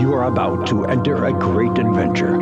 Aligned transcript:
You 0.00 0.14
are 0.14 0.24
about 0.24 0.66
to 0.68 0.86
enter 0.86 1.26
a 1.26 1.32
great 1.34 1.76
adventure. 1.76 2.38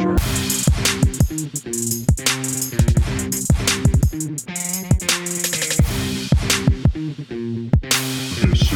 This 8.36 8.70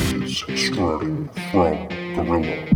is 0.48 0.60
Strutting 0.60 1.28
from 1.28 2.26
Gorilla. 2.26 2.66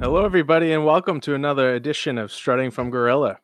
Hello, 0.00 0.24
everybody, 0.24 0.72
and 0.72 0.86
welcome 0.86 1.20
to 1.20 1.34
another 1.34 1.74
edition 1.74 2.16
of 2.16 2.32
Strutting 2.32 2.70
from 2.70 2.88
Gorilla. 2.88 3.40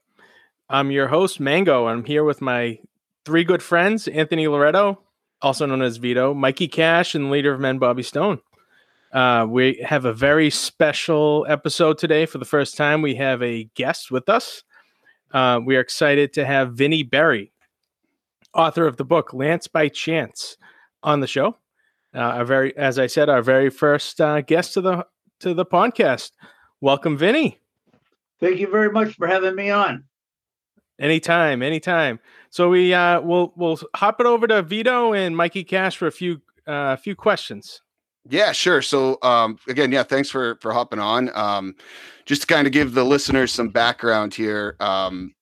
I'm 0.71 0.91
your 0.91 1.09
host, 1.09 1.39
Mango. 1.39 1.87
I'm 1.87 2.07
here 2.07 2.25
with 2.25 2.41
my 2.41 2.79
three 3.27 3.45
good 3.45 3.63
friends, 3.63 4.09
Anthony 4.09 4.49
Loretto, 4.49 5.01
also 5.43 5.67
known 5.67 5.83
as 5.83 5.99
Vito, 5.99 6.33
Mikey 6.33 6.69
Cash, 6.69 7.15
and 7.15 7.31
leader 7.31 7.53
of 7.53 7.61
men, 7.61 7.77
Bobby 7.77 8.03
Stone. 8.03 8.41
Uh, 9.13 9.47
we 9.49 9.85
have 9.87 10.05
a 10.05 10.13
very 10.13 10.49
special 10.49 11.45
episode 11.49 11.99
today. 11.99 12.25
For 12.25 12.39
the 12.39 12.45
first 12.45 12.77
time, 12.77 13.03
we 13.03 13.15
have 13.17 13.43
a 13.43 13.65
guest 13.75 14.11
with 14.11 14.29
us. 14.29 14.65
Uh, 15.33 15.61
we 15.65 15.77
are 15.77 15.81
excited 15.81 16.33
to 16.35 16.45
have 16.45 16.75
Vinny 16.75 17.03
Berry, 17.03 17.53
author 18.55 18.87
of 18.87 18.97
the 18.97 19.05
book 19.05 19.35
Lance 19.35 19.67
by 19.67 19.89
Chance, 19.89 20.57
on 21.03 21.21
the 21.21 21.27
show. 21.27 21.57
Uh, 22.15 22.19
our 22.19 22.45
very, 22.45 22.77
as 22.77 22.99
I 22.99 23.07
said, 23.07 23.29
our 23.29 23.43
very 23.43 23.71
first 23.71 24.21
uh, 24.21 24.41
guest 24.41 24.75
to 24.75 24.81
the 24.81 25.07
to 25.41 25.55
the 25.55 25.67
podcast. 25.67 26.33
Welcome, 26.81 27.17
Vinny. 27.17 27.61
Thank 28.41 28.59
you 28.59 28.69
very 28.69 28.91
much 28.91 29.15
for 29.15 29.27
having 29.27 29.55
me 29.55 29.71
on. 29.71 30.05
Anytime, 30.99 31.63
anytime. 31.63 32.21
So 32.51 32.69
we 32.69 32.93
uh 32.93 33.21
we'll 33.21 33.53
we'll 33.57 33.79
hop 33.97 34.21
it 34.21 34.27
over 34.27 34.47
to 34.47 34.63
Vito 34.63 35.13
and 35.15 35.37
Mikey 35.37 35.65
Cash 35.65 35.97
for 35.97 36.07
a 36.07 36.13
few 36.13 36.41
uh 36.67 36.97
few 36.97 37.17
questions. 37.17 37.83
Yeah, 38.29 38.53
sure. 38.53 38.83
So 38.83 39.19
um 39.23 39.59
again, 39.69 39.91
yeah, 39.93 40.03
thanks 40.05 40.31
for 40.31 40.57
for 40.61 40.73
hopping 40.73 40.99
on. 41.01 41.31
Um 41.37 41.75
just 42.25 42.43
to 42.43 42.47
kind 42.47 42.67
of 42.67 42.73
give 42.73 42.95
the 42.95 43.05
listeners 43.05 43.53
some 43.53 43.69
background 43.69 44.35
here. 44.35 44.77
Um 44.81 45.35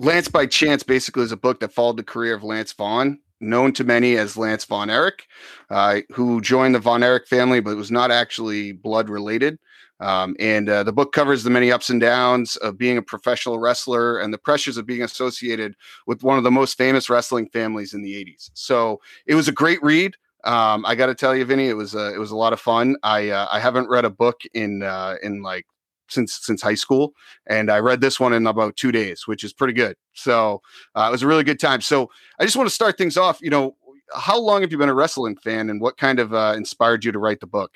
Lance 0.00 0.28
by 0.28 0.46
Chance 0.46 0.82
basically 0.82 1.22
is 1.24 1.32
a 1.32 1.36
book 1.36 1.60
that 1.60 1.72
followed 1.72 1.96
the 1.96 2.02
career 2.02 2.34
of 2.34 2.42
Lance 2.42 2.72
Vaughn, 2.72 3.18
known 3.40 3.72
to 3.72 3.84
many 3.84 4.16
as 4.16 4.36
Lance 4.36 4.64
Von 4.64 4.90
Erich, 4.90 5.24
uh, 5.70 6.00
who 6.12 6.40
joined 6.40 6.74
the 6.74 6.80
Von 6.80 7.02
Erich 7.02 7.26
family, 7.28 7.60
but 7.60 7.76
was 7.76 7.90
not 7.92 8.10
actually 8.10 8.72
blood 8.72 9.08
related. 9.08 9.58
Um, 10.00 10.34
and 10.40 10.68
uh, 10.68 10.82
the 10.82 10.92
book 10.92 11.12
covers 11.12 11.44
the 11.44 11.50
many 11.50 11.70
ups 11.70 11.88
and 11.88 12.00
downs 12.00 12.56
of 12.56 12.76
being 12.76 12.98
a 12.98 13.02
professional 13.02 13.60
wrestler 13.60 14.18
and 14.18 14.34
the 14.34 14.38
pressures 14.38 14.76
of 14.76 14.86
being 14.86 15.02
associated 15.02 15.76
with 16.06 16.24
one 16.24 16.36
of 16.36 16.44
the 16.44 16.50
most 16.50 16.76
famous 16.76 17.08
wrestling 17.08 17.48
families 17.52 17.94
in 17.94 18.02
the 18.02 18.12
80s. 18.12 18.50
So 18.54 19.00
it 19.26 19.36
was 19.36 19.46
a 19.46 19.52
great 19.52 19.80
read. 19.82 20.16
Um, 20.44 20.84
I 20.84 20.94
got 20.94 21.06
to 21.06 21.14
tell 21.14 21.34
you, 21.34 21.44
Vinny, 21.44 21.68
it 21.68 21.74
was 21.74 21.94
uh, 21.94 22.12
it 22.14 22.18
was 22.18 22.30
a 22.30 22.36
lot 22.36 22.52
of 22.52 22.60
fun. 22.60 22.96
I 23.02 23.30
uh, 23.30 23.48
I 23.50 23.60
haven't 23.60 23.88
read 23.88 24.04
a 24.04 24.10
book 24.10 24.42
in 24.52 24.82
uh, 24.82 25.16
in 25.22 25.42
like 25.42 25.66
since 26.08 26.38
since 26.42 26.62
high 26.62 26.74
school, 26.74 27.14
and 27.46 27.70
I 27.70 27.78
read 27.78 28.00
this 28.00 28.20
one 28.20 28.32
in 28.32 28.46
about 28.46 28.76
two 28.76 28.92
days, 28.92 29.26
which 29.26 29.42
is 29.42 29.52
pretty 29.52 29.72
good. 29.72 29.96
So 30.12 30.60
uh, 30.94 31.06
it 31.08 31.10
was 31.10 31.22
a 31.22 31.26
really 31.26 31.44
good 31.44 31.60
time. 31.60 31.80
So 31.80 32.10
I 32.38 32.44
just 32.44 32.56
want 32.56 32.68
to 32.68 32.74
start 32.74 32.98
things 32.98 33.16
off. 33.16 33.38
You 33.40 33.50
know, 33.50 33.76
how 34.14 34.38
long 34.38 34.60
have 34.60 34.70
you 34.70 34.78
been 34.78 34.88
a 34.88 34.94
wrestling 34.94 35.36
fan, 35.36 35.70
and 35.70 35.80
what 35.80 35.96
kind 35.96 36.18
of 36.18 36.34
uh, 36.34 36.54
inspired 36.56 37.04
you 37.04 37.12
to 37.12 37.18
write 37.18 37.40
the 37.40 37.46
book? 37.46 37.72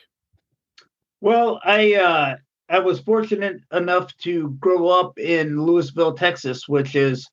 Well, 1.20 1.61
I 1.64 1.94
uh, 1.94 2.36
I 2.69 2.78
was 2.80 3.00
fortunate 3.00 3.61
enough 3.72 4.16
to 4.19 4.50
grow 4.61 4.89
up 4.89 5.19
in 5.19 5.56
Lewisville, 5.56 6.16
Texas, 6.16 6.69
which 6.69 6.94
is 6.94 7.28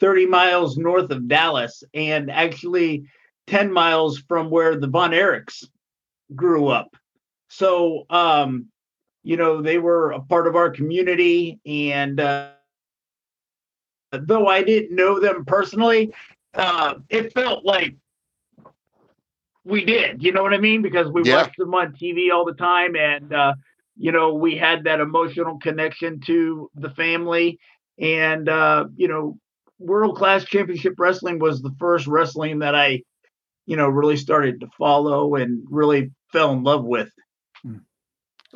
30 0.00 0.26
miles 0.26 0.76
north 0.76 1.10
of 1.10 1.26
Dallas, 1.26 1.82
and 1.94 2.30
actually 2.30 3.04
10 3.46 3.72
miles 3.72 4.18
from 4.18 4.50
where 4.50 4.76
the 4.76 4.86
Von 4.88 5.10
Erichs 5.12 5.68
grew 6.34 6.68
up. 6.68 6.96
So, 7.48 8.04
um, 8.10 8.66
you 9.22 9.36
know, 9.36 9.62
they 9.62 9.78
were 9.78 10.12
a 10.12 10.20
part 10.20 10.46
of 10.46 10.56
our 10.56 10.70
community, 10.70 11.60
and 11.66 12.20
uh, 12.20 12.50
though 14.12 14.46
I 14.46 14.62
didn't 14.62 14.94
know 14.94 15.20
them 15.20 15.44
personally, 15.44 16.12
uh, 16.54 16.94
it 17.08 17.32
felt 17.32 17.64
like 17.64 17.94
we 19.64 19.84
did. 19.84 20.22
You 20.22 20.32
know 20.32 20.42
what 20.42 20.54
I 20.54 20.58
mean? 20.58 20.82
Because 20.82 21.10
we 21.10 21.22
Yeah. 21.22 21.24
watched 21.24 21.56
them 21.56 21.74
on 21.74 21.92
TV 21.94 22.30
all 22.30 22.44
the 22.44 22.54
time, 22.54 22.96
and 22.96 23.32
uh, 23.32 23.54
you 23.96 24.12
know 24.12 24.34
we 24.34 24.56
had 24.56 24.84
that 24.84 25.00
emotional 25.00 25.58
connection 25.58 26.20
to 26.26 26.70
the 26.74 26.90
family. 26.90 27.58
And 27.98 28.48
uh, 28.48 28.86
you 28.96 29.08
know, 29.08 29.38
World 29.78 30.16
Class 30.16 30.44
Championship 30.44 30.94
Wrestling 30.98 31.38
was 31.38 31.62
the 31.62 31.74
first 31.78 32.06
wrestling 32.06 32.60
that 32.60 32.74
I, 32.74 33.02
you 33.66 33.76
know, 33.76 33.88
really 33.88 34.16
started 34.16 34.60
to 34.60 34.68
follow 34.78 35.34
and 35.36 35.64
really 35.70 36.10
fell 36.32 36.52
in 36.52 36.62
love 36.62 36.84
with. 36.84 37.10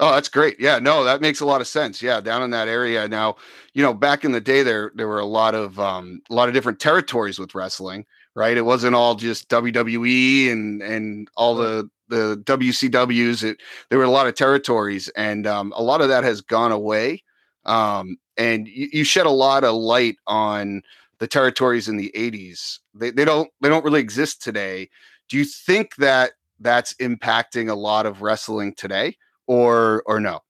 Oh, 0.01 0.13
that's 0.13 0.29
great. 0.29 0.61
Yeah, 0.61 0.79
no, 0.79 1.03
that 1.03 1.21
makes 1.21 1.41
a 1.41 1.47
lot 1.47 1.61
of 1.61 1.67
sense. 1.67 2.01
Yeah, 2.01 2.21
down 2.21 2.43
in 2.43 2.51
that 2.51 2.69
area 2.69 3.09
now, 3.09 3.37
you 3.75 3.83
know, 3.83 3.93
back 3.93 4.25
in 4.25 4.31
the 4.31 4.41
day 4.41 4.63
there 4.63 4.93
there 4.95 5.09
were 5.09 5.19
a 5.19 5.27
lot 5.27 5.55
of 5.55 5.79
um 5.81 6.23
a 6.31 6.35
lot 6.35 6.49
of 6.49 6.55
different 6.55 6.79
territories 6.79 7.39
with 7.39 7.55
wrestling, 7.55 8.07
right? 8.37 8.57
It 8.57 8.65
wasn't 8.65 8.95
all 8.95 9.17
just 9.17 9.49
WWE 9.49 10.53
and 10.53 10.83
and 10.83 11.29
all 11.37 11.57
the 11.57 11.91
the 12.09 12.41
WCWs. 12.45 13.43
It 13.43 13.59
there 13.91 13.99
were 13.99 14.05
a 14.05 14.11
lot 14.11 14.29
of 14.29 14.37
territories 14.37 15.09
and 15.17 15.47
um 15.49 15.73
a 15.77 15.83
lot 15.83 16.01
of 16.01 16.09
that 16.09 16.23
has 16.23 16.43
gone 16.43 16.73
away. 16.73 17.25
Um 17.65 18.19
and 18.37 18.69
you, 18.69 18.89
you 18.93 19.05
shed 19.05 19.27
a 19.27 19.31
lot 19.31 19.65
of 19.65 19.75
light 19.75 20.17
on 20.29 20.83
the 21.21 21.27
territories 21.27 21.89
in 21.89 21.97
the 21.97 22.13
80s. 22.15 22.79
They 22.95 23.11
they 23.11 23.25
don't 23.25 23.49
they 23.61 23.69
don't 23.69 23.85
really 23.85 24.01
exist 24.01 24.43
today. 24.43 24.89
Do 25.29 25.37
you 25.37 25.45
think 25.45 25.97
that 25.97 26.33
that's 26.61 26.95
impacting 26.95 27.71
a 27.71 27.75
lot 27.75 28.07
of 28.07 28.23
wrestling 28.23 28.75
today? 28.77 29.17
or 29.49 30.03
or 30.07 30.21
no? 30.21 30.41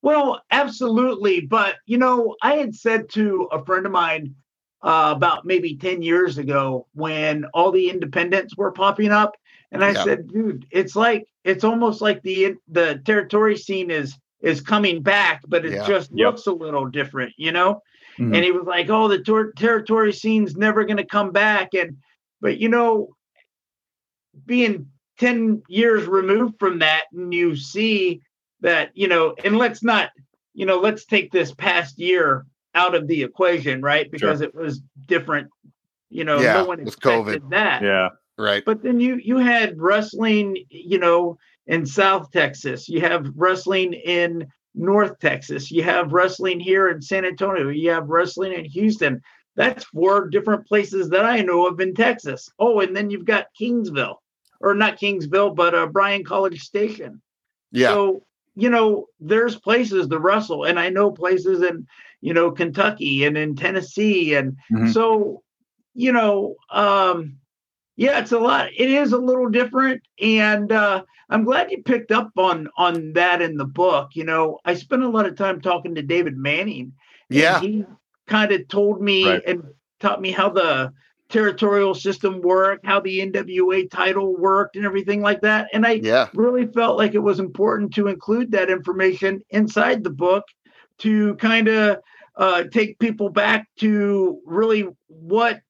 Well, 0.00 0.40
absolutely. 0.50 1.40
But, 1.42 1.76
you 1.86 1.98
know, 1.98 2.36
I 2.42 2.54
had 2.54 2.74
said 2.74 3.08
to 3.10 3.48
a 3.52 3.62
friend 3.64 3.84
of 3.84 3.92
mine 3.92 4.34
uh, 4.82 5.12
about 5.16 5.44
maybe 5.44 5.76
10 5.76 6.02
years 6.02 6.38
ago 6.38 6.86
when 6.94 7.44
all 7.54 7.72
the 7.72 7.90
independents 7.90 8.56
were 8.56 8.72
popping 8.72 9.10
up. 9.10 9.34
And 9.72 9.84
I 9.84 9.92
Yeah. 9.92 10.04
said, 10.04 10.28
dude, 10.28 10.66
it's 10.70 10.94
like, 10.94 11.26
it's 11.42 11.64
almost 11.64 12.00
like 12.00 12.22
the 12.22 12.54
the 12.68 13.02
territory 13.04 13.56
scene 13.56 13.90
is 13.90 14.16
is 14.40 14.60
coming 14.60 15.02
back, 15.02 15.42
but 15.48 15.64
it 15.64 15.72
Yeah. 15.72 15.86
just 15.86 16.10
Yep. 16.12 16.26
looks 16.26 16.46
a 16.46 16.52
little 16.52 16.86
different, 16.86 17.32
you 17.38 17.50
know? 17.50 17.80
Mhm. 18.18 18.34
And 18.34 18.44
he 18.44 18.52
was 18.52 18.66
like, 18.66 18.88
oh, 18.90 19.08
the 19.08 19.18
ter- 19.20 19.52
territory 19.52 20.12
scene's 20.12 20.56
never 20.56 20.84
going 20.84 20.96
to 20.98 21.06
come 21.06 21.32
back. 21.32 21.74
And, 21.74 21.96
but, 22.40 22.58
you 22.58 22.68
know, 22.68 23.14
being 24.46 24.88
10 25.18 25.62
years 25.68 26.06
removed 26.06 26.54
from 26.58 26.80
that 26.80 27.04
and 27.12 27.32
you 27.32 27.54
see 27.56 28.20
that 28.60 28.90
you 28.94 29.06
know 29.06 29.34
and 29.44 29.56
let's 29.58 29.82
not 29.82 30.10
you 30.54 30.66
know 30.66 30.78
let's 30.80 31.04
take 31.04 31.30
this 31.30 31.54
past 31.54 31.98
year 32.00 32.44
out 32.74 32.94
of 32.96 33.06
the 33.06 33.22
equation 33.22 33.80
right 33.80 34.10
because 34.10 34.40
it 34.40 34.52
was 34.54 34.82
different 35.06 35.48
you 36.10 36.24
know 36.24 36.40
Yeah, 36.40 36.54
no 36.54 36.64
one 36.64 36.78
with 36.78 36.88
expected 36.94 37.42
COVID. 37.42 37.50
that 37.50 37.82
Yeah. 37.82 38.08
Right. 38.36 38.64
but 38.64 38.82
then 38.82 38.98
you 38.98 39.16
you 39.22 39.36
had 39.38 39.80
wrestling 39.80 40.56
you 40.68 40.98
know 40.98 41.38
in 41.68 41.86
south 41.86 42.32
texas 42.32 42.88
you 42.88 43.00
have 43.02 43.30
wrestling 43.36 43.92
in 43.92 44.48
north 44.74 45.18
texas 45.20 45.70
you 45.70 45.82
have 45.82 46.12
wrestling 46.12 46.58
here 46.60 46.88
in 46.88 47.00
san 47.00 47.24
antonio 47.24 47.68
you 47.68 47.90
have 47.90 48.08
wrestling 48.08 48.52
in 48.52 48.64
houston 48.64 49.20
that's 49.56 49.84
four 49.84 50.28
different 50.28 50.66
places 50.66 51.08
that 51.08 51.24
i 51.24 51.40
know 51.40 51.66
of 51.66 51.80
in 51.80 51.94
texas 51.94 52.48
oh 52.58 52.80
and 52.80 52.96
then 52.96 53.10
you've 53.10 53.24
got 53.24 53.46
kingsville 53.60 54.16
or 54.60 54.74
not 54.74 54.98
kingsville 54.98 55.54
but 55.54 55.74
uh, 55.74 55.86
bryan 55.86 56.24
college 56.24 56.60
station 56.60 57.20
Yeah. 57.72 57.90
so, 57.92 58.22
you 58.56 58.70
know, 58.70 59.06
there's 59.18 59.56
places 59.58 60.06
to 60.08 60.18
wrestle, 60.20 60.64
and 60.64 60.78
I 60.78 60.88
know 60.88 61.10
places 61.10 61.62
in, 61.62 61.86
you 62.20 62.32
know, 62.32 62.52
Kentucky 62.52 63.24
and 63.24 63.36
in 63.36 63.56
Tennessee. 63.56 64.34
And 64.36 64.56
Mhm. 64.70 64.92
so, 64.92 65.42
you 65.94 66.12
know, 66.12 66.54
um, 66.70 67.36
yeah, 67.96 68.18
it's 68.20 68.32
a 68.32 68.38
lot. 68.38 68.68
It 68.76 68.90
is 68.90 69.12
a 69.12 69.18
little 69.18 69.48
different. 69.48 70.02
And 70.20 70.70
uh, 70.72 71.04
I'm 71.30 71.44
glad 71.44 71.70
you 71.70 71.82
picked 71.82 72.12
up 72.12 72.30
on 72.36 72.68
on 72.76 73.12
that 73.14 73.40
in 73.42 73.56
the 73.56 73.64
book. 73.64 74.10
You 74.14 74.24
know, 74.24 74.58
I 74.64 74.74
spent 74.74 75.02
a 75.02 75.08
lot 75.08 75.26
of 75.26 75.36
time 75.36 75.60
talking 75.60 75.94
to 75.94 76.02
David 76.02 76.36
Manning. 76.36 76.92
yeah. 77.30 77.60
he 77.60 77.84
kind 78.26 78.52
of 78.52 78.66
told 78.68 79.00
me 79.00 79.24
Right. 79.26 79.42
and 79.46 79.62
taught 80.00 80.20
me 80.20 80.30
how 80.30 80.48
the 80.50 80.92
territorial 81.28 81.94
system 81.94 82.40
worked, 82.42 82.84
how 82.86 83.00
the 83.00 83.20
NWA 83.20 83.90
title 83.90 84.36
worked, 84.36 84.76
and 84.76 84.84
everything 84.84 85.20
like 85.22 85.40
that. 85.40 85.68
And 85.72 85.86
I 85.86 85.92
Yeah. 86.02 86.28
really 86.34 86.66
felt 86.66 86.98
like 86.98 87.14
it 87.14 87.18
was 87.22 87.38
important 87.40 87.94
to 87.94 88.08
include 88.08 88.50
that 88.52 88.70
information 88.70 89.42
inside 89.50 90.04
the 90.04 90.10
book 90.10 90.44
to 90.98 91.34
kind 91.36 91.68
of 91.68 91.98
uh, 92.36 92.64
take 92.64 92.98
people 92.98 93.28
back 93.30 93.66
to 93.78 94.40
really 94.44 94.86
what 95.08 95.60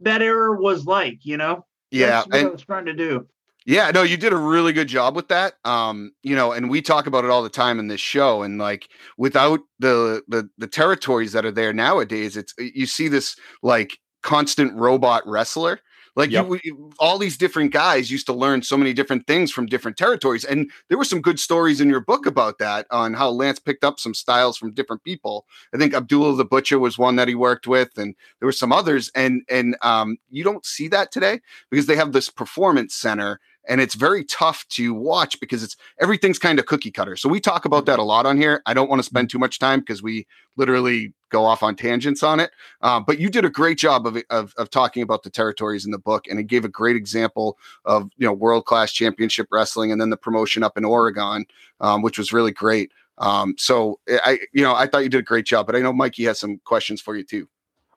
that 0.00 0.22
era 0.22 0.60
was 0.60 0.86
like, 0.86 1.24
you 1.24 1.36
know? 1.36 1.64
Yeah. 1.90 2.06
That's 2.06 2.26
what 2.28 2.36
I 2.36 2.44
was 2.48 2.62
trying 2.62 2.86
to 2.86 2.92
do. 2.94 3.26
yeah, 3.66 3.90
no, 3.90 4.02
you 4.02 4.16
did 4.16 4.32
a 4.32 4.36
really 4.36 4.72
good 4.72 4.86
job 4.86 5.16
with 5.16 5.28
that. 5.28 5.54
Um, 5.64 6.12
you 6.22 6.36
know, 6.36 6.52
and 6.52 6.70
we 6.70 6.80
talk 6.80 7.06
about 7.06 7.24
it 7.24 7.30
all 7.30 7.42
the 7.42 7.48
time 7.48 7.80
in 7.80 7.88
this 7.88 8.00
show. 8.00 8.42
And 8.42 8.58
like 8.58 8.88
without 9.18 9.60
the 9.80 10.22
the 10.28 10.48
the 10.56 10.68
territories 10.68 11.32
that 11.32 11.44
are 11.44 11.50
there 11.50 11.72
nowadays, 11.72 12.36
it's 12.36 12.54
you 12.58 12.86
see 12.86 13.08
this 13.08 13.36
like 13.62 13.98
constant 14.22 14.72
robot 14.74 15.22
wrestler. 15.26 15.80
Like 16.16 16.30
Yep. 16.30 16.46
you, 16.64 16.90
all 16.98 17.18
these 17.18 17.36
different 17.36 17.72
guys 17.72 18.10
used 18.10 18.26
to 18.26 18.32
learn 18.32 18.62
so 18.62 18.76
many 18.76 18.92
different 18.94 19.26
things 19.26 19.52
from 19.52 19.66
different 19.66 19.96
territories, 19.98 20.44
and 20.44 20.70
there 20.88 20.98
were 20.98 21.04
some 21.04 21.20
good 21.20 21.38
stories 21.38 21.80
in 21.80 21.88
your 21.90 22.00
book 22.00 22.26
about 22.26 22.58
that 22.58 22.86
on 22.90 23.14
how 23.14 23.30
Lance 23.30 23.58
picked 23.58 23.84
up 23.84 24.00
some 24.00 24.14
styles 24.14 24.56
from 24.56 24.72
different 24.72 25.04
people. 25.04 25.46
I 25.74 25.78
think 25.78 25.94
Abdullah 25.94 26.36
the 26.36 26.44
Butcher 26.44 26.78
was 26.78 26.98
one 26.98 27.16
that 27.16 27.28
he 27.28 27.34
worked 27.34 27.66
with, 27.66 27.90
and 27.98 28.14
there 28.40 28.46
were 28.46 28.52
some 28.52 28.72
others. 28.72 29.10
And 29.14 29.42
and 29.48 29.76
um, 29.82 30.16
you 30.30 30.42
don't 30.42 30.64
see 30.64 30.88
that 30.88 31.12
today 31.12 31.40
because 31.70 31.86
they 31.86 31.96
have 31.96 32.12
this 32.12 32.30
performance 32.30 32.94
center, 32.94 33.40
and 33.68 33.80
it's 33.80 33.94
very 33.94 34.24
tough 34.24 34.66
to 34.70 34.94
watch 34.94 35.38
because 35.40 35.62
it's 35.62 35.76
everything's 36.00 36.38
kind 36.38 36.58
of 36.58 36.66
cookie 36.66 36.90
cutter. 36.90 37.16
So 37.16 37.28
we 37.28 37.40
talk 37.40 37.64
about 37.64 37.86
that 37.86 37.98
a 37.98 38.02
lot 38.02 38.26
on 38.26 38.36
here. 38.36 38.62
I 38.66 38.74
don't 38.74 38.88
want 38.88 39.00
to 39.00 39.04
spend 39.04 39.30
too 39.30 39.38
much 39.38 39.58
time 39.58 39.80
because 39.80 40.02
we 40.02 40.26
literally 40.56 41.12
go 41.30 41.44
off 41.44 41.62
on 41.62 41.76
tangents 41.76 42.22
on 42.22 42.40
it. 42.40 42.50
Uh, 42.80 43.00
but 43.00 43.18
you 43.18 43.28
did 43.28 43.44
a 43.44 43.50
great 43.50 43.78
job 43.78 44.06
of, 44.06 44.16
of 44.30 44.54
of 44.56 44.70
talking 44.70 45.02
about 45.02 45.22
the 45.22 45.30
territories 45.30 45.84
in 45.84 45.90
the 45.90 45.98
book, 45.98 46.26
and 46.28 46.38
it 46.38 46.44
gave 46.44 46.64
a 46.64 46.68
great 46.68 46.96
example 46.96 47.58
of 47.84 48.10
you 48.16 48.26
know 48.26 48.32
world 48.32 48.64
class 48.64 48.92
championship 48.92 49.48
wrestling, 49.50 49.92
and 49.92 50.00
then 50.00 50.10
the 50.10 50.16
promotion 50.16 50.62
up 50.62 50.76
in 50.78 50.84
Oregon, 50.84 51.44
um, 51.80 52.02
which 52.02 52.18
was 52.18 52.32
really 52.32 52.52
great. 52.52 52.92
Um, 53.18 53.54
so 53.58 53.98
I, 54.08 54.40
you 54.52 54.62
know, 54.62 54.74
I 54.74 54.86
thought 54.86 55.02
you 55.02 55.08
did 55.08 55.18
a 55.20 55.22
great 55.22 55.46
job, 55.46 55.66
but 55.66 55.74
I 55.74 55.80
know 55.80 55.92
Mikey 55.92 56.24
has 56.24 56.38
some 56.38 56.58
questions 56.64 57.00
for 57.00 57.16
you 57.16 57.24
too. 57.24 57.48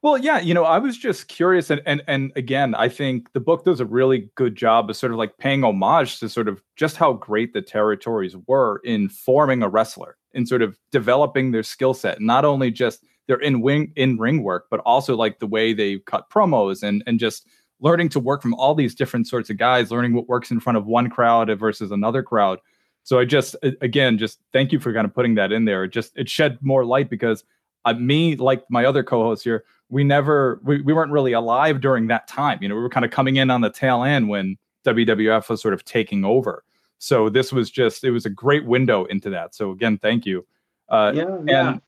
Well, 0.01 0.17
yeah, 0.17 0.39
you 0.39 0.53
know, 0.53 0.63
I 0.63 0.77
was 0.77 0.97
just 0.97 1.27
curious, 1.27 1.69
and 1.69 1.81
and 1.85 2.01
and 2.07 2.31
again, 2.37 2.73
I 2.73 2.87
think 2.87 3.33
the 3.33 3.41
book 3.41 3.65
does 3.65 3.81
a 3.81 3.85
really 3.85 4.29
good 4.35 4.55
job 4.55 4.89
of 4.89 4.95
sort 4.95 5.11
of 5.11 5.17
like 5.17 5.37
paying 5.37 5.63
homage 5.63 6.19
to 6.19 6.29
sort 6.29 6.47
of 6.47 6.61
just 6.77 6.95
how 6.95 7.13
great 7.13 7.51
the 7.53 7.61
territories 7.61 8.35
were 8.47 8.79
in 8.85 9.09
forming 9.09 9.61
a 9.61 9.67
wrestler, 9.67 10.15
in 10.33 10.45
sort 10.45 10.61
of 10.61 10.77
developing 10.93 11.51
their 11.51 11.63
skill 11.63 11.93
set, 11.93 12.21
not 12.21 12.45
only 12.45 12.71
just 12.71 13.03
their 13.27 13.39
in 13.41 13.59
wing 13.61 13.91
in 13.97 14.17
ring 14.17 14.41
work, 14.41 14.67
but 14.71 14.79
also 14.85 15.17
like 15.17 15.39
the 15.39 15.47
way 15.47 15.73
they 15.73 15.99
cut 15.99 16.29
promos 16.29 16.81
and 16.81 17.03
and 17.05 17.19
just 17.19 17.45
learning 17.81 18.07
to 18.09 18.21
work 18.21 18.41
from 18.41 18.53
all 18.53 18.73
these 18.75 18.95
different 18.95 19.27
sorts 19.27 19.49
of 19.49 19.57
guys, 19.57 19.91
learning 19.91 20.13
what 20.13 20.29
works 20.29 20.49
in 20.49 20.61
front 20.61 20.77
of 20.77 20.85
one 20.85 21.09
crowd 21.09 21.49
versus 21.59 21.91
another 21.91 22.23
crowd. 22.23 22.59
So 23.03 23.19
I 23.19 23.25
just 23.25 23.55
again, 23.81 24.17
just 24.17 24.39
thank 24.53 24.71
you 24.71 24.79
for 24.79 24.93
kind 24.93 25.05
of 25.05 25.13
putting 25.13 25.35
that 25.35 25.51
in 25.51 25.65
there. 25.65 25.83
It 25.83 25.89
just 25.91 26.17
it 26.17 26.29
shed 26.29 26.57
more 26.61 26.85
light 26.85 27.09
because 27.09 27.43
uh, 27.85 27.93
me, 27.93 28.35
like 28.35 28.63
my 28.69 28.85
other 28.85 29.03
co-hosts 29.03 29.43
here, 29.43 29.63
we 29.89 30.03
never 30.03 30.59
we, 30.63 30.81
we 30.81 30.93
weren't 30.93 31.11
really 31.11 31.33
alive 31.33 31.81
during 31.81 32.07
that 32.07 32.27
time. 32.27 32.59
You 32.61 32.69
know, 32.69 32.75
we 32.75 32.81
were 32.81 32.89
kind 32.89 33.05
of 33.05 33.11
coming 33.11 33.37
in 33.37 33.49
on 33.49 33.61
the 33.61 33.69
tail 33.69 34.03
end 34.03 34.29
when 34.29 34.57
WWF 34.85 35.49
was 35.49 35.61
sort 35.61 35.73
of 35.73 35.83
taking 35.83 36.23
over. 36.23 36.63
So 36.99 37.29
this 37.29 37.51
was 37.51 37.69
just 37.71 38.03
it 38.03 38.11
was 38.11 38.25
a 38.25 38.29
great 38.29 38.65
window 38.65 39.05
into 39.05 39.29
that. 39.31 39.55
So 39.55 39.71
again, 39.71 39.97
thank 39.97 40.25
you. 40.25 40.45
Uh, 40.89 41.13
Yeah, 41.15 41.37
yeah. 41.45 41.69
and 41.69 41.81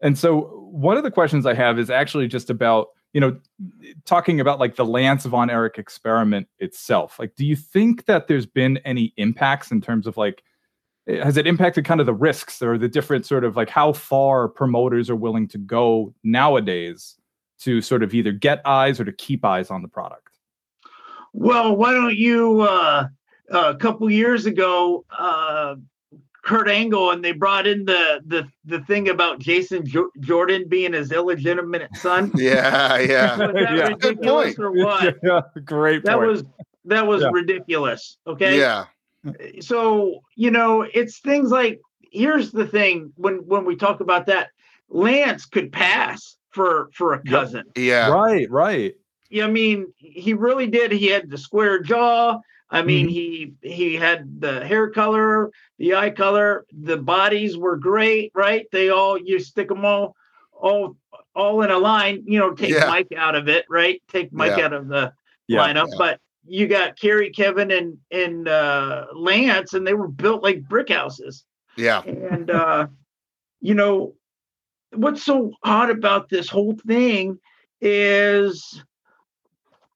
and 0.00 0.18
so 0.18 0.68
one 0.70 0.96
of 0.96 1.04
the 1.04 1.10
questions 1.10 1.46
I 1.46 1.54
have 1.54 1.78
is 1.78 1.90
actually 1.90 2.28
just 2.28 2.50
about 2.50 2.88
you 3.12 3.20
know 3.20 3.36
talking 4.04 4.40
about 4.40 4.58
like 4.58 4.76
the 4.76 4.84
Lance 4.84 5.24
von 5.24 5.48
Erich 5.48 5.78
experiment 5.78 6.48
itself. 6.58 7.18
Like, 7.18 7.36
do 7.36 7.46
you 7.46 7.56
think 7.56 8.06
that 8.06 8.26
there's 8.26 8.46
been 8.46 8.78
any 8.78 9.12
impacts 9.16 9.70
in 9.70 9.80
terms 9.80 10.06
of 10.06 10.16
like 10.16 10.42
has 11.20 11.36
it 11.36 11.46
impacted 11.46 11.84
kind 11.84 12.00
of 12.00 12.06
the 12.06 12.14
risks 12.14 12.62
or 12.62 12.78
the 12.78 12.88
different 12.88 13.26
sort 13.26 13.44
of 13.44 13.56
like 13.56 13.68
how 13.68 13.92
far 13.92 14.48
promoters 14.48 15.10
are 15.10 15.16
willing 15.16 15.48
to 15.48 15.58
go 15.58 16.14
nowadays 16.22 17.16
to 17.60 17.80
sort 17.80 18.02
of 18.02 18.12
either 18.14 18.32
get 18.32 18.60
eyes 18.64 18.98
or 19.00 19.04
to 19.04 19.12
keep 19.12 19.44
eyes 19.44 19.70
on 19.70 19.82
the 19.82 19.88
product? 19.88 20.28
Well, 21.32 21.76
why 21.76 21.92
don't 21.92 22.16
you? 22.16 22.60
Uh, 22.62 23.08
a 23.50 23.74
couple 23.74 24.08
years 24.10 24.46
ago, 24.46 25.04
uh, 25.16 25.76
Kurt 26.44 26.68
Angle 26.68 27.10
and 27.12 27.24
they 27.24 27.32
brought 27.32 27.66
in 27.66 27.84
the 27.84 28.20
the 28.26 28.46
the 28.64 28.80
thing 28.80 29.08
about 29.08 29.38
Jason 29.38 29.86
jo- 29.86 30.10
Jordan 30.20 30.64
being 30.68 30.92
his 30.92 31.12
illegitimate 31.12 31.94
son. 31.96 32.32
Yeah, 32.36 32.98
yeah. 32.98 33.36
Was 33.38 33.54
that 33.54 33.76
Yeah. 33.76 33.88
Good 33.92 34.04
ridiculous 34.18 34.54
point. 34.56 34.58
or 34.58 34.72
what? 34.72 35.16
yeah, 35.22 35.40
great 35.64 36.04
That 36.04 36.16
point. 36.16 36.28
was 36.28 36.44
that 36.86 37.06
was 37.06 37.22
Yeah. 37.22 37.28
ridiculous. 37.32 38.18
Okay. 38.26 38.58
Yeah. 38.58 38.86
So 39.60 40.20
you 40.36 40.50
know 40.50 40.82
it's 40.82 41.18
things 41.20 41.50
like 41.50 41.80
here's 42.10 42.50
the 42.50 42.66
thing 42.66 43.12
when 43.16 43.36
when 43.46 43.64
we 43.64 43.76
talk 43.76 44.00
about 44.00 44.26
that 44.26 44.50
lance 44.88 45.46
could 45.46 45.72
pass 45.72 46.36
for 46.50 46.90
for 46.92 47.14
a 47.14 47.20
Yep. 47.24 47.32
cousin 47.32 47.64
Yeah. 47.76 48.08
right, 48.08 48.50
right. 48.50 48.94
yeah 49.30 49.44
i 49.44 49.50
mean 49.50 49.92
he 49.96 50.34
really 50.34 50.66
did 50.66 50.92
he 50.92 51.06
had 51.06 51.30
the 51.30 51.38
square 51.38 51.80
jaw 51.80 52.38
i 52.70 52.82
mean 52.82 53.06
Mm-hmm. 53.06 53.14
he 53.14 53.52
he 53.62 53.94
had 53.96 54.40
the 54.40 54.64
hair 54.66 54.90
color 54.90 55.50
the 55.78 55.94
eye 55.94 56.10
color 56.10 56.66
the 56.72 56.96
bodies 56.96 57.56
were 57.56 57.76
great 57.76 58.32
right 58.34 58.66
they 58.72 58.90
all 58.90 59.16
you 59.18 59.38
stick 59.38 59.68
them 59.68 59.84
all 59.84 60.14
all 60.52 60.96
all 61.34 61.62
in 61.62 61.70
a 61.70 61.78
line 61.78 62.22
you 62.26 62.38
know 62.38 62.52
take 62.52 62.70
Yeah. 62.70 62.86
mike 62.88 63.12
out 63.16 63.34
of 63.34 63.48
it 63.48 63.64
right 63.70 64.02
take 64.08 64.32
mike 64.32 64.56
Yeah. 64.58 64.66
out 64.66 64.72
of 64.74 64.88
the 64.88 65.12
Yeah, 65.48 65.60
lineup, 65.60 65.88
yeah. 65.90 65.96
but 65.98 66.20
you 66.44 66.66
got 66.66 66.98
Kerry, 66.98 67.30
Kevin, 67.30 67.70
and 67.70 67.98
and 68.10 68.48
uh, 68.48 69.06
Lance, 69.14 69.74
and 69.74 69.86
they 69.86 69.94
were 69.94 70.08
built 70.08 70.42
like 70.42 70.62
brick 70.68 70.88
houses. 70.90 71.44
Yeah. 71.76 72.02
And 72.02 72.50
uh, 72.50 72.86
you 73.60 73.74
know 73.74 74.14
what's 74.92 75.22
so 75.22 75.52
odd 75.62 75.90
about 75.90 76.28
this 76.28 76.48
whole 76.48 76.76
thing 76.86 77.38
is 77.80 78.82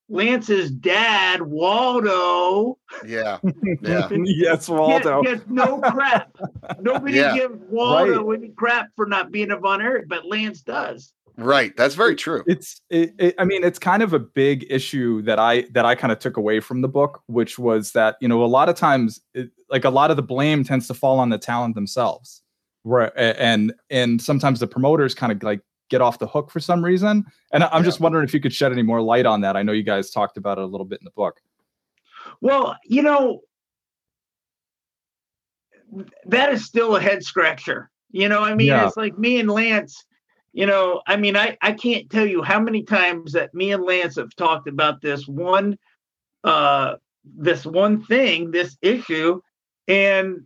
Lance's 0.08 0.70
dad, 0.70 1.42
Waldo, 1.42 2.78
Yeah. 3.04 3.38
Yeah. 3.82 4.08
yes, 4.12 4.68
Waldo. 4.68 5.22
gets 5.22 5.42
no 5.48 5.80
crap. 5.80 6.30
Nobody 6.80 7.14
Yeah. 7.16 7.34
gives 7.34 7.56
Waldo 7.68 8.30
any 8.30 8.48
crap 8.50 8.88
for 8.94 9.06
not 9.06 9.30
being 9.32 9.50
a 9.50 9.56
Von 9.58 9.82
Erich, 9.82 10.08
but 10.08 10.24
Lance 10.24 10.62
does. 10.62 11.12
Right. 11.38 11.76
That's 11.76 11.94
very 11.94 12.16
true. 12.16 12.42
it's 12.46 12.80
it, 12.88 13.14
it, 13.18 13.34
i 13.38 13.44
mean 13.44 13.62
it's 13.62 13.78
kind 13.78 14.02
of 14.02 14.12
a 14.14 14.18
big 14.18 14.66
issue 14.70 15.20
that 15.22 15.38
i 15.38 15.62
that 15.72 15.84
i 15.84 15.94
kind 15.94 16.10
of 16.12 16.18
took 16.18 16.36
away 16.38 16.60
from 16.60 16.80
the 16.80 16.88
book 16.88 17.22
which 17.26 17.58
was 17.58 17.92
that 17.92 18.16
you 18.20 18.28
know 18.28 18.42
a 18.42 18.46
lot 18.46 18.68
of 18.70 18.76
times 18.76 19.20
it, 19.34 19.50
like 19.70 19.84
a 19.84 19.90
lot 19.90 20.10
of 20.10 20.16
the 20.16 20.22
blame 20.22 20.64
tends 20.64 20.86
to 20.86 20.94
fall 20.94 21.18
on 21.18 21.28
the 21.28 21.36
talent 21.38 21.74
themselves 21.74 22.42
right 22.84 23.12
and 23.16 23.74
and 23.90 24.22
sometimes 24.22 24.60
the 24.60 24.66
promoters 24.66 25.14
kind 25.14 25.30
of 25.30 25.42
like 25.42 25.60
get 25.90 26.00
off 26.00 26.18
the 26.18 26.26
hook 26.26 26.50
for 26.50 26.58
some 26.60 26.82
reason 26.84 27.24
and 27.52 27.62
I- 27.64 27.68
i'm 27.72 27.84
just 27.84 28.00
wondering 28.00 28.24
if 28.24 28.32
you 28.32 28.40
could 28.40 28.52
shed 28.54 28.72
any 28.72 28.82
more 28.82 29.02
light 29.02 29.26
on 29.26 29.42
that 29.42 29.56
i 29.56 29.62
know 29.62 29.72
you 29.72 29.82
guys 29.82 30.10
talked 30.10 30.36
about 30.38 30.56
it 30.58 30.64
a 30.64 30.66
little 30.66 30.86
bit 30.86 31.00
in 31.00 31.04
the 31.04 31.10
book 31.10 31.40
Well, 32.40 32.76
you 32.84 33.02
know, 33.02 33.42
that 36.26 36.52
is 36.52 36.64
still 36.64 36.96
a 36.96 37.00
head 37.00 37.22
scratcher. 37.22 37.90
You 38.10 38.28
know, 38.28 38.40
I 38.42 38.54
mean, 38.54 38.68
Yeah. 38.68 38.86
it's 38.86 38.96
like 38.96 39.16
me 39.18 39.38
and 39.38 39.48
Lance, 39.50 40.04
you 40.56 40.64
know, 40.64 41.02
I 41.06 41.18
mean, 41.18 41.36
I, 41.36 41.58
I 41.60 41.72
can't 41.72 42.08
tell 42.08 42.24
you 42.24 42.42
how 42.42 42.58
many 42.58 42.82
times 42.82 43.32
that 43.32 43.52
me 43.52 43.72
and 43.72 43.84
Lance 43.84 44.16
have 44.16 44.34
talked 44.36 44.68
about 44.68 45.02
this 45.02 45.28
one, 45.28 45.76
uh, 46.44 46.94
this 47.24 47.66
one 47.66 48.02
thing, 48.02 48.52
this 48.52 48.78
issue, 48.80 49.42
and 49.86 50.44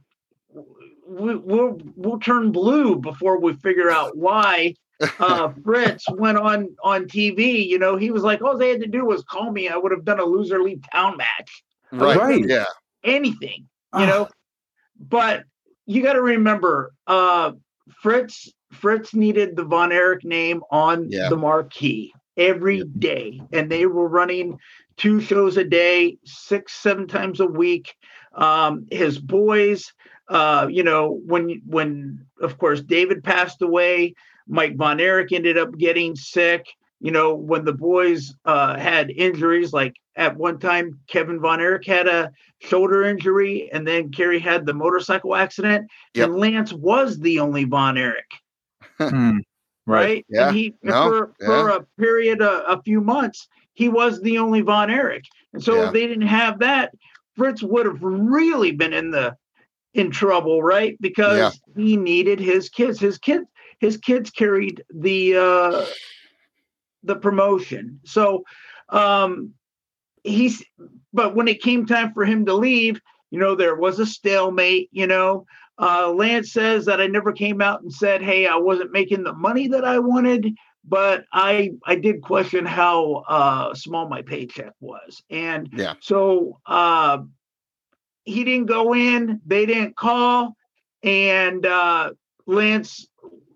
we, 1.07 1.37
we'll 1.37 1.79
we'll 1.95 2.19
turn 2.19 2.51
blue 2.51 2.97
before 2.97 3.39
we 3.41 3.53
figure 3.53 3.89
out 3.89 4.17
why 4.17 4.75
uh, 5.21 5.51
Fritz 5.65 6.05
went 6.11 6.39
on 6.39 6.75
on 6.83 7.05
TV. 7.05 7.65
You 7.65 7.79
know, 7.79 7.97
he 7.97 8.11
was 8.11 8.25
like, 8.25 8.43
all 8.43 8.59
they 8.59 8.71
had 8.71 8.81
to 8.81 8.89
do 8.89 9.05
was 9.05 9.23
call 9.23 9.53
me. 9.53 9.69
I 9.69 9.77
would 9.77 9.93
have 9.93 10.05
done 10.05 10.19
a 10.19 10.25
loser 10.25 10.61
leave 10.61 10.83
town 10.93 11.19
match 11.19 11.63
Right. 11.93 12.17
Right. 12.19 12.45
Yeah. 12.49 12.65
anything, 13.05 13.69
Ah. 13.93 14.01
you 14.01 14.07
know. 14.07 14.29
But 14.99 15.45
you 15.87 16.03
got 16.03 16.15
to 16.15 16.23
remember, 16.23 16.93
uh, 17.07 17.53
Fritz 18.03 18.53
Fritz 18.73 19.15
needed 19.15 19.57
the 19.57 19.65
Von 19.65 19.93
Erich 19.93 20.25
name 20.25 20.63
on 20.71 21.09
Yeah. 21.11 21.29
the 21.29 21.37
marquee 21.37 22.13
every 22.37 22.83
day, 22.85 23.41
and 23.53 23.71
they 23.71 23.87
were 23.87 24.09
running 24.09 24.59
two 24.97 25.21
shows 25.21 25.57
a 25.57 25.65
day, 25.65 26.19
six 26.25 26.73
seven 26.75 27.07
times 27.07 27.41
a 27.41 27.47
week. 27.47 27.95
Um, 28.35 28.87
his 28.91 29.19
boys, 29.19 29.93
uh, 30.29 30.69
you 30.71 30.83
know, 30.85 31.21
when 31.27 31.63
when 31.67 32.25
of 32.41 32.59
course 32.59 32.81
David 32.81 33.25
passed 33.25 33.61
away, 33.63 34.15
Mike 34.47 34.77
Von 34.77 35.01
Erich 35.01 35.33
ended 35.33 35.59
up 35.59 35.77
getting 35.77 36.15
sick. 36.17 36.67
You 37.01 37.11
know, 37.11 37.35
when 37.35 37.65
the 37.65 37.73
boys 37.73 38.35
uh, 38.45 38.79
had 38.79 39.11
injuries, 39.11 39.73
like 39.73 39.97
at 40.17 40.37
one 40.37 40.59
time 40.59 41.01
Kevin 41.09 41.41
Von 41.41 41.59
Erich 41.61 41.87
had 41.87 42.07
a 42.07 42.31
shoulder 42.61 43.05
injury, 43.05 43.71
and 43.73 43.89
then 43.89 44.11
Kerry 44.11 44.39
had 44.39 44.67
the 44.67 44.75
motorcycle 44.75 45.35
accident, 45.35 45.91
Yep. 46.15 46.29
and 46.29 46.37
Lance 46.39 46.73
was 46.75 47.19
the 47.19 47.41
only 47.41 47.65
Von 47.65 47.97
Erich, 47.97 48.31
Hmm. 49.09 49.39
right 49.87 50.03
right? 50.05 50.27
Yeah. 50.29 50.49
And 50.49 50.57
he 50.57 50.75
No. 50.83 51.03
for 51.03 51.33
for 51.45 51.69
a 51.71 51.87
period 51.99 52.43
of 52.43 52.79
a 52.79 52.83
few 52.83 53.01
months, 53.01 53.49
he 53.75 53.89
was 53.89 54.21
the 54.21 54.39
only 54.39 54.61
Von 54.61 54.91
Erich, 54.91 55.25
and 55.53 55.63
so 55.63 55.77
Yeah. 55.77 55.87
if 55.87 55.93
they 55.93 56.07
didn't 56.07 56.27
have 56.27 56.59
that, 56.61 56.93
Fritz 57.37 57.63
would 57.63 57.87
have 57.87 58.03
really 58.03 58.73
been 58.73 58.93
in 58.93 59.11
the 59.11 59.37
in 59.95 60.11
trouble, 60.11 60.63
right? 60.63 60.97
Because 61.01 61.61
he 61.77 61.97
needed 61.97 62.39
his 62.39 62.69
kids. 62.69 63.01
His 63.01 63.19
kids, 63.19 63.47
his 63.81 63.97
kids 63.97 64.31
carried 64.31 64.85
the 64.95 65.37
uh 65.37 65.87
the 67.03 67.17
promotion. 67.17 68.01
So 68.05 68.45
um 68.91 69.55
he's 70.23 70.63
but 71.13 71.35
when 71.35 71.49
it 71.49 71.63
came 71.63 71.87
time 71.87 72.13
for 72.13 72.25
him 72.25 72.45
to 72.47 72.55
leave, 72.55 73.01
you 73.31 73.39
know, 73.39 73.55
there 73.55 73.75
was 73.75 73.99
a 73.99 74.07
stalemate, 74.07 74.89
you 74.93 75.07
know. 75.07 75.47
Uh 75.81 76.13
Lance 76.13 76.53
says 76.53 76.85
that 76.85 77.01
I 77.01 77.07
never 77.07 77.33
came 77.33 77.61
out 77.63 77.81
and 77.83 77.93
said, 77.93 78.21
Hey, 78.23 78.47
I 78.47 78.57
wasn't 78.57 78.93
making 78.93 79.23
the 79.25 79.33
money 79.33 79.69
that 79.69 79.85
I 79.85 79.99
wanted. 79.99 80.55
but 80.85 81.25
I 81.33 81.73
I 81.85 81.95
did 81.97 82.23
question 82.23 82.65
how 82.67 83.25
uh, 83.29 83.75
small 83.75 84.09
my 84.09 84.23
paycheck 84.23 84.73
was, 84.81 85.23
and 85.31 85.69
Yeah. 85.77 85.95
so 86.01 86.59
uh, 86.67 87.19
he 88.25 88.45
didn't 88.45 88.67
go 88.67 88.95
in. 88.95 89.41
They 89.47 89.67
didn't 89.67 89.97
call, 89.97 90.57
and 91.03 91.65
uh, 91.67 92.13
Lance 92.47 93.07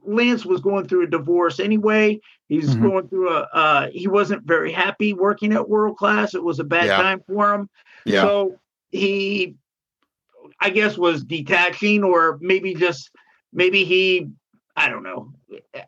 Lance 0.06 0.44
was 0.44 0.60
going 0.60 0.86
through 0.86 1.04
a 1.04 1.10
divorce 1.10 1.60
anyway. 1.60 2.20
He's 2.48 2.74
Mhm. 2.76 2.82
going 2.82 3.08
through 3.08 3.30
a. 3.30 3.48
Uh, 3.52 3.88
he 3.90 4.06
wasn't 4.06 4.44
very 4.44 4.70
happy 4.72 5.14
working 5.14 5.52
at 5.54 5.68
World 5.68 5.96
Class. 5.96 6.34
It 6.34 6.44
was 6.44 6.58
a 6.60 6.64
bad 6.64 6.86
Yeah. 6.86 6.96
time 6.98 7.22
for 7.26 7.54
him. 7.54 7.70
Yeah. 8.04 8.20
So 8.22 8.60
he, 8.90 9.56
I 10.60 10.70
guess, 10.70 10.96
was 10.96 11.24
detaching, 11.24 12.02
or 12.04 12.38
maybe 12.40 12.74
just 12.74 13.10
maybe 13.52 13.84
he, 13.84 14.28
I 14.76 14.88
don't 14.88 15.02
know. 15.02 15.32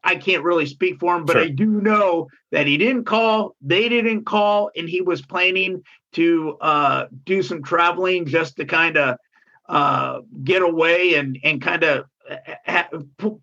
I 0.05 0.17
can't 0.17 0.45
really 0.45 0.67
speak 0.67 1.01
for 1.01 1.17
him, 1.17 1.25
but 1.25 1.35
Sure. 1.35 1.43
I 1.43 1.49
do 1.49 1.67
know 1.67 2.29
that 2.53 2.67
he 2.67 2.77
didn't 2.77 3.05
call. 3.05 3.57
They 3.61 3.89
didn't 3.89 4.25
call, 4.25 4.71
and 4.77 4.89
he 4.89 5.01
was 5.01 5.23
planning 5.23 5.83
to 6.13 6.57
uh, 6.61 7.07
do 7.25 7.43
some 7.43 7.63
traveling 7.63 8.27
just 8.27 8.57
to 8.57 8.65
kind 8.65 8.97
of 8.97 9.17
uh, 9.69 10.21
get 10.45 10.63
away 10.63 11.15
and 11.15 11.39
and 11.43 11.61
kind 11.61 11.83
of 11.83 12.05
ha- 12.67 12.89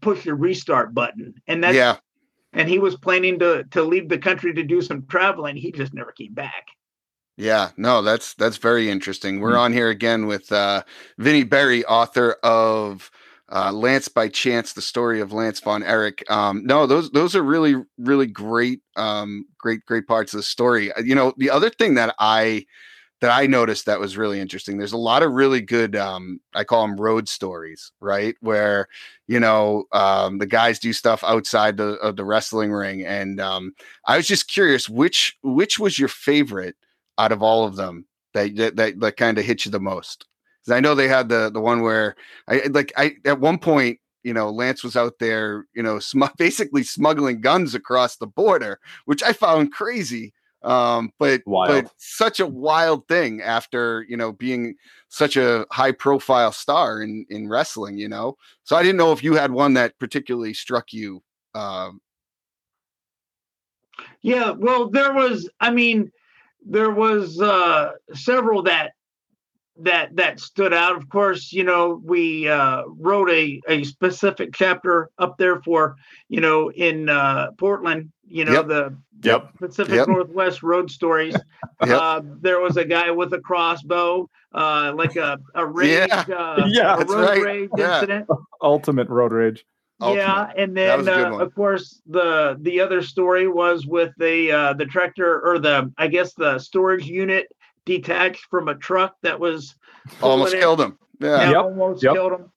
push 0.02 0.24
the 0.24 0.34
restart 0.34 0.94
button. 0.94 1.34
And 1.48 1.64
that's 1.64 1.76
yeah. 1.76 1.98
and 2.54 2.70
he 2.70 2.80
was 2.80 2.96
planning 2.96 3.40
to 3.40 3.64
to 3.72 3.84
leave 3.84 4.10
the 4.10 4.18
country 4.18 4.54
to 4.54 4.64
do 4.64 4.82
some 4.82 5.06
traveling. 5.08 5.56
He 5.56 5.72
just 5.72 5.94
never 5.94 6.12
came 6.12 6.34
back. 6.34 6.66
Yeah, 7.38 7.72
no, 7.78 8.02
that's 8.02 8.34
that's 8.36 8.58
very 8.58 8.90
interesting. 8.90 9.40
We're 9.40 9.54
Mm. 9.56 9.60
on 9.60 9.74
here 9.74 9.90
again 9.90 10.28
with 10.28 10.52
uh 10.52 10.84
Vinny 11.18 11.44
Berry, 11.44 11.84
author 11.86 12.34
of 12.44 13.10
uh 13.52 13.72
Lance 13.72 14.08
by 14.08 14.28
Chance, 14.30 14.74
the 14.74 14.82
story 14.82 15.20
of 15.20 15.34
Lance 15.34 15.60
von 15.60 15.82
Erich. 15.84 16.24
Um 16.30 16.64
no, 16.66 16.86
those 16.86 17.10
those 17.12 17.36
are 17.36 17.42
really 17.44 17.76
really 17.98 18.28
great 18.28 18.82
um 18.96 19.46
great 19.58 19.84
great 19.86 20.06
parts 20.08 20.34
of 20.34 20.38
the 20.38 20.44
story. 20.44 20.92
Uh, 20.94 21.02
You 21.02 21.16
know, 21.16 21.34
the 21.38 21.50
other 21.50 21.70
thing 21.72 21.96
that 21.96 22.14
I 22.20 22.66
that 23.22 23.32
I 23.32 23.48
noticed 23.48 23.86
that 23.88 24.00
was 24.00 24.18
really 24.18 24.40
interesting. 24.42 24.78
There's 24.78 24.94
a 24.94 24.98
lot 24.98 25.24
of 25.24 25.32
really 25.34 25.62
good 25.62 25.96
um 25.96 26.40
I 26.56 26.64
call 26.66 26.84
them 26.88 26.98
road 27.02 27.30
stories, 27.30 27.92
right? 28.02 28.36
Where 28.42 28.88
you 29.28 29.40
know 29.40 29.86
um 29.94 30.40
the 30.40 30.48
guys 30.48 30.80
do 30.80 30.94
stuff 30.94 31.24
outside 31.24 31.78
the 31.78 31.94
of 31.96 32.16
the 32.18 32.26
wrestling 32.26 32.72
ring 32.74 33.06
and 33.06 33.40
um 33.42 33.74
I 34.08 34.18
was 34.18 34.28
just 34.28 34.50
curious 34.52 34.90
which 34.90 35.38
which 35.44 35.80
was 35.80 36.00
your 36.00 36.10
favorite 36.10 36.76
out 37.18 37.32
of 37.32 37.44
all 37.44 37.66
of 37.66 37.76
them 37.76 38.06
that 38.34 38.56
that 38.56 38.76
that, 38.76 39.00
that 39.00 39.18
kind 39.18 39.38
of 39.38 39.46
hit 39.46 39.66
you 39.66 39.72
the 39.72 39.80
most? 39.80 40.26
Because 40.62 40.78
I 40.78 40.80
know 40.80 40.96
they 40.96 41.08
had 41.08 41.30
the 41.30 41.50
the 41.52 41.62
one 41.62 41.82
where 41.82 42.16
I 42.48 42.64
like 42.70 42.94
I 42.98 43.16
at 43.26 43.40
one 43.40 43.58
point 43.58 44.00
you 44.24 44.34
know 44.34 44.50
Lance 44.50 44.84
was 44.84 44.96
out 44.96 45.20
there 45.20 45.68
you 45.74 45.84
know 45.84 46.00
sm- 46.12 46.24
basically 46.38 46.84
smuggling 46.84 47.42
guns 47.42 47.76
across 47.76 48.18
the 48.18 48.28
border, 48.28 48.80
which 49.06 49.24
I 49.24 49.34
found 49.34 49.72
crazy. 49.72 50.34
Um, 50.64 51.12
but 51.20 51.42
Wild. 51.46 51.84
but 51.84 51.94
such 51.98 52.40
a 52.40 52.48
wild 52.48 53.06
thing 53.10 53.42
after 53.42 54.06
you 54.08 54.16
know 54.16 54.32
being 54.32 54.76
such 55.10 55.36
a 55.36 55.66
high 55.72 55.92
profile 55.92 56.54
star 56.54 57.02
in 57.02 57.26
in 57.30 57.50
wrestling, 57.50 57.98
you 57.98 58.08
know. 58.08 58.38
So 58.64 58.76
I 58.78 58.82
didn't 58.82 58.98
know 58.98 59.12
if 59.12 59.24
you 59.24 59.34
had 59.34 59.52
one 59.52 59.74
that 59.74 60.00
particularly 60.00 60.54
struck 60.54 60.94
you. 60.94 61.22
Um, 61.54 62.00
Yeah, 64.22 64.52
well, 64.52 64.90
there 64.90 65.14
was. 65.14 65.50
I 65.60 65.70
mean, 65.70 66.12
there 66.66 66.92
was 66.92 67.40
uh, 67.42 67.92
several 68.14 68.64
that 68.64 68.92
that 69.78 70.16
that 70.16 70.40
stood 70.40 70.74
out. 70.74 70.96
Of 70.96 71.10
course, 71.10 71.52
you 71.52 71.64
know, 71.64 72.02
we 72.04 72.48
uh, 72.48 72.84
wrote 72.88 73.30
a 73.30 73.62
a 73.68 73.84
specific 73.84 74.54
chapter 74.54 75.10
up 75.18 75.38
there 75.38 75.62
for 75.62 75.96
you 76.30 76.42
know 76.42 76.72
in 76.72 77.10
uh, 77.10 77.52
Portland. 77.58 78.12
You 78.28 78.46
know 78.46 78.54
Yep. 78.54 78.68
the 78.68 78.98
Yep. 79.24 79.58
Pacific 79.58 79.96
Yep. 79.96 80.08
Northwest 80.08 80.64
road 80.64 80.92
stories. 80.92 81.36
Yep. 81.86 82.00
uh, 82.02 82.22
there 82.42 82.60
was 82.62 82.78
a 82.78 82.86
guy 82.86 83.12
with 83.12 83.34
a 83.34 83.40
crossbow, 83.40 84.30
uh, 84.54 84.94
like 84.96 85.16
a 85.18 85.38
a 85.56 85.66
rage, 85.66 86.10
uh, 86.12 86.66
Yeah, 86.70 86.96
a 86.96 87.06
road 87.06 87.10
right. 87.26 87.44
rage 87.44 87.70
Yeah. 87.76 87.96
incident. 87.96 88.28
Ultimate 88.62 89.10
road 89.10 89.32
rage. 89.34 89.66
Yeah, 90.02 90.52
and 90.58 90.76
then 90.76 91.08
uh, 91.08 91.38
of 91.38 91.56
course 91.56 92.02
the 92.06 92.58
the 92.62 92.82
other 92.82 93.02
story 93.02 93.48
was 93.48 93.86
with 93.86 94.14
the 94.18 94.52
uh, 94.52 94.74
the 94.74 94.86
tractor 94.86 95.42
or 95.42 95.60
the 95.60 95.92
I 95.98 96.08
guess 96.08 96.34
the 96.34 96.60
storage 96.60 97.06
unit 97.06 97.48
detached 97.86 98.46
from 98.50 98.68
a 98.68 98.76
truck 98.76 99.16
that 99.22 99.40
was 99.40 99.76
almost 100.22 100.54
killed 100.54 100.82
him. 100.82 100.98
Yeah. 101.20 101.40
Yeah, 101.40 101.52
Yep, 101.52 101.64
almost 101.64 102.04
yep. 102.04 102.14
killed 102.14 102.34
him. 102.34 102.52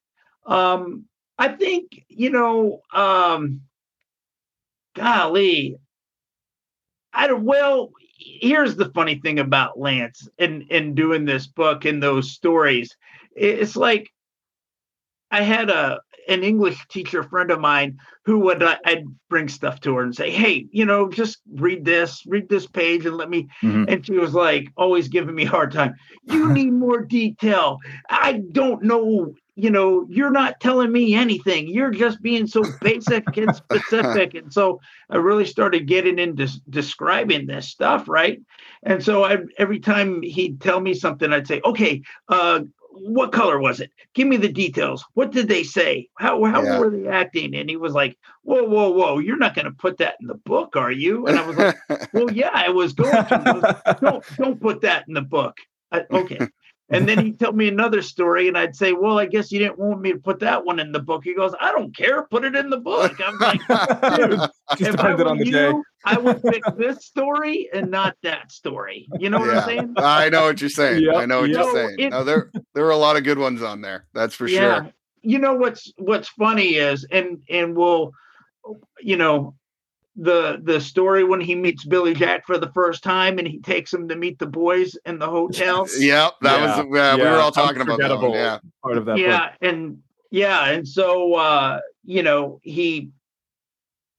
Um, 0.46 1.04
I 1.38 1.48
think 1.48 2.04
you 2.08 2.30
know, 2.30 2.80
um, 2.92 3.62
golly, 4.94 5.76
I 7.12 7.26
don't. 7.26 7.44
Well, 7.44 7.92
here's 8.18 8.76
the 8.76 8.90
funny 8.90 9.16
thing 9.16 9.38
about 9.38 9.78
Lance 9.78 10.28
and 10.38 10.64
and 10.70 10.96
doing 10.96 11.24
this 11.24 11.46
book 11.46 11.84
and 11.84 12.02
those 12.02 12.32
stories. 12.32 12.96
It's 13.34 13.76
like 13.76 14.10
I 15.30 15.42
had 15.42 15.70
a 15.70 16.00
an 16.28 16.42
English 16.42 16.86
teacher 16.88 17.22
friend 17.22 17.50
of 17.50 17.60
mine 17.60 17.98
who 18.24 18.40
would 18.40 18.62
uh, 18.62 18.76
I'd 18.84 19.04
bring 19.28 19.48
stuff 19.48 19.80
to 19.82 19.94
her 19.96 20.02
and 20.02 20.14
say, 20.14 20.30
"Hey, 20.30 20.66
you 20.70 20.84
know, 20.84 21.08
just 21.08 21.38
read 21.52 21.84
this, 21.84 22.22
read 22.26 22.48
this 22.48 22.66
page, 22.66 23.06
and 23.06 23.16
let 23.16 23.30
me." 23.30 23.48
Mhm. 23.62 23.84
And 23.88 24.04
she 24.04 24.12
was 24.12 24.34
like, 24.34 24.68
always 24.76 25.08
giving 25.08 25.34
me 25.34 25.44
a 25.44 25.50
hard 25.50 25.72
time. 25.72 25.94
You 26.24 26.52
need 26.52 26.72
more 26.72 27.02
detail. 27.02 27.78
I 28.10 28.42
don't 28.52 28.82
know. 28.82 29.34
You 29.58 29.70
know, 29.70 30.06
you're 30.10 30.30
not 30.32 30.60
telling 30.60 30.92
me 30.92 31.14
anything. 31.14 31.68
You're 31.68 31.90
just 31.90 32.20
being 32.20 32.46
so 32.46 32.62
basic 32.82 33.24
and 33.38 33.56
specific. 33.56 34.34
And 34.34 34.52
so 34.52 34.80
I 35.08 35.16
really 35.16 35.46
started 35.46 35.86
getting 35.86 36.18
into 36.18 36.46
describing 36.68 37.46
this 37.46 37.68
stuff, 37.68 38.06
right? 38.06 38.38
And 38.82 39.02
so 39.02 39.24
I, 39.24 39.38
every 39.58 39.80
time 39.80 40.20
he'd 40.22 40.60
tell 40.60 40.80
me 40.80 40.92
something, 40.92 41.32
I'd 41.32 41.46
say, 41.46 41.60
"Okay, 41.64 42.02
uh, 42.28 42.60
what 43.00 43.32
color 43.32 43.58
was 43.58 43.80
it? 43.80 43.90
Give 44.14 44.26
me 44.28 44.36
the 44.36 44.48
details. 44.48 45.04
What 45.14 45.32
did 45.32 45.48
they 45.48 45.62
say? 45.62 46.08
How 46.18 46.42
how 46.44 46.62
Yeah. 46.62 46.78
were 46.78 46.90
they 46.90 47.06
acting?" 47.06 47.54
And 47.54 47.68
he 47.70 47.76
was 47.76 47.92
like, 47.94 48.16
"Whoa, 48.42 48.64
whoa, 48.64 48.90
whoa! 48.90 49.18
You're 49.18 49.36
not 49.38 49.54
going 49.54 49.66
to 49.66 49.70
put 49.70 49.98
that 49.98 50.16
in 50.20 50.26
the 50.26 50.34
book, 50.34 50.76
are 50.76 50.90
you?" 50.92 51.26
And 51.26 51.38
I 51.38 51.46
was 51.46 51.56
like, 51.56 51.76
"Well, 52.12 52.30
yeah, 52.30 52.50
I 52.52 52.70
was 52.70 52.92
going 52.92 53.26
to." 53.26 53.76
Don't 54.00 54.24
don't 54.36 54.60
put 54.60 54.80
that 54.82 55.04
in 55.08 55.14
the 55.14 55.22
book. 55.22 55.58
I, 55.92 56.04
okay. 56.10 56.40
And 56.88 57.08
then 57.08 57.18
he'd 57.18 57.38
tell 57.40 57.52
me 57.52 57.68
another 57.68 58.02
story, 58.02 58.48
and 58.48 58.56
I'd 58.56 58.76
say, 58.76 58.92
"Well, 58.92 59.18
I 59.18 59.26
guess 59.26 59.50
you 59.50 59.58
didn't 59.58 59.78
want 59.78 60.00
me 60.00 60.12
to 60.12 60.18
put 60.18 60.40
that 60.40 60.64
one 60.64 60.78
in 60.78 60.92
the 60.92 61.00
book." 61.00 61.24
He 61.24 61.34
goes, 61.34 61.52
"I 61.60 61.72
don't 61.72 61.94
care. 61.96 62.24
Put 62.24 62.44
it 62.44 62.54
in 62.54 62.70
the 62.70 62.78
book." 62.78 63.16
I'm 63.24 63.38
like, 63.40 63.60
"Dude, 64.16 64.38
Just 64.76 64.94
if 64.94 65.00
I 65.00 65.14
were 65.14 65.26
on 65.28 65.38
the 65.38 65.46
you, 65.46 65.52
day. 65.52 65.72
I 66.04 66.18
would 66.18 66.42
pick 66.42 66.62
this 66.78 67.04
story 67.04 67.68
and 67.72 67.90
not 67.90 68.16
that 68.22 68.52
story. 68.52 69.08
You 69.18 69.30
know 69.30 69.40
what 69.40 69.50
I'm 69.50 69.64
saying? 69.64 69.94
I 69.96 70.28
know 70.28 70.44
what 70.44 70.60
you're 70.60 70.70
saying. 70.70 71.02
Yep, 71.02 71.14
I 71.16 71.26
know 71.26 71.40
what 71.40 71.50
yep. 71.50 71.58
you're 71.58 71.74
saying. 71.74 71.96
it- 71.98 72.10
no, 72.10 72.22
there 72.24 72.50
there 72.74 72.84
were 72.84 72.90
a 72.90 72.96
lot 72.96 73.16
of 73.16 73.24
good 73.24 73.38
ones 73.38 73.62
on 73.62 73.80
there. 73.80 74.06
That's 74.14 74.34
for 74.34 74.48
sure. 74.48 74.92
You 75.22 75.40
know 75.40 75.54
what's 75.54 75.92
what's 75.98 76.28
funny 76.28 76.76
is, 76.76 77.04
and 77.10 77.42
and 77.50 77.76
we'll, 77.76 78.12
you 79.00 79.16
know, 79.16 79.56
the 80.16 80.60
the 80.62 80.80
story 80.80 81.24
when 81.24 81.40
he 81.40 81.54
meets 81.54 81.84
Billy 81.84 82.14
Jack 82.14 82.46
for 82.46 82.56
the 82.58 82.70
first 82.72 83.02
time 83.02 83.38
and 83.38 83.46
he 83.46 83.60
takes 83.60 83.92
him 83.92 84.08
to 84.08 84.16
meet 84.16 84.38
the 84.38 84.46
boys 84.46 84.96
in 85.04 85.18
the 85.18 85.28
hotel. 85.28 85.86
Yep, 85.98 86.32
that 86.42 86.60
was. 86.78 86.86
Yeah, 86.94 87.16
we 87.16 87.22
were 87.22 87.38
all 87.38 87.52
talking 87.52 87.82
about 87.82 87.98
that. 87.98 88.18
One. 88.18 88.32
Yeah, 88.32 88.58
Part 88.82 88.96
of 88.96 89.04
that. 89.06 89.18
yeah 89.18 89.50
book. 89.50 89.58
and 89.62 89.98
yeah 90.30 90.66
and 90.70 90.86
so 90.88 91.34
uh 91.34 91.80
you 92.04 92.22
know 92.22 92.60
he 92.62 93.10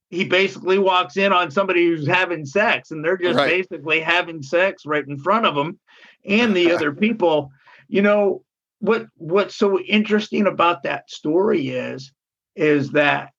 he 0.10 0.24
basically 0.24 0.78
walks 0.80 1.18
in 1.18 1.34
on 1.34 1.52
somebody 1.52 1.86
who's 1.86 2.08
having 2.08 2.46
sex 2.46 2.92
and 2.92 3.04
they're 3.04 3.18
just 3.18 3.38
Right. 3.38 3.50
basically 3.50 4.00
having 4.00 4.42
sex 4.42 4.86
right 4.86 5.06
in 5.06 5.18
front 5.20 5.46
of 5.46 5.58
him 5.58 5.80
and 6.26 6.56
the 6.56 6.72
other 6.72 6.92
people 7.06 7.52
you 7.90 8.02
know 8.02 8.44
what 8.80 9.08
what's 9.16 9.56
so 9.56 9.80
interesting 9.80 10.48
about 10.48 10.84
that 10.84 11.10
story 11.10 11.70
is 11.70 12.12
is 12.56 12.92
that 12.92 13.32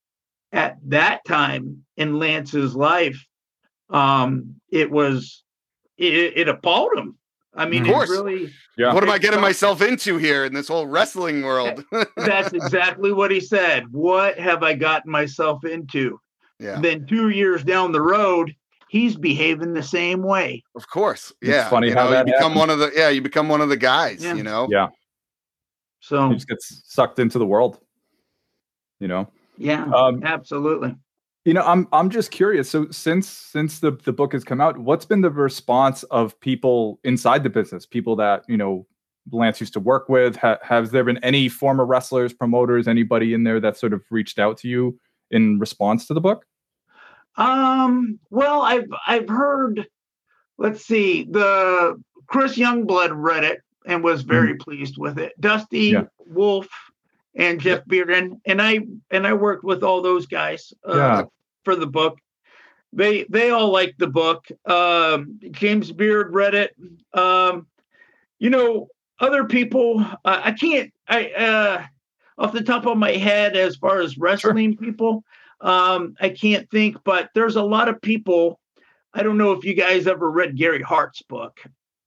at 0.52 0.76
that 0.86 1.24
time 1.26 1.84
in 1.98 2.18
Lance's 2.18 2.74
life 2.74 3.22
um 3.90 4.54
it 4.70 4.90
was 4.90 5.42
it, 5.96 6.32
it 6.36 6.48
appalled 6.48 6.92
him 6.96 7.16
i 7.54 7.66
mean 7.66 7.82
Of 7.82 7.88
it 7.88 7.92
course. 7.92 8.10
really 8.10 8.52
Yeah. 8.76 8.92
what 8.94 9.02
am 9.02 9.10
I 9.10 9.18
getting 9.18 9.40
myself 9.40 9.80
into 9.82 10.16
here 10.18 10.44
in 10.44 10.52
this 10.54 10.68
whole 10.68 10.86
wrestling 10.86 11.42
world? 11.42 11.82
that's 12.16 12.52
exactly 12.52 13.12
what 13.12 13.30
he 13.32 13.40
said. 13.40 13.90
What 13.92 14.38
have 14.38 14.62
I 14.62 14.74
gotten 14.74 15.10
myself 15.10 15.64
into? 15.64 16.20
yeah, 16.60 16.78
Then 16.80 17.04
two 17.06 17.30
years 17.30 17.64
down 17.64 17.90
the 17.90 18.00
road, 18.00 18.54
he's 18.88 19.16
behaving 19.16 19.72
the 19.74 19.82
same 19.82 20.22
way. 20.22 20.62
of 20.76 20.88
course. 20.88 21.32
It's 21.42 21.50
Yeah, 21.50 21.68
funny 21.68 21.88
you 21.88 21.94
how 21.94 22.04
know, 22.04 22.10
that 22.12 22.26
you 22.28 22.32
become 22.34 22.52
happens. 22.52 22.58
one 22.60 22.70
of 22.70 22.78
the. 22.78 22.92
Yeah, 22.94 23.08
you 23.08 23.20
become 23.22 23.48
one 23.48 23.60
of 23.60 23.68
the 23.68 23.76
guys. 23.76 24.22
Yeah. 24.22 24.34
You 24.34 24.44
know. 24.44 24.68
Yeah. 24.70 24.88
So 26.00 26.28
He 26.28 26.34
just 26.36 26.46
gets 26.48 26.82
sucked 26.86 27.18
into 27.18 27.38
the 27.40 27.46
world. 27.46 27.80
You 29.00 29.08
know. 29.08 29.32
yeah, 29.56 29.84
Um, 29.86 30.22
absolutely. 30.24 30.94
You 31.48 31.54
know, 31.54 31.62
I'm 31.62 31.88
I'm 31.92 32.10
just 32.10 32.30
curious. 32.30 32.68
So 32.68 32.90
since 32.90 33.26
since 33.26 33.78
the 33.80 33.92
the 34.04 34.12
book 34.12 34.34
has 34.34 34.44
come 34.44 34.60
out, 34.60 34.76
what's 34.76 35.06
been 35.06 35.22
the 35.22 35.30
response 35.30 36.02
of 36.10 36.38
people 36.40 37.00
inside 37.04 37.42
the 37.42 37.48
business? 37.48 37.86
People 37.86 38.16
that 38.16 38.44
you 38.48 38.58
know 38.58 38.86
Lance 39.32 39.58
used 39.58 39.72
to 39.72 39.80
work 39.80 40.10
with. 40.10 40.36
Ha- 40.36 40.58
has 40.62 40.90
there 40.90 41.04
been 41.04 41.16
any 41.24 41.48
former 41.48 41.86
wrestlers, 41.86 42.34
promoters, 42.34 42.86
anybody 42.86 43.32
in 43.32 43.44
there 43.44 43.60
that 43.60 43.78
sort 43.78 43.94
of 43.94 44.02
reached 44.10 44.38
out 44.38 44.58
to 44.58 44.68
you 44.68 45.00
in 45.30 45.58
response 45.58 46.06
to 46.08 46.12
the 46.12 46.20
book? 46.20 46.44
Um, 47.36 48.18
well, 48.28 48.60
I've 48.60 48.90
I've 49.06 49.30
heard. 49.30 49.86
Let's 50.58 50.84
see. 50.84 51.24
The 51.30 51.98
Chris 52.26 52.58
Youngblood 52.58 53.12
read 53.14 53.44
it 53.44 53.62
and 53.86 54.04
was 54.04 54.20
very 54.20 54.54
pleased 54.56 54.98
with 54.98 55.18
it. 55.18 55.32
Dusty 55.40 55.92
Yeah. 55.92 56.02
Wolfe 56.26 56.68
and 57.36 57.58
Jeff 57.58 57.86
Bearden, 57.86 58.38
and 58.44 58.60
I 58.60 58.80
and 59.10 59.26
I 59.26 59.32
worked 59.32 59.64
with 59.64 59.82
all 59.82 60.02
those 60.02 60.26
guys 60.26 60.74
uh, 60.86 60.94
Yeah. 60.94 61.22
For 61.68 61.76
the 61.76 61.86
book. 61.86 62.18
They 62.94 63.24
they 63.24 63.50
all 63.50 63.68
liked 63.68 63.98
the 63.98 64.06
book. 64.06 64.46
Um, 64.64 65.38
James 65.50 65.92
Beard 65.92 66.32
read 66.32 66.54
it. 66.54 66.74
Um, 67.12 67.66
you 68.38 68.48
know, 68.48 68.88
other 69.20 69.44
people. 69.44 70.00
Uh, 70.00 70.40
I 70.44 70.52
can't. 70.52 70.90
I 71.06 71.26
uh, 71.32 71.84
off 72.38 72.54
the 72.54 72.62
top 72.62 72.86
of 72.86 72.96
my 72.96 73.12
head, 73.12 73.54
as 73.54 73.76
far 73.76 74.00
as 74.00 74.16
wrestling 74.16 74.78
people, 74.78 75.24
um, 75.60 76.14
I 76.22 76.30
can't 76.30 76.70
think. 76.70 76.96
But 77.04 77.28
there's 77.34 77.56
a 77.56 77.62
lot 77.62 77.90
of 77.90 78.00
people. 78.00 78.58
I 79.12 79.22
don't 79.22 79.36
know 79.36 79.52
if 79.52 79.62
you 79.64 79.74
guys 79.74 80.06
ever 80.06 80.30
read 80.30 80.56
Gary 80.56 80.80
Hart's 80.80 81.20
book. 81.20 81.60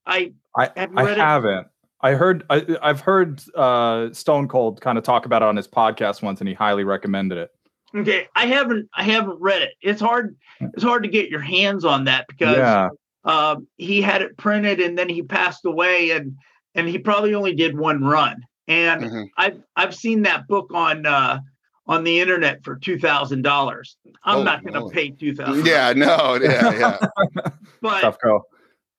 I 0.08 0.34
I, 0.58 0.72
haven't 0.76 0.98
I 0.98 1.14
haven't. 1.14 1.68
I 2.02 2.14
heard 2.14 2.46
I, 2.50 2.66
I've 2.82 3.02
heard 3.02 3.44
uh, 3.54 4.12
Stone 4.12 4.48
Cold 4.48 4.82
kind 4.82 4.98
of 4.98 5.04
talk 5.04 5.28
about 5.28 5.44
it 5.44 5.48
on 5.50 5.56
his 5.56 5.68
podcast 5.68 6.24
once, 6.24 6.42
and 6.42 6.48
he 6.48 6.56
highly 6.56 6.84
recommended 6.84 7.38
it. 7.38 7.52
Okay, 7.96 8.28
I 8.36 8.46
haven't 8.46 8.90
I 8.96 9.04
haven't 9.04 9.40
read 9.42 9.62
it. 9.62 9.74
It's 9.82 10.02
hard 10.02 10.36
it's 10.62 10.84
hard 10.84 11.04
to 11.04 11.10
get 11.10 11.30
your 11.30 11.42
hands 11.42 11.84
on 11.86 12.06
that 12.06 12.26
because 12.28 12.58
Yeah, 12.58 12.90
um, 13.26 13.68
he 13.78 14.02
had 14.02 14.22
it 14.22 14.38
printed 14.38 14.80
and 14.80 14.98
then 14.98 15.10
he 15.10 15.22
passed 15.24 15.66
away 15.66 16.12
and 16.12 16.36
and 16.76 16.88
he 16.88 16.98
probably 16.98 17.34
only 17.36 17.54
did 17.54 17.78
one 17.78 18.02
run. 18.04 18.42
And 18.68 19.04
Mhm. 19.04 19.28
I've 19.38 19.62
I've 19.76 19.96
seen 19.96 20.22
that 20.22 20.48
book 20.48 20.72
on 20.74 21.06
uh, 21.06 21.40
on 21.88 22.04
the 22.06 22.20
internet 22.22 22.64
for 22.64 22.78
two 22.78 22.98
thousand 22.98 23.42
dollars. 23.42 23.98
I'm 24.24 24.40
Oh, 24.40 24.44
not 24.44 24.62
going 24.64 24.74
to 24.76 24.80
moly. 24.82 24.94
pay 24.94 25.10
two 25.10 25.36
thousand. 25.36 25.66
Yeah, 25.66 25.92
no, 25.94 26.40
yeah, 26.42 26.72
yeah. 26.72 26.98
but 27.82 28.02
tough 28.02 28.18
go. 28.24 28.44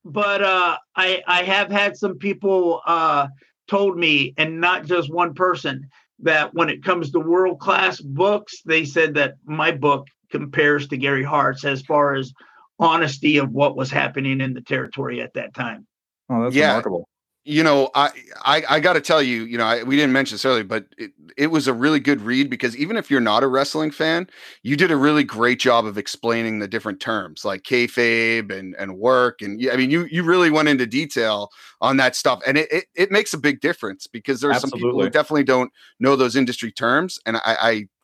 but 0.04 0.42
uh, 0.42 0.76
I 0.96 1.22
I 1.26 1.42
have 1.44 1.70
had 1.70 1.96
some 1.96 2.18
people 2.18 2.82
uh, 2.86 3.28
told 3.68 3.96
me, 3.96 4.34
and 4.36 4.60
not 4.60 4.84
just 4.84 5.10
one 5.10 5.32
person, 5.32 5.88
that 6.20 6.54
when 6.54 6.68
it 6.68 6.84
comes 6.84 7.10
to 7.10 7.20
world 7.20 7.58
class 7.60 8.00
books, 8.00 8.62
they 8.64 8.84
said 8.84 9.14
that 9.14 9.34
my 9.44 9.72
book 9.72 10.06
compares 10.30 10.88
to 10.88 10.96
Gary 10.96 11.24
Hart's 11.24 11.64
as 11.64 11.82
far 11.82 12.14
as 12.14 12.32
honesty 12.78 13.38
of 13.38 13.50
what 13.50 13.76
was 13.76 13.90
happening 13.90 14.40
in 14.40 14.54
the 14.54 14.60
territory 14.60 15.20
at 15.20 15.34
that 15.34 15.54
time. 15.54 15.86
Oh, 16.30 16.42
that's 16.42 16.54
Yeah. 16.54 16.68
remarkable. 16.68 17.08
You 17.44 17.62
know, 17.62 17.90
I 17.94 18.10
I, 18.44 18.62
I 18.68 18.80
got 18.80 18.92
to 18.92 19.00
tell 19.00 19.20
you, 19.20 19.44
you 19.44 19.58
know, 19.58 19.64
I, 19.64 19.82
we 19.82 19.96
didn't 19.96 20.12
mention 20.12 20.34
this 20.34 20.44
earlier, 20.44 20.64
but 20.64 20.86
it, 20.96 21.10
it 21.36 21.46
was 21.48 21.66
a 21.66 21.72
really 21.74 21.98
good 21.98 22.20
read 22.20 22.48
because 22.48 22.76
even 22.76 22.96
if 22.96 23.10
you're 23.10 23.20
not 23.20 23.42
a 23.42 23.48
wrestling 23.48 23.90
fan, 23.90 24.28
you 24.62 24.76
did 24.76 24.90
a 24.90 24.96
really 24.96 25.24
great 25.24 25.58
job 25.58 25.84
of 25.84 25.98
explaining 25.98 26.60
the 26.60 26.68
different 26.68 27.00
terms 27.00 27.44
like 27.44 27.62
kayfabe 27.62 28.56
and 28.56 28.76
and 28.76 28.96
work, 28.98 29.42
and 29.42 29.60
I 29.70 29.76
mean, 29.76 29.90
you 29.90 30.06
you 30.10 30.22
really 30.22 30.50
went 30.50 30.68
into 30.68 30.86
detail 30.86 31.50
on 31.80 31.96
that 31.96 32.14
stuff, 32.14 32.40
and 32.46 32.58
it 32.58 32.70
it, 32.70 32.84
it 32.94 33.10
makes 33.10 33.34
a 33.34 33.38
big 33.38 33.60
difference 33.60 34.06
because 34.06 34.40
there 34.40 34.50
are 34.50 34.60
some 34.60 34.70
people 34.70 35.00
who 35.00 35.10
definitely 35.10 35.44
don't 35.44 35.72
know 35.98 36.14
those 36.14 36.36
industry 36.36 36.70
terms, 36.70 37.18
and 37.26 37.36
I 37.38 37.40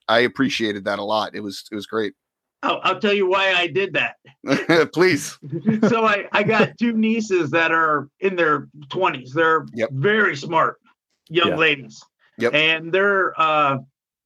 I, 0.08 0.16
I 0.16 0.18
appreciated 0.20 0.84
that 0.84 0.98
a 0.98 1.04
lot. 1.04 1.34
It 1.34 1.40
was 1.40 1.64
it 1.70 1.74
was 1.76 1.86
great. 1.86 2.14
I'll, 2.62 2.80
I'll 2.82 3.00
tell 3.00 3.12
you 3.14 3.28
why 3.28 3.52
I 3.54 3.66
did 3.68 3.94
that. 3.94 4.16
Please, 4.92 5.38
so 5.88 6.04
I, 6.04 6.26
I 6.32 6.42
got 6.42 6.76
two 6.78 6.92
nieces 6.92 7.50
that 7.50 7.70
are 7.70 8.08
in 8.20 8.36
their 8.36 8.68
20s. 8.88 9.32
They're 9.32 9.66
Yep. 9.74 9.90
very 9.92 10.36
smart 10.36 10.80
young 11.28 11.50
Yeah. 11.50 11.56
ladies. 11.56 12.02
Yep. 12.38 12.54
And 12.54 12.92
they're 12.92 13.38
uh 13.40 13.78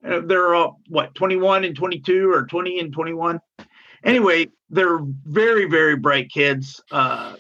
they're 0.02 0.54
uh, 0.54 0.68
what 0.88 1.14
21 1.14 1.64
and 1.64 1.76
22 1.76 2.30
or 2.30 2.44
20 2.46 2.80
and 2.80 2.92
21. 2.92 3.40
Anyway, 4.04 4.48
they're 4.68 4.98
very 5.24 5.66
very 5.66 5.96
bright 5.96 6.30
kids. 6.30 6.80
Uh 6.90 7.36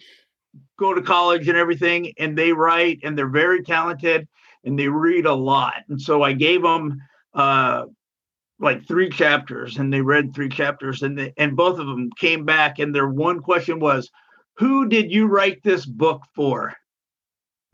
go 0.78 0.94
to 0.94 1.02
college 1.02 1.48
and 1.48 1.56
everything 1.58 2.12
and 2.18 2.36
they 2.36 2.52
write 2.52 3.00
and 3.02 3.16
they're 3.16 3.28
very 3.28 3.62
talented 3.62 4.26
and 4.64 4.78
they 4.78 4.88
read 4.88 5.26
a 5.26 5.34
lot. 5.34 5.74
And 5.88 6.00
so 6.00 6.22
I 6.22 6.32
gave 6.32 6.62
them 6.62 7.00
uh 7.34 7.84
like 8.62 8.86
three 8.86 9.10
chapters 9.10 9.78
and 9.78 9.92
they 9.92 10.00
read 10.00 10.32
three 10.32 10.48
chapters 10.48 11.02
and 11.02 11.18
they, 11.18 11.34
and 11.36 11.56
both 11.56 11.78
of 11.78 11.86
them 11.86 12.08
came 12.18 12.44
back 12.44 12.78
and 12.78 12.94
their 12.94 13.08
one 13.08 13.40
question 13.40 13.80
was 13.80 14.10
who 14.56 14.88
did 14.88 15.10
you 15.10 15.26
write 15.26 15.62
this 15.62 15.84
book 15.84 16.22
for 16.34 16.72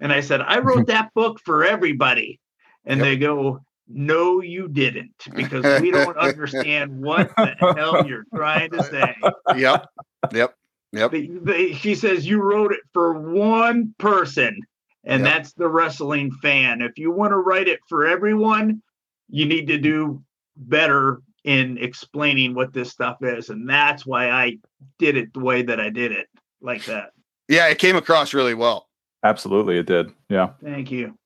and 0.00 0.12
i 0.12 0.20
said 0.20 0.40
i 0.40 0.56
mm-hmm. 0.56 0.66
wrote 0.66 0.86
that 0.86 1.12
book 1.14 1.38
for 1.44 1.64
everybody 1.64 2.40
and 2.86 2.98
Yep. 2.98 3.04
they 3.04 3.16
go 3.18 3.60
no 3.86 4.40
you 4.40 4.66
didn't 4.66 5.14
because 5.34 5.80
we 5.80 5.90
don't 5.92 6.16
understand 6.16 6.98
what 7.00 7.30
the 7.36 7.54
hell 7.76 8.06
you're 8.06 8.24
trying 8.34 8.70
to 8.70 8.82
say 8.84 9.14
yep, 9.56 9.86
yep, 10.32 10.54
yep. 10.92 11.10
They- 11.10 11.26
they- 11.26 11.72
she 11.74 11.94
says 11.94 12.26
you 12.26 12.42
wrote 12.42 12.72
it 12.72 12.80
for 12.92 13.12
one 13.12 13.94
person 13.98 14.58
and 15.04 15.22
Yep. 15.24 15.32
that's 15.32 15.52
the 15.52 15.68
wrestling 15.68 16.32
fan 16.32 16.80
if 16.80 16.98
you 16.98 17.10
want 17.10 17.32
to 17.32 17.38
write 17.38 17.68
it 17.68 17.80
for 17.88 18.06
everyone 18.06 18.82
you 19.28 19.44
need 19.44 19.66
to 19.66 19.76
do 19.76 20.22
better 20.58 21.20
in 21.44 21.78
explaining 21.78 22.54
what 22.54 22.72
this 22.72 22.90
stuff 22.90 23.16
is 23.22 23.48
and 23.48 23.68
that's 23.68 24.04
why 24.04 24.28
i 24.30 24.56
did 24.98 25.16
it 25.16 25.32
the 25.32 25.40
way 25.40 25.62
that 25.62 25.80
i 25.80 25.88
did 25.88 26.10
it 26.12 26.26
like 26.60 26.84
that 26.84 27.10
Yeah, 27.48 27.68
it 27.68 27.78
came 27.78 27.94
across 27.96 28.34
really 28.34 28.54
well. 28.54 28.88
Absolutely, 29.22 29.78
it 29.78 29.86
did. 29.86 30.10
Yeah. 30.28 30.50
thank 30.62 30.90
you 30.90 31.16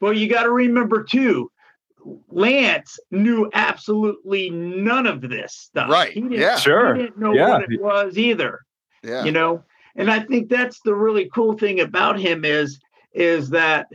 well 0.00 0.12
you 0.12 0.28
got 0.28 0.42
to 0.42 0.50
remember 0.50 1.04
too 1.04 1.50
lance 2.28 2.98
knew 3.10 3.48
absolutely 3.54 4.50
none 4.50 5.06
of 5.06 5.20
this 5.20 5.54
stuff 5.54 5.90
Right, 5.90 6.12
he 6.12 6.20
didn't, 6.22 6.32
yeah. 6.40 6.56
Sure. 6.56 6.94
he 6.94 7.02
didn't 7.02 7.18
know 7.18 7.32
Yeah. 7.34 7.48
what 7.50 7.70
it 7.72 7.80
was 7.80 8.18
either 8.18 8.60
Yeah, 9.02 9.24
you 9.24 9.32
know 9.32 9.62
and 9.96 10.10
i 10.10 10.18
think 10.20 10.48
that's 10.48 10.80
the 10.84 10.94
really 10.94 11.30
cool 11.34 11.56
thing 11.56 11.80
about 11.80 12.18
him 12.18 12.44
is 12.44 12.80
is 13.12 13.50
that 13.50 13.86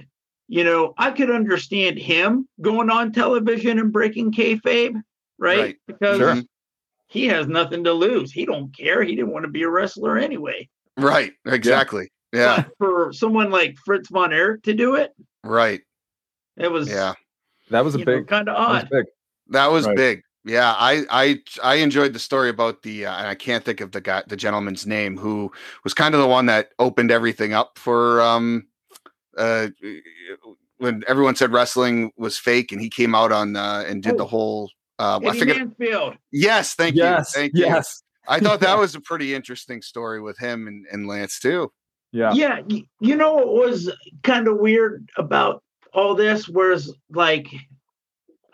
you 0.48 0.64
know 0.64 0.94
i 0.98 1.10
could 1.12 1.30
understand 1.32 1.98
him 1.98 2.48
going 2.62 2.90
on 2.90 3.12
television 3.12 3.80
and 3.80 3.92
breaking 3.92 4.32
kayfabe 4.32 5.02
right, 5.40 5.60
Right. 5.60 5.76
because 5.88 6.18
Sure. 6.18 6.36
he 7.08 7.26
has 7.28 7.48
nothing 7.48 7.84
to 7.86 7.94
lose 7.94 8.32
he 8.32 8.46
don't 8.46 8.76
care 8.76 9.04
he 9.04 9.16
didn't 9.16 9.32
want 9.32 9.46
to 9.46 9.52
be 9.52 9.64
a 9.64 9.70
wrestler 9.70 10.18
anyway 10.18 10.68
right, 10.98 11.34
exactly. 11.46 12.10
Yeah, 12.34 12.64
but 12.64 12.72
for 12.78 13.14
someone 13.14 13.50
like 13.50 13.76
fritz 13.86 14.10
von 14.10 14.34
erich 14.34 14.64
to 14.64 14.74
do 14.74 14.96
it 14.96 15.12
right. 15.44 15.82
it 16.58 16.72
was 16.72 16.90
Yeah. 16.90 17.14
That 17.72 17.84
was 17.84 17.96
a 17.96 18.00
big. 18.00 18.28
kind 18.28 18.48
of 18.48 18.56
That 18.56 18.70
was 18.70 18.84
odd 18.84 18.90
big. 18.92 19.06
That 19.50 19.72
was 19.72 19.88
Right. 19.88 19.96
big. 19.98 20.22
Yeah, 20.44 20.76
I 20.78 21.06
I 21.10 21.40
I 21.64 21.76
enjoyed 21.76 22.14
the 22.14 22.20
story 22.20 22.50
about 22.50 22.84
the 22.84 23.08
uh, 23.08 23.16
and 23.18 23.28
I 23.28 23.34
can't 23.34 23.64
think 23.66 23.82
of 23.82 23.92
the 23.92 24.02
guy 24.02 24.22
the 24.28 24.36
gentleman's 24.38 24.86
name 24.86 25.18
who 25.18 25.52
was 25.84 25.96
kind 25.96 26.14
of 26.14 26.22
the 26.22 26.28
one 26.28 26.46
that 26.46 26.70
opened 26.78 27.10
everything 27.10 27.54
up 27.54 27.80
for 27.80 28.22
um 28.22 28.68
uh 29.38 29.68
when 30.78 31.04
everyone 31.08 31.36
said 31.36 31.52
wrestling 31.52 32.12
was 32.18 32.38
fake 32.38 32.72
and 32.72 32.82
he 32.82 32.90
came 32.90 33.16
out 33.16 33.32
on 33.32 33.56
uh 33.56 33.84
and 33.88 34.04
did 34.04 34.18
the 34.18 34.24
Oh. 34.24 34.28
whole 34.28 34.72
uh 35.00 35.20
I 35.26 35.38
forget 35.38 35.58
Mansfield. 35.58 36.16
yes 36.32 36.74
thank 36.76 36.96
yes. 36.96 37.34
you 37.36 37.42
thank 37.42 37.54
you 37.56 37.66
yes. 37.66 38.02
I 38.28 38.40
thought 38.40 38.60
that 38.62 38.78
was 38.80 38.96
a 38.96 39.02
pretty 39.02 39.36
interesting 39.36 39.82
story 39.82 40.22
with 40.22 40.38
him 40.38 40.68
and, 40.68 40.86
and 40.92 41.08
Lance 41.08 41.40
too 41.40 41.72
Yeah. 42.12 42.34
yeah 42.34 42.60
you 43.02 43.16
know 43.16 43.34
what 43.36 43.48
was 43.54 43.92
kind 44.24 44.48
of 44.48 44.58
weird 44.58 45.10
about 45.18 45.64
all 45.94 46.14
this 46.16 46.48
was 46.50 46.94
like 47.12 47.48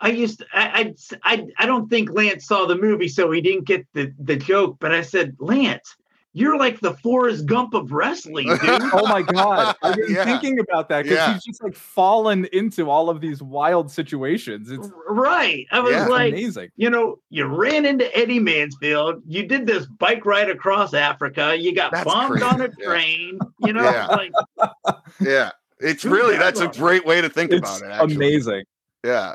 i 0.00 0.08
used 0.08 0.38
to, 0.40 0.46
I, 0.52 0.94
I 1.24 1.34
i 1.34 1.46
i 1.58 1.66
don't 1.66 1.88
think 1.88 2.10
lance 2.12 2.46
saw 2.46 2.66
the 2.66 2.76
movie 2.76 3.08
so 3.08 3.30
he 3.32 3.40
didn't 3.40 3.64
get 3.64 3.84
the 3.94 4.12
the 4.18 4.36
joke 4.36 4.76
but 4.80 4.92
i 4.92 5.02
said 5.02 5.34
lance 5.40 5.96
you're 6.34 6.56
like 6.58 6.80
the 6.80 6.94
Forrest 6.94 7.44
Gump 7.46 7.74
of 7.74 7.92
wrestling, 7.92 8.46
dude. 8.46 8.60
Oh 8.94 9.06
my 9.06 9.22
god! 9.22 9.76
I've 9.82 9.96
been 9.96 10.06
Yeah. 10.14 10.24
thinking 10.24 10.58
about 10.60 10.88
that 10.88 11.02
because 11.02 11.18
Yeah. 11.18 11.34
he's 11.34 11.44
just 11.44 11.62
like 11.62 11.74
fallen 11.74 12.46
into 12.52 12.88
all 12.90 13.10
of 13.10 13.20
these 13.20 13.42
wild 13.42 13.90
situations. 13.90 14.70
It's, 14.70 14.90
right. 15.08 15.66
I 15.72 15.80
was 15.80 15.92
Yeah. 15.92 16.06
like, 16.06 16.32
amazing. 16.32 16.70
you 16.76 16.88
know, 16.90 17.18
you 17.30 17.44
ran 17.46 17.84
into 17.84 18.14
Eddie 18.16 18.38
Mansfield, 18.38 19.22
you 19.26 19.46
did 19.46 19.66
this 19.66 19.86
bike 19.98 20.24
ride 20.24 20.48
across 20.50 20.94
Africa, 20.94 21.54
you 21.58 21.74
got 21.74 21.92
That's 21.92 22.04
bombed 22.04 22.42
on 22.42 22.60
a 22.62 22.68
crazy, 22.68 22.82
train, 22.82 23.38
you 23.60 23.72
know, 23.74 23.82
Yeah. 23.84 24.06
like 24.06 24.32
yeah 25.20 25.50
it's 25.80 26.04
really 26.04 26.36
that's 26.38 26.60
a 26.60 26.68
great 26.68 27.04
way 27.04 27.20
to 27.20 27.28
think 27.28 27.50
It's 27.52 27.58
about 27.60 27.82
it 27.82 27.92
actually. 27.92 28.14
amazing. 28.16 28.64
yeah 29.04 29.34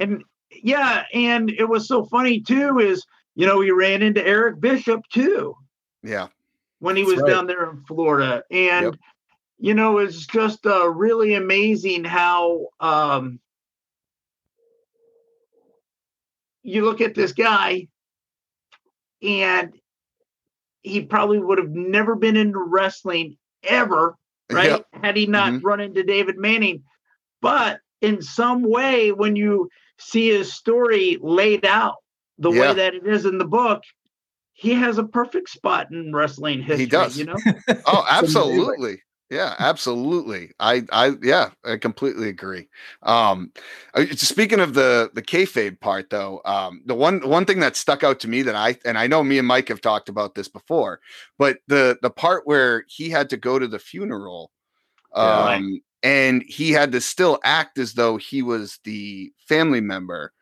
and 0.00 0.22
yeah, 0.62 1.04
and 1.14 1.50
it 1.50 1.64
was 1.68 1.88
so 1.88 2.04
funny 2.04 2.40
too, 2.40 2.78
is 2.78 3.04
you 3.34 3.46
know, 3.46 3.58
we 3.58 3.70
ran 3.70 4.02
into 4.02 4.24
Eric 4.26 4.60
Bishop 4.60 5.00
too 5.12 5.54
yeah 6.02 6.28
when 6.80 6.96
he 6.96 7.02
That's 7.02 7.14
was 7.14 7.22
right. 7.22 7.32
down 7.32 7.46
there 7.46 7.70
in 7.70 7.84
Florida. 7.84 8.42
And 8.50 8.84
Yep. 8.84 8.94
you 9.58 9.74
know, 9.74 9.98
it's 9.98 10.26
just 10.26 10.66
uh, 10.66 10.88
really 10.88 11.34
amazing 11.34 12.04
how 12.04 12.68
um 12.80 13.38
you 16.62 16.84
look 16.84 17.00
at 17.00 17.14
this 17.14 17.32
guy 17.32 17.88
and 19.22 19.72
he 20.82 21.02
probably 21.02 21.38
would 21.38 21.58
have 21.58 21.70
never 21.70 22.14
been 22.16 22.36
into 22.36 22.58
wrestling 22.58 23.36
ever, 23.62 24.16
right? 24.50 24.70
Yep. 24.70 24.86
Had 24.92 25.16
he 25.16 25.26
not 25.26 25.52
Mhm. 25.52 25.62
run 25.62 25.80
into 25.80 26.02
David 26.02 26.38
Manning. 26.38 26.82
But 27.40 27.80
in 28.00 28.22
some 28.22 28.62
way, 28.62 29.12
when 29.12 29.36
you 29.36 29.68
see 29.98 30.28
his 30.28 30.52
story 30.52 31.18
laid 31.20 31.64
out 31.64 31.96
the 32.38 32.50
Yeah. 32.50 32.60
way 32.60 32.74
that 32.74 32.94
it 32.94 33.06
is 33.06 33.24
in 33.26 33.38
the 33.38 33.44
book, 33.44 33.82
he 34.52 34.74
has 34.74 34.98
a 34.98 35.04
perfect 35.04 35.48
spot 35.50 35.90
in 35.90 36.14
wrestling 36.14 36.60
history. 36.62 36.84
He 36.84 36.86
does. 36.86 37.16
You 37.18 37.24
know, 37.26 37.36
Oh, 37.86 38.04
absolutely. 38.10 39.02
Yeah, 39.30 39.54
absolutely. 39.58 40.50
I, 40.60 40.84
I, 40.92 41.14
yeah, 41.22 41.52
I 41.64 41.78
completely 41.78 42.28
agree. 42.28 42.68
Um, 43.02 43.50
uh, 43.94 44.04
speaking 44.14 44.60
of 44.60 44.74
the 44.74 45.10
the 45.14 45.22
kayfabe 45.22 45.80
part, 45.80 46.10
though, 46.10 46.42
um, 46.44 46.82
the 46.84 46.94
one 46.94 47.26
one 47.26 47.46
thing 47.46 47.60
that 47.60 47.74
stuck 47.74 48.04
out 48.04 48.20
to 48.20 48.28
me 48.28 48.42
that 48.42 48.54
I 48.54 48.76
and 48.84 48.98
I 48.98 49.06
know 49.06 49.24
me 49.24 49.38
and 49.38 49.48
Mike 49.48 49.68
have 49.68 49.80
talked 49.80 50.10
about 50.10 50.34
this 50.34 50.48
before, 50.48 51.00
but 51.38 51.60
the 51.66 51.96
the 52.02 52.10
part 52.10 52.46
where 52.46 52.84
he 52.88 53.08
had 53.08 53.30
to 53.30 53.38
go 53.38 53.58
to 53.58 53.66
the 53.66 53.78
funeral, 53.78 54.52
Yeah. 55.16 55.54
um, 55.54 55.80
and 56.02 56.42
he 56.46 56.70
had 56.72 56.92
to 56.92 57.00
still 57.00 57.38
act 57.42 57.78
as 57.78 57.94
though 57.94 58.18
he 58.18 58.42
was 58.42 58.80
the 58.84 59.32
family 59.48 59.80
member. 59.80 60.34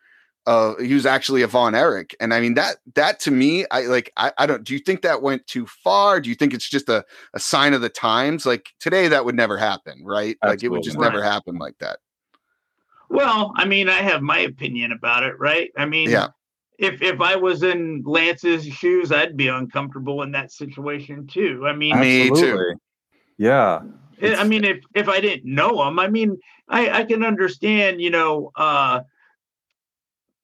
Uh, 0.51 0.75
he 0.83 0.95
was 0.95 1.07
actually 1.07 1.43
a 1.43 1.47
Von 1.47 1.77
Erich, 1.77 2.17
and 2.19 2.35
I 2.35 2.41
mean 2.41 2.55
that 2.55 2.79
that 2.97 3.21
to 3.21 3.31
me, 3.31 3.65
I 3.71 3.83
like. 3.83 4.11
I, 4.17 4.33
I 4.37 4.47
don't. 4.47 4.65
Do 4.65 4.73
you 4.73 4.81
think 4.81 5.03
that 5.03 5.23
went 5.23 5.47
too 5.47 5.65
far? 5.67 6.21
Do 6.21 6.29
you 6.29 6.35
think 6.35 6.53
it's 6.53 6.69
just 6.69 6.89
a 6.89 7.05
a 7.35 7.39
sign 7.39 7.73
of 7.73 7.83
the 7.83 7.89
times? 7.89 8.47
Like 8.47 8.71
today, 8.81 9.07
that 9.07 9.25
would 9.25 9.37
never 9.37 9.57
happen, 9.57 10.03
right? 10.05 10.37
Like 10.45 10.65
it 10.65 10.69
would 10.71 10.83
just 10.83 10.97
Absolutely. 10.97 11.19
never 11.21 11.33
happen 11.33 11.55
like 11.59 11.79
that. 11.79 11.99
well, 13.11 13.53
I 13.57 13.65
mean, 13.65 13.89
I 13.89 14.03
have 14.03 14.23
my 14.23 14.39
opinion 14.41 14.91
about 14.91 15.23
it, 15.23 15.39
right? 15.39 15.71
I 15.77 15.87
mean, 15.87 16.11
Yeah. 16.11 16.29
if 16.79 17.01
if 17.01 17.21
I 17.21 17.37
was 17.37 17.63
in 17.63 18.03
Lance's 18.05 18.67
shoes, 18.67 19.13
I'd 19.13 19.37
be 19.37 19.47
uncomfortable 19.49 20.23
in 20.23 20.33
that 20.33 20.51
situation 20.53 21.29
too. 21.29 21.65
I 21.67 21.75
mean, 21.75 21.99
Me 22.01 22.29
too. 22.31 22.75
Yeah. 23.39 23.83
I- 24.21 24.35
I 24.35 24.45
mean, 24.45 24.65
if 24.65 24.79
if 24.95 25.09
I 25.09 25.21
didn't 25.21 25.45
know 25.45 25.87
him, 25.87 25.99
I 26.01 26.09
mean, 26.09 26.39
I 26.69 26.91
I 27.01 27.05
can 27.05 27.23
understand, 27.25 28.01
you 28.01 28.11
know. 28.11 28.51
uh 28.57 29.03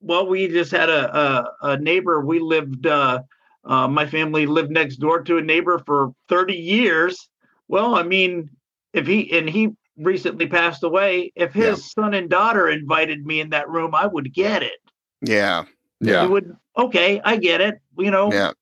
Well, 0.01 0.27
we 0.27 0.49
just 0.49 0.71
had 0.73 0.89
a 0.89 1.17
a, 1.17 1.53
a 1.73 1.79
neighbor. 1.79 2.21
We 2.25 2.39
lived. 2.41 2.87
uh 2.87 3.23
uh, 3.65 3.89
My 3.89 4.07
family 4.07 4.47
lived 4.47 4.71
next 4.71 4.97
door 4.97 5.23
to 5.23 5.39
a 5.39 5.43
neighbor 5.43 5.79
for 5.87 6.13
thirty 6.29 6.55
years. 6.57 7.29
Well, 7.69 7.95
I 7.95 8.03
mean, 8.03 8.51
if 8.93 9.07
he 9.07 9.31
and 9.37 9.49
he 9.49 9.71
recently 9.97 10.47
passed 10.47 10.83
away, 10.85 11.33
if 11.37 11.53
his 11.53 11.77
Yeah. 11.77 11.89
son 11.93 12.15
and 12.15 12.29
daughter 12.31 12.69
invited 12.69 13.25
me 13.27 13.41
in 13.41 13.51
that 13.51 13.69
room, 13.69 13.95
I 13.95 14.07
would 14.07 14.33
get 14.35 14.63
it. 14.63 14.79
Yeah, 15.23 15.65
It 16.05 16.19
Yeah. 16.19 16.29
would. 16.29 16.57
Okay, 16.77 17.21
I 17.25 17.37
get 17.37 17.61
it. 17.61 17.81
You 17.99 18.11
know, 18.11 18.41
yeah, 18.41 18.53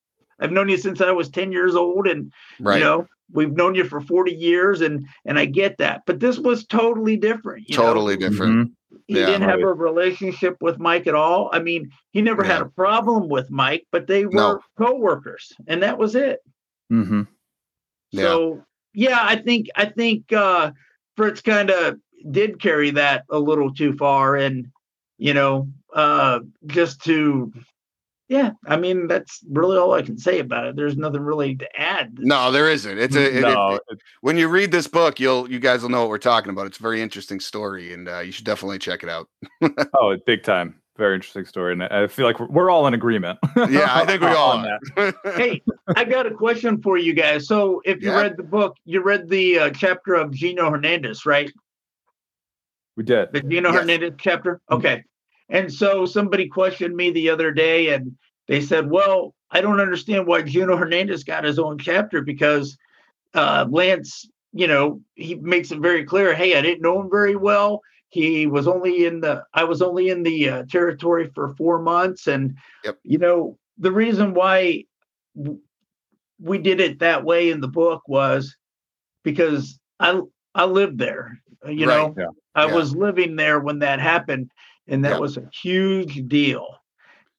I've 0.40 0.52
known 0.52 0.68
you 0.68 0.76
since 0.76 1.00
I 1.00 1.10
was 1.10 1.28
ten 1.28 1.52
years 1.52 1.74
old, 1.74 2.06
and 2.06 2.32
right. 2.60 2.78
you 2.78 2.84
know 2.84 3.06
we've 3.32 3.52
known 3.52 3.74
you 3.74 3.84
for 3.84 4.02
40 4.02 4.32
years 4.32 4.82
and 4.82 5.06
and 5.24 5.38
i 5.38 5.46
get 5.46 5.78
that 5.78 6.02
but 6.06 6.20
this 6.20 6.38
was 6.38 6.66
totally 6.66 7.16
different 7.16 7.66
you 7.70 7.74
know? 7.78 7.82
totally 7.82 8.18
different. 8.18 8.68
Mhm. 8.68 9.00
he 9.08 9.18
Yeah. 9.18 9.26
didn't 9.26 9.48
have 9.48 9.60
a 9.60 9.72
relationship 9.72 10.58
with 10.60 10.78
mike 10.78 11.06
at 11.06 11.14
all 11.14 11.48
i 11.50 11.58
mean 11.58 11.90
he 12.12 12.20
never 12.20 12.44
had 12.44 12.60
a 12.60 12.66
problem 12.66 13.30
with 13.30 13.50
mike 13.50 13.86
but 13.90 14.06
they 14.06 14.26
were 14.26 14.32
No. 14.32 14.60
co-workers 14.76 15.50
and 15.66 15.82
that 15.82 15.96
was 15.96 16.14
it 16.14 16.40
Mhm. 16.92 17.26
Yeah. 18.12 18.22
so 18.24 18.62
yeah 18.92 19.20
i 19.22 19.36
think 19.36 19.68
i 19.74 19.86
think 19.86 20.30
uh 20.30 20.72
fritz 21.16 21.40
kind 21.40 21.70
of 21.70 21.96
did 22.30 22.60
carry 22.60 22.90
that 22.90 23.24
a 23.30 23.38
little 23.38 23.72
too 23.72 23.94
far 23.94 24.36
and 24.36 24.66
you 25.16 25.32
know 25.32 25.66
uh 25.94 26.40
just 26.66 27.02
to 27.04 27.50
yeah 28.28 28.50
i 28.66 28.76
mean 28.76 29.06
that's 29.06 29.40
really 29.50 29.76
all 29.76 29.92
i 29.92 30.00
can 30.02 30.16
say 30.16 30.38
about 30.38 30.66
it 30.66 30.76
there's 30.76 30.96
nothing 30.96 31.20
really 31.20 31.54
to 31.56 31.80
add 31.80 32.16
No, 32.18 32.50
there 32.50 32.70
isn't. 32.70 32.98
It's 32.98 33.14
a 33.16 33.22
it- 33.22 33.36
it- 33.36 33.40
no, 33.42 33.78
it- 33.90 33.98
when 34.22 34.36
you 34.38 34.48
read 34.48 34.70
this 34.72 34.86
book, 34.86 35.20
you'll 35.20 35.50
you 35.50 35.58
guys 35.58 35.82
will 35.82 35.90
know 35.90 36.00
what 36.00 36.08
we're 36.08 36.18
talking 36.18 36.50
about. 36.50 36.66
It's 36.66 36.78
a 36.78 36.82
very 36.82 37.02
interesting 37.02 37.38
story, 37.40 37.92
and 37.92 38.08
uh, 38.08 38.20
you 38.20 38.32
should 38.32 38.44
definitely 38.46 38.78
check 38.78 39.02
it 39.02 39.08
out. 39.10 39.28
oh, 40.00 40.16
big 40.26 40.42
time. 40.42 40.80
Very 40.96 41.16
interesting 41.16 41.44
story, 41.44 41.72
and 41.72 41.82
I 41.82 42.06
feel 42.06 42.24
like 42.24 42.38
we're, 42.40 42.46
we're 42.46 42.70
all 42.70 42.86
in 42.86 42.94
agreement. 42.94 43.38
Yeah, 43.56 43.88
I 43.90 44.06
think 44.06 44.22
we 44.22 44.28
all 44.40 44.52
on 44.52 44.66
are. 44.66 44.78
that. 44.96 45.14
hey, 45.36 45.60
I 45.96 46.04
got 46.04 46.24
a 46.26 46.30
question 46.30 46.80
for 46.80 46.96
you 46.96 47.12
guys. 47.12 47.46
So, 47.48 47.82
if 47.84 48.00
you 48.00 48.10
Yeah. 48.10 48.22
read 48.22 48.36
the 48.36 48.44
book, 48.44 48.76
you 48.84 49.02
read 49.02 49.28
the 49.28 49.58
uh, 49.58 49.70
chapter 49.70 50.14
of 50.14 50.30
Gino 50.32 50.70
Hernandez, 50.70 51.26
right? 51.26 51.50
We 52.96 53.02
did. 53.04 53.32
The 53.32 53.40
Gino 53.42 53.70
Yes. 53.70 53.80
Hernandez 53.80 54.12
chapter. 54.18 54.60
Okay. 54.70 55.02
And 55.54 55.72
so 55.72 56.04
somebody 56.04 56.48
questioned 56.48 56.96
me 56.96 57.10
the 57.10 57.30
other 57.30 57.52
day, 57.52 57.94
and 57.94 58.16
they 58.48 58.60
said, 58.60 58.90
"Well, 58.90 59.34
I 59.52 59.60
don't 59.60 59.78
understand 59.80 60.26
why 60.26 60.42
Gino 60.42 60.76
Hernandez 60.76 61.22
got 61.22 61.44
his 61.44 61.60
own 61.60 61.78
chapter 61.78 62.22
because 62.22 62.76
uh, 63.34 63.64
Lance, 63.70 64.28
you 64.52 64.66
know, 64.66 65.00
he 65.14 65.36
makes 65.36 65.70
it 65.70 65.78
very 65.78 66.04
clear. 66.04 66.34
Hey, 66.34 66.56
I 66.56 66.60
didn't 66.60 66.82
know 66.82 67.00
him 67.00 67.08
very 67.08 67.36
well. 67.36 67.82
He 68.08 68.48
was 68.48 68.66
only 68.66 69.06
in 69.06 69.20
the. 69.20 69.44
I 69.54 69.62
was 69.62 69.80
only 69.80 70.08
in 70.08 70.24
the 70.24 70.48
uh, 70.48 70.64
territory 70.68 71.30
for 71.32 71.54
four 71.54 71.78
months, 71.78 72.26
and 72.26 72.56
Yep. 72.84 72.98
you 73.04 73.18
know, 73.18 73.56
the 73.78 73.92
reason 73.92 74.34
why 74.34 74.84
we 76.40 76.58
did 76.58 76.80
it 76.80 76.98
that 76.98 77.24
way 77.24 77.50
in 77.50 77.60
the 77.60 77.68
book 77.68 78.02
was 78.08 78.56
because 79.22 79.78
I 80.00 80.20
I 80.52 80.64
lived 80.64 80.98
there. 80.98 81.40
You 81.64 81.86
Right. 81.86 81.96
know, 81.96 82.14
Yeah. 82.18 82.26
I 82.56 82.66
Yeah. 82.66 82.74
was 82.74 82.94
living 82.94 83.36
there 83.36 83.60
when 83.60 83.78
that 83.80 84.00
happened, 84.00 84.50
and 84.88 85.04
that 85.04 85.12
Yeah. 85.12 85.18
was 85.18 85.36
a 85.36 85.48
huge 85.62 86.26
deal. 86.28 86.66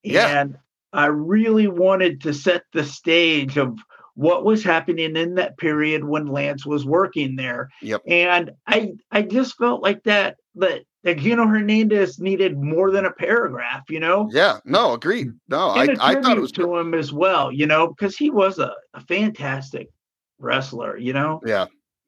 Yeah. 0.03 0.41
And 0.41 0.57
I 0.93 1.07
really 1.07 1.67
wanted 1.67 2.21
to 2.21 2.33
set 2.33 2.63
the 2.73 2.83
stage 2.83 3.57
of 3.57 3.77
what 4.15 4.45
was 4.45 4.63
happening 4.63 5.15
in 5.17 5.35
that 5.35 5.57
period 5.57 6.03
when 6.05 6.27
Lance 6.27 6.65
was 6.65 6.85
working 6.85 7.35
there. 7.35 7.69
Yep. 7.81 8.01
And 8.07 8.51
I 8.65 8.93
I 9.11 9.23
just 9.23 9.57
felt 9.57 9.83
like 9.83 10.03
that 10.03 10.37
that 10.55 10.83
that 11.03 11.17
Gino 11.17 11.45
Hernandez 11.45 12.19
needed 12.19 12.57
more 12.57 12.91
than 12.91 13.05
a 13.05 13.11
paragraph, 13.11 13.83
you 13.89 13.99
know? 13.99 14.27
yeah, 14.33 14.57
no, 14.65 14.93
agreed. 14.93 15.27
No, 15.47 15.67
I, 15.67 15.95
I, 15.99 16.19
thought 16.19 16.35
it 16.35 16.41
was 16.41 16.51
to 16.53 16.77
him 16.77 16.95
as 16.95 17.13
well, 17.13 17.51
you 17.51 17.67
know, 17.67 17.89
because 17.89 18.17
he 18.17 18.31
was 18.31 18.57
a, 18.57 18.73
a 18.95 19.01
fantastic 19.01 19.87
wrestler, 20.39 20.97
you 20.97 21.13
know. 21.13 21.41
Yeah. 21.45 21.67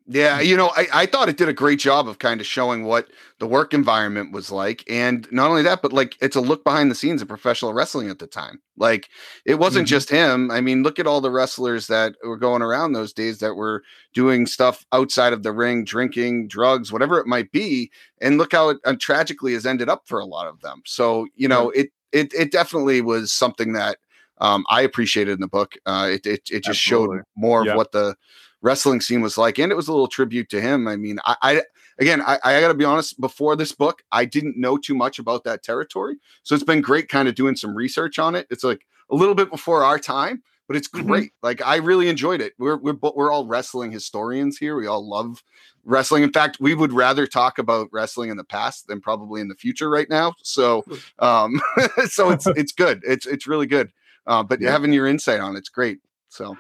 Yeah, 0.09 0.39
you 0.39 0.55
know, 0.55 0.71
I, 0.73 0.87
I 0.93 1.05
thought 1.05 1.27
it 1.27 1.35
did 1.35 1.49
a 1.49 1.53
great 1.53 1.79
job 1.79 2.07
of 2.07 2.17
kind 2.19 2.39
of 2.39 2.47
showing 2.47 2.85
what 2.85 3.09
the 3.39 3.47
work 3.47 3.73
environment 3.73 4.31
was 4.31 4.49
like. 4.49 4.85
And 4.89 5.27
not 5.33 5.49
only 5.49 5.63
that, 5.63 5.81
but 5.81 5.91
like 5.91 6.15
it's 6.21 6.37
a 6.37 6.41
look 6.41 6.63
behind 6.63 6.89
the 6.89 6.95
scenes 6.95 7.21
of 7.21 7.27
professional 7.27 7.73
wrestling 7.73 8.09
at 8.09 8.19
the 8.19 8.25
time. 8.27 8.61
Like 8.77 9.09
it 9.43 9.55
wasn't 9.55 9.85
Mhm. 9.85 9.89
just 9.89 10.09
him. 10.09 10.49
I 10.49 10.61
mean, 10.61 10.81
look 10.81 10.97
at 10.97 11.07
all 11.07 11.19
the 11.19 11.29
wrestlers 11.29 11.87
that 11.87 12.15
were 12.23 12.37
going 12.37 12.61
around 12.61 12.93
those 12.93 13.11
days 13.11 13.39
that 13.39 13.55
were 13.55 13.83
doing 14.13 14.45
stuff 14.45 14.85
outside 14.93 15.33
of 15.33 15.43
the 15.43 15.51
ring, 15.51 15.83
drinking, 15.83 16.47
drugs, 16.47 16.89
whatever 16.89 17.19
it 17.19 17.27
might 17.27 17.51
be. 17.51 17.91
And 18.21 18.37
look 18.37 18.53
how 18.53 18.69
it 18.69 18.77
uh, 18.85 18.95
tragically 18.97 19.53
has 19.53 19.65
ended 19.65 19.89
up 19.89 20.03
for 20.05 20.19
a 20.19 20.25
lot 20.25 20.47
of 20.47 20.61
them. 20.61 20.83
So, 20.85 21.27
you 21.35 21.49
know, 21.49 21.69
it 21.71 21.89
it 22.13 22.33
it 22.33 22.51
definitely 22.53 23.01
was 23.01 23.33
something 23.33 23.73
that 23.73 23.97
um, 24.37 24.63
I 24.69 24.81
appreciated 24.81 25.33
in 25.33 25.41
the 25.41 25.47
book. 25.49 25.73
Uh, 25.85 26.07
it, 26.13 26.25
it 26.25 26.41
it 26.49 26.63
just 26.63 26.79
Absolutely. 26.79 27.17
showed 27.17 27.23
more 27.35 27.65
Yeah. 27.65 27.71
of 27.71 27.77
what 27.77 27.91
the 27.91 28.15
wrestling 28.61 29.01
scene 29.01 29.21
was 29.21 29.37
like, 29.37 29.57
and 29.59 29.71
it 29.71 29.75
was 29.75 29.87
a 29.87 29.91
little 29.91 30.07
tribute 30.07 30.49
to 30.49 30.61
him. 30.61 30.87
I 30.87 30.95
mean, 30.95 31.19
I, 31.25 31.35
I 31.41 31.61
again, 31.99 32.21
I, 32.21 32.39
I 32.43 32.61
got 32.61 32.69
to 32.69 32.73
be 32.73 32.85
honest. 32.85 33.19
Before 33.19 33.55
this 33.55 33.71
book, 33.71 34.03
I 34.11 34.25
didn't 34.25 34.57
know 34.57 34.77
too 34.77 34.95
much 34.95 35.19
about 35.19 35.43
that 35.45 35.63
territory, 35.63 36.17
so 36.43 36.55
it's 36.55 36.63
been 36.63 36.81
great, 36.81 37.09
kind 37.09 37.27
of 37.27 37.35
doing 37.35 37.55
some 37.55 37.75
research 37.75 38.19
on 38.19 38.35
it. 38.35 38.47
It's 38.49 38.63
like 38.63 38.85
a 39.09 39.15
little 39.15 39.35
bit 39.35 39.49
before 39.51 39.83
our 39.83 39.99
time, 39.99 40.43
but 40.67 40.75
it's 40.75 40.87
Mhm. 40.89 41.05
great. 41.07 41.31
Like 41.43 41.61
I 41.65 41.77
really 41.77 42.09
enjoyed 42.09 42.41
it. 42.41 42.53
We're 42.57 42.77
we're 42.77 42.95
we're 43.01 43.31
all 43.31 43.45
wrestling 43.47 43.91
historians 43.91 44.57
here. 44.57 44.75
We 44.75 44.87
all 44.87 45.07
love 45.07 45.43
wrestling. 45.85 46.23
In 46.23 46.33
fact, 46.33 46.57
we 46.59 46.73
would 46.75 46.91
rather 46.91 47.25
talk 47.25 47.57
about 47.59 47.87
wrestling 47.93 48.29
in 48.29 48.35
the 48.37 48.43
past 48.43 48.87
than 48.87 48.99
probably 48.99 49.39
in 49.39 49.47
the 49.47 49.55
future 49.55 49.89
right 49.89 50.09
now. 50.09 50.33
So, 50.43 50.83
um, 51.19 51.61
so 52.09 52.29
it's 52.31 52.45
it's 52.57 52.71
good. 52.73 53.01
It's 53.07 53.25
it's 53.25 53.47
really 53.47 53.67
good. 53.67 53.91
Uh, 54.25 54.43
but 54.43 54.59
Yeah. 54.59 54.71
having 54.71 54.91
your 54.91 55.07
insight 55.07 55.39
on 55.39 55.55
it's 55.55 55.69
great. 55.69 55.99
So 56.27 56.57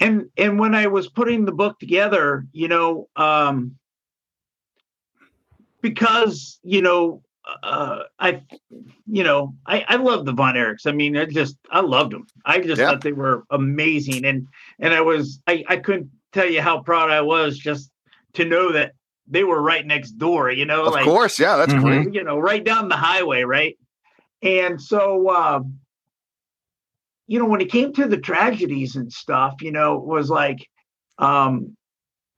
and 0.00 0.30
and 0.36 0.58
when 0.58 0.74
I 0.74 0.86
was 0.86 1.08
putting 1.08 1.44
the 1.44 1.52
book 1.52 1.78
together, 1.78 2.46
you 2.52 2.68
know, 2.68 3.08
um, 3.16 3.76
because 5.82 6.58
you 6.62 6.82
know, 6.82 7.22
uh, 7.62 8.04
I, 8.18 8.42
you 9.06 9.24
know, 9.24 9.54
I 9.66 9.84
I 9.86 9.96
love 9.96 10.24
the 10.24 10.32
Von 10.32 10.54
Erichs. 10.54 10.86
I 10.86 10.92
mean, 10.92 11.16
I 11.16 11.26
just 11.26 11.56
I 11.70 11.80
loved 11.80 12.12
them. 12.12 12.26
I 12.44 12.60
just 12.60 12.80
Yeah. 12.80 12.88
thought 12.88 13.02
they 13.02 13.12
were 13.12 13.44
amazing, 13.50 14.24
and 14.24 14.48
and 14.78 14.94
I 14.94 15.00
was 15.02 15.40
I 15.46 15.64
I 15.68 15.76
couldn't 15.76 16.10
tell 16.32 16.48
you 16.48 16.62
how 16.62 16.82
proud 16.82 17.10
I 17.10 17.20
was 17.20 17.58
just 17.58 17.90
to 18.34 18.44
know 18.44 18.72
that 18.72 18.92
they 19.28 19.44
were 19.44 19.60
right 19.60 19.86
next 19.86 20.12
door. 20.12 20.50
You 20.50 20.64
know, 20.66 20.84
of 20.84 20.92
like 20.92 21.04
course, 21.04 21.38
yeah, 21.38 21.56
that's 21.56 21.72
Mhm. 21.72 21.80
great. 21.82 22.14
you 22.14 22.24
know, 22.24 22.38
right 22.38 22.64
down 22.64 22.88
the 22.88 22.96
highway, 22.96 23.42
right? 23.42 23.76
And 24.42 24.80
so, 24.80 25.28
um, 25.30 25.80
you 27.30 27.38
know, 27.38 27.46
when 27.46 27.60
it 27.60 27.70
came 27.70 27.92
to 27.94 28.08
the 28.08 28.18
tragedies 28.18 28.96
and 28.96 29.12
stuff, 29.12 29.62
you 29.62 29.70
know, 29.70 29.94
it 29.96 30.04
was 30.04 30.30
like, 30.30 30.68
um, 31.18 31.76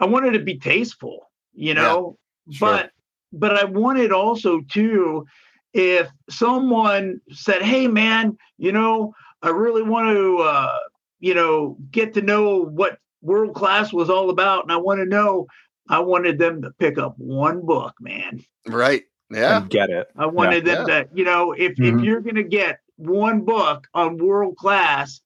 I 0.00 0.06
wanted 0.06 0.32
to 0.32 0.40
be 0.40 0.58
tasteful, 0.58 1.30
you 1.54 1.74
Yeah, 1.74 1.82
know, 1.82 2.18
sure. 2.50 2.68
but 2.70 2.90
but 3.32 3.56
I 3.56 3.64
wanted 3.64 4.12
also 4.12 4.60
to, 4.72 5.24
if 5.72 6.08
someone 6.28 7.20
said, 7.30 7.62
"Hey, 7.62 7.88
man, 7.88 8.36
you 8.58 8.72
know, 8.72 9.14
I 9.40 9.48
really 9.48 9.82
want 9.82 10.14
to, 10.14 10.38
uh, 10.40 10.78
you 11.20 11.34
know, 11.34 11.78
get 11.90 12.12
to 12.14 12.22
know 12.22 12.64
what 12.66 12.98
world 13.22 13.54
class 13.54 13.94
was 13.94 14.10
all 14.10 14.28
about, 14.28 14.64
and 14.64 14.72
I 14.72 14.76
want 14.76 15.00
to 15.00 15.06
know." 15.06 15.46
I 15.88 15.98
wanted 15.98 16.38
them 16.38 16.62
to 16.62 16.70
pick 16.78 16.96
up 16.96 17.14
one 17.18 17.66
book, 17.66 17.94
man. 18.00 18.44
Right. 18.68 19.02
Yeah. 19.30 19.62
And 19.62 19.70
get 19.70 19.90
it. 19.90 20.08
I 20.16 20.26
wanted 20.26 20.64
them 20.64 20.86
to, 20.86 21.08
you 21.12 21.24
know, 21.24 21.52
if 21.52 21.72
if 21.72 21.80
Mhm. 21.80 22.04
you're 22.04 22.20
gonna 22.20 22.44
get 22.44 22.78
one 23.02 23.40
book 23.44 23.86
on 23.94 24.16
world 24.18 24.56
class, 24.56 25.20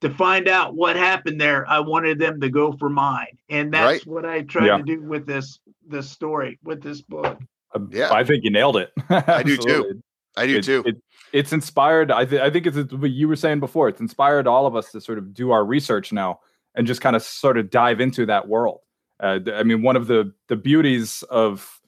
to 0.00 0.10
find 0.10 0.48
out 0.48 0.74
what 0.74 0.96
happened 0.96 1.40
there, 1.40 1.68
I 1.68 1.78
wanted 1.78 2.18
them 2.18 2.40
to 2.40 2.48
go 2.48 2.72
for 2.72 2.88
mine, 2.90 3.38
and 3.48 3.72
that's 3.72 3.84
Right. 3.84 4.06
what 4.06 4.26
I 4.26 4.42
tried 4.42 4.66
Yeah. 4.66 4.78
to 4.78 4.82
do 4.82 5.02
with 5.02 5.26
this 5.26 5.58
this 5.88 6.08
story 6.10 6.58
with 6.62 6.80
this 6.82 7.02
book. 7.02 7.38
Uh, 7.74 7.80
Yeah. 7.90 8.12
I 8.12 8.24
think 8.24 8.44
you 8.44 8.50
nailed 8.50 8.76
it. 8.76 8.90
I 9.10 9.42
do 9.42 9.56
too. 9.56 10.02
I 10.36 10.46
do 10.46 10.56
It- 10.58 10.64
too. 10.64 10.82
it- 10.86 11.02
it's 11.32 11.52
inspired. 11.52 12.10
I, 12.10 12.24
th- 12.24 12.40
I 12.42 12.50
think 12.50 12.66
it's 12.66 12.76
it's 12.76 12.92
what 12.92 13.10
you 13.10 13.26
were 13.28 13.36
saying 13.36 13.60
before. 13.60 13.88
It's 13.88 14.00
inspired 14.00 14.46
all 14.46 14.66
of 14.66 14.76
us 14.76 14.92
to 14.92 15.00
sort 15.00 15.18
of 15.18 15.32
do 15.34 15.50
our 15.50 15.64
research 15.64 16.12
now 16.12 16.40
and 16.74 16.86
just 16.86 17.00
kind 17.00 17.16
of 17.16 17.22
sort 17.22 17.56
of 17.58 17.70
dive 17.70 18.00
into 18.00 18.26
that 18.26 18.48
world. 18.48 18.80
Uh, 19.20 19.38
th- 19.38 19.56
I 19.56 19.62
mean, 19.62 19.82
one 19.82 19.96
of 19.96 20.06
the 20.08 20.32
the 20.48 20.56
beauties 20.56 21.22
of 21.30 21.80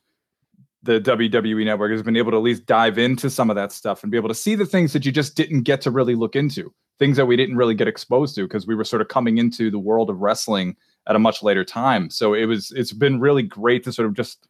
the 0.84 1.00
WWE 1.00 1.64
network 1.64 1.90
has 1.92 2.02
been 2.02 2.16
able 2.16 2.30
to 2.30 2.36
at 2.36 2.42
least 2.42 2.66
dive 2.66 2.98
into 2.98 3.28
some 3.30 3.50
of 3.50 3.56
that 3.56 3.72
stuff 3.72 4.02
and 4.02 4.12
be 4.12 4.18
able 4.18 4.28
to 4.28 4.34
see 4.34 4.54
the 4.54 4.66
things 4.66 4.92
that 4.92 5.04
you 5.04 5.12
just 5.12 5.36
didn't 5.36 5.62
get 5.62 5.80
to 5.82 5.90
really 5.90 6.14
look 6.14 6.36
into, 6.36 6.72
things 6.98 7.16
that 7.16 7.26
we 7.26 7.36
didn't 7.36 7.56
really 7.56 7.74
get 7.74 7.88
exposed 7.88 8.34
to 8.36 8.42
because 8.44 8.66
we 8.66 8.74
were 8.74 8.84
sort 8.84 9.02
of 9.02 9.08
coming 9.08 9.38
into 9.38 9.70
the 9.70 9.78
world 9.78 10.10
of 10.10 10.20
wrestling 10.20 10.76
at 11.08 11.16
a 11.16 11.18
much 11.18 11.42
later 11.42 11.64
time. 11.64 12.08
So 12.10 12.34
it 12.34 12.46
was 12.46 12.70
it's 12.72 12.92
been 12.92 13.20
really 13.20 13.42
great 13.42 13.82
to 13.84 13.92
sort 13.92 14.06
of 14.06 14.14
just 14.14 14.46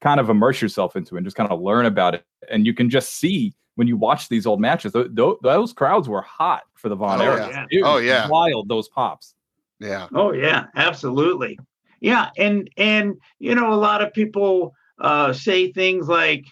kind 0.00 0.20
of 0.20 0.28
immerse 0.30 0.60
yourself 0.60 0.96
into 0.96 1.14
it 1.14 1.18
and 1.18 1.26
just 1.26 1.36
kind 1.36 1.50
of 1.50 1.60
learn 1.60 1.86
about 1.86 2.14
it. 2.14 2.24
And 2.50 2.66
you 2.66 2.74
can 2.74 2.90
just 2.90 3.14
see 3.14 3.54
when 3.76 3.88
you 3.88 3.96
watch 3.96 4.28
these 4.28 4.46
old 4.46 4.60
matches, 4.60 4.92
th- 4.92 5.14
th- 5.16 5.36
those 5.42 5.72
crowds 5.72 6.08
were 6.08 6.22
hot 6.22 6.62
for 6.76 6.88
the 6.88 6.94
Von 6.94 7.20
Oh, 7.20 7.24
Erichs. 7.24 7.50
yeah. 7.50 7.66
It 7.70 7.82
Oh, 7.84 7.96
yeah. 7.98 8.28
wild 8.28 8.68
those 8.68 8.88
pops. 8.88 9.34
yeah. 9.80 10.08
Oh 10.14 10.32
yeah, 10.32 10.66
absolutely. 10.76 11.58
Yeah, 12.00 12.30
and 12.36 12.68
and 12.76 13.16
you 13.38 13.54
know 13.54 13.72
a 13.72 13.76
lot 13.76 14.02
of 14.02 14.12
people 14.12 14.74
uh, 15.00 15.32
say 15.32 15.72
things 15.72 16.08
like, 16.08 16.46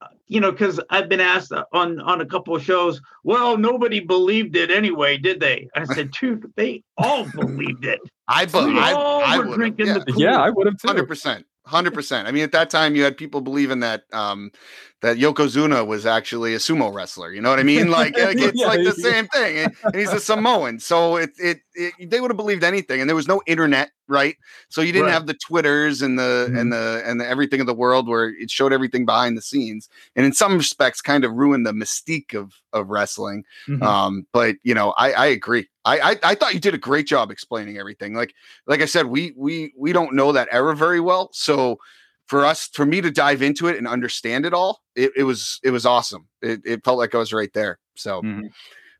uh, 0.00 0.06
you 0.26 0.40
know, 0.40 0.52
because 0.52 0.80
I've 0.90 1.08
been 1.08 1.20
asked 1.20 1.52
on 1.72 2.00
on 2.00 2.20
a 2.20 2.26
couple 2.26 2.54
of 2.54 2.62
shows. 2.62 3.00
Well, 3.24 3.56
nobody 3.56 4.00
believed 4.00 4.56
it 4.56 4.70
anyway, 4.70 5.18
did 5.18 5.40
they? 5.40 5.68
I 5.74 5.84
said, 5.84 6.10
dude, 6.20 6.52
they 6.56 6.82
all 6.96 7.28
believed 7.30 7.84
it. 7.84 8.00
I, 8.28 8.46
be- 8.46 8.64
We 8.64 8.78
I, 8.78 8.92
all 8.92 9.22
I 9.22 9.38
were 9.38 9.56
drinking 9.56 9.88
yeah. 9.88 9.98
the 10.06 10.14
Yeah, 10.16 10.36
I 10.40 10.50
would 10.50 10.66
have. 10.66 10.76
Hundred 10.82 11.08
percent, 11.08 11.46
hundred 11.66 11.94
percent. 11.94 12.28
I 12.28 12.30
mean, 12.30 12.44
at 12.44 12.52
that 12.52 12.70
time, 12.70 12.94
you 12.94 13.02
had 13.02 13.16
people 13.16 13.40
believing 13.40 13.80
that 13.80 14.04
um, 14.12 14.52
that 15.02 15.16
Yokozuna 15.16 15.86
was 15.86 16.04
actually 16.06 16.54
a 16.54 16.58
sumo 16.58 16.92
wrestler. 16.92 17.32
You 17.32 17.40
know 17.40 17.50
what 17.50 17.58
I 17.58 17.62
mean? 17.62 17.90
Like, 17.90 18.16
like, 18.18 18.38
it's 18.42 18.60
Yeah, 18.60 18.66
like 18.66 18.82
the 18.84 18.94
yeah. 18.98 19.12
same 19.12 19.26
thing, 19.28 19.56
and, 19.58 19.70
and 19.92 20.00
he's 20.00 20.12
a 20.12 20.20
Samoan, 20.20 20.78
so 20.80 21.16
it, 21.16 21.30
it 21.38 21.60
it 21.74 22.10
they 22.10 22.20
would 22.20 22.30
have 22.30 22.36
believed 22.36 22.64
anything. 22.64 23.00
And 23.00 23.08
there 23.08 23.16
was 23.16 23.28
no 23.28 23.40
internet, 23.46 23.90
right? 24.08 24.36
So 24.68 24.80
you 24.82 24.92
didn't 24.92 25.06
Right. 25.06 25.12
have 25.12 25.26
the 25.26 25.34
Twitters 25.34 26.02
and 26.02 26.18
the 26.18 26.50
Mhm. 26.50 26.60
and 26.60 26.72
the 26.72 27.02
and 27.06 27.20
the 27.20 27.26
everything 27.26 27.60
of 27.60 27.66
the 27.66 27.74
world 27.74 28.08
where 28.08 28.28
it 28.28 28.50
showed 28.50 28.72
everything 28.72 29.06
behind 29.06 29.36
the 29.36 29.42
scenes, 29.42 29.88
and 30.16 30.26
in 30.26 30.32
some 30.32 30.56
respects, 30.58 31.00
kind 31.00 31.24
of 31.24 31.32
ruined 31.32 31.66
the 31.66 31.72
mystique 31.72 32.34
of 32.34 32.54
of 32.72 32.88
wrestling. 32.90 33.44
Mhm. 33.68 33.82
Um, 33.82 34.26
but 34.32 34.56
you 34.62 34.74
know, 34.74 34.90
I 34.98 35.12
I 35.12 35.26
agree. 35.26 35.68
I, 35.84 35.98
I 36.12 36.16
I 36.22 36.34
thought 36.34 36.54
you 36.54 36.60
did 36.60 36.74
a 36.74 36.78
great 36.78 37.06
job 37.06 37.30
explaining 37.30 37.78
everything. 37.78 38.14
Like 38.14 38.34
like 38.66 38.82
I 38.82 38.86
said, 38.86 39.06
we 39.06 39.32
we 39.36 39.72
we 39.76 39.92
don't 39.92 40.14
know 40.14 40.32
that 40.32 40.48
era 40.52 40.76
very 40.76 41.00
well, 41.00 41.30
so 41.32 41.78
for 42.30 42.46
us 42.46 42.68
for 42.72 42.86
me 42.86 43.00
to 43.00 43.10
dive 43.10 43.42
into 43.42 43.66
it 43.66 43.76
and 43.76 43.88
understand 43.88 44.46
it 44.46 44.54
all, 44.54 44.82
it, 44.94 45.10
it 45.16 45.24
was 45.24 45.58
it 45.64 45.72
was 45.72 45.84
awesome. 45.84 46.28
It, 46.40 46.60
it 46.64 46.84
felt 46.84 46.96
like 46.96 47.12
I 47.12 47.18
was 47.18 47.32
right 47.32 47.52
there. 47.52 47.80
So, 47.96 48.22
Mhm. 48.22 48.50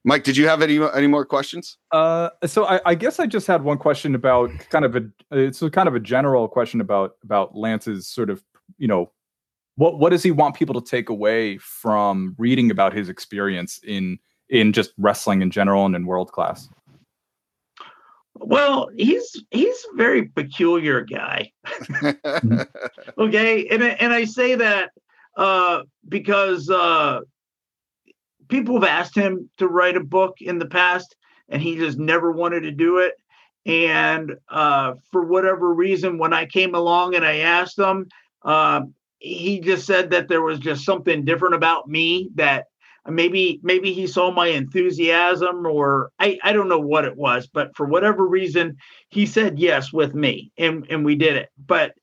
Mike, 0.03 0.25
did 0.25 0.37
you 0.37 0.49
have 0.49 0.63
any 0.63 0.81
any 0.95 1.07
more 1.07 1.25
questions? 1.25 1.77
Uh, 1.93 2.31
so 2.45 2.65
I, 2.65 2.81
I 2.85 2.95
guess 2.97 3.21
I 3.21 3.27
just 3.27 3.47
had 3.47 3.63
one 3.63 3.79
question 3.79 4.17
about 4.17 4.51
kind 4.71 4.85
of 4.85 4.97
a 4.97 5.03
it's 5.31 5.63
a 5.63 5.71
kind 5.71 5.89
of 5.89 5.95
a 5.95 6.01
general 6.01 6.49
question 6.49 6.81
about 6.81 7.13
about 7.23 7.55
Lance's 7.55 8.09
sort 8.09 8.31
of 8.31 8.43
you 8.79 8.89
know 8.89 9.13
what 9.77 10.01
what 10.01 10.11
does 10.11 10.25
he 10.25 10.33
want 10.33 10.57
people 10.57 10.81
to 10.81 10.91
take 10.91 11.09
away 11.09 11.59
from 11.59 12.35
reading 12.37 12.71
about 12.73 12.93
his 12.93 13.09
experience 13.09 13.79
in 13.85 14.19
in 14.49 14.73
just 14.73 14.93
wrestling 14.99 15.41
in 15.41 15.53
general 15.53 15.87
and 15.87 15.95
in 15.95 16.05
world 16.05 16.33
class? 16.33 16.69
Well, 18.43 18.89
he's 18.97 19.37
he's 19.51 19.85
a 19.93 19.97
very 19.97 20.25
peculiar 20.29 21.03
guy. 21.03 21.53
okay 23.19 23.67
and 23.69 23.85
I- 23.85 23.97
and 24.01 24.13
i 24.13 24.25
say 24.25 24.55
that 24.55 24.91
uh 25.37 25.83
because 26.09 26.69
uh 26.71 27.21
people 28.49 28.75
have 28.75 28.89
asked 28.89 29.15
him 29.15 29.51
to 29.59 29.69
write 29.69 29.97
a 29.97 30.01
book 30.05 30.37
in 30.41 30.59
the 30.59 30.67
past 30.67 31.15
and 31.49 31.63
he 31.63 31.77
just 31.77 31.99
never 31.99 32.33
wanted 32.33 32.61
to 32.63 32.71
do 32.73 32.99
it 32.99 33.15
and 33.67 34.33
uh 34.49 34.95
for 35.13 35.25
whatever 35.25 35.73
reason 35.75 36.19
when 36.19 36.33
i 36.33 36.47
came 36.47 36.75
along 36.75 37.15
and 37.15 37.25
i 37.25 37.39
asked 37.39 37.79
him 37.79 38.07
uh 38.43 38.81
he 39.19 39.61
just 39.61 39.87
said 39.87 40.11
that 40.11 40.29
there 40.29 40.43
was 40.43 40.59
just 40.59 40.85
something 40.85 41.25
different 41.25 41.55
about 41.55 41.89
me 41.89 42.31
that 42.35 42.67
maybe 43.09 43.61
maybe 43.63 43.93
he 43.93 44.07
saw 44.07 44.31
my 44.31 44.49
enthusiasm 44.49 45.67
or 45.67 46.11
I, 46.19 46.39
I 46.43 46.53
don't 46.53 46.69
know 46.69 46.81
what 46.81 47.05
it 47.05 47.17
was 47.17 47.47
but 47.47 47.75
for 47.77 47.87
whatever 47.87 48.27
reason 48.27 48.77
he 49.09 49.27
said 49.27 49.59
yes 49.59 49.93
with 49.93 50.15
me 50.15 50.53
and 50.59 50.87
and 50.91 51.05
we 51.05 51.15
did 51.17 51.37
it 51.37 51.49
but 51.67 51.95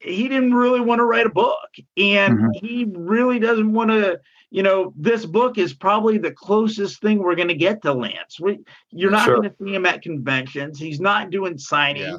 he 0.00 0.28
didn't 0.28 0.54
really 0.54 0.80
want 0.80 1.00
to 1.00 1.04
write 1.04 1.26
a 1.26 1.30
book 1.30 1.68
and 1.96 2.38
Mhm. 2.38 2.50
he 2.54 2.84
really 2.96 3.38
doesn't 3.38 3.72
want 3.72 3.90
to 3.90 4.20
you 4.50 4.62
know 4.62 4.92
this 4.96 5.24
book 5.26 5.58
is 5.58 5.72
probably 5.74 6.18
the 6.18 6.32
closest 6.32 7.00
thing 7.00 7.18
we're 7.18 7.34
going 7.36 7.48
to 7.48 7.54
get 7.54 7.82
to 7.82 7.92
lance 7.92 8.40
we, 8.40 8.58
you're 8.90 9.10
not 9.10 9.24
Sure. 9.26 9.36
going 9.36 9.50
to 9.50 9.56
see 9.62 9.74
him 9.74 9.86
at 9.86 10.02
conventions 10.02 10.78
he's 10.78 11.00
not 11.00 11.30
doing 11.30 11.54
signings 11.54 11.96
Yeah. 11.96 12.16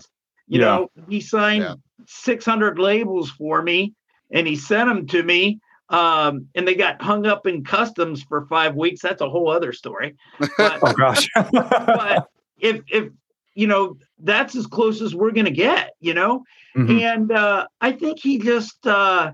you 0.48 0.60
Yeah. 0.60 0.66
know 0.66 0.92
he 1.10 1.20
signed 1.22 1.64
Yeah. 1.64 1.76
600 2.08 2.80
labels 2.80 3.30
for 3.32 3.62
me 3.62 3.94
and 4.32 4.48
he 4.48 4.56
sent 4.56 4.88
them 4.90 5.06
to 5.08 5.24
me 5.24 5.60
um, 5.89 6.47
and 6.56 6.67
they 6.67 6.75
got 6.75 7.02
hung 7.02 7.25
up 7.25 7.47
in 7.47 7.63
customs 7.63 8.23
for 8.23 8.45
five 8.47 8.75
weeks 8.75 9.02
that's 9.02 9.21
a 9.21 9.30
whole 9.30 9.49
other 9.49 9.73
story 9.73 10.15
but 10.58 10.80
Oh 10.84 10.93
gosh. 10.93 11.30
but 11.88 12.28
if 12.60 12.82
if 12.91 13.10
you 13.56 13.67
know 13.67 13.97
that's 14.19 14.56
as 14.56 14.67
close 14.67 15.02
as 15.02 15.15
we're 15.15 15.32
going 15.32 15.45
to 15.45 15.52
get 15.52 15.91
you 15.99 16.13
know 16.13 16.43
Mhm. 16.78 17.02
and 17.02 17.32
uh, 17.32 17.67
I 17.82 17.91
think 17.91 18.19
he 18.19 18.38
just 18.39 18.86
uh, 18.86 19.32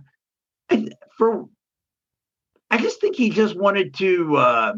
I, 0.70 0.88
for 1.18 1.46
I 2.72 2.78
just 2.78 3.00
think 3.02 3.16
he 3.16 3.30
just 3.30 3.56
wanted 3.56 3.94
to 3.96 4.36
uh, 4.38 4.74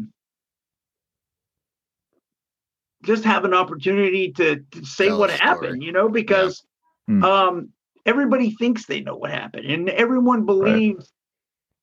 just 3.04 3.24
have 3.24 3.44
an 3.44 3.54
opportunity 3.54 4.32
to, 4.32 4.56
to 4.70 4.84
say 4.84 5.08
Tell 5.08 5.18
what 5.18 5.30
a 5.30 5.34
story. 5.34 5.46
happened, 5.48 5.82
you 5.82 5.92
know, 5.92 6.08
because 6.08 6.62
Hmm. 7.06 7.24
um, 7.24 7.68
everybody 8.04 8.50
thinks 8.50 8.84
they 8.86 9.00
know 9.00 9.16
what 9.16 9.30
happened, 9.30 9.66
and 9.66 9.88
everyone 9.88 10.44
believes, 10.44 11.10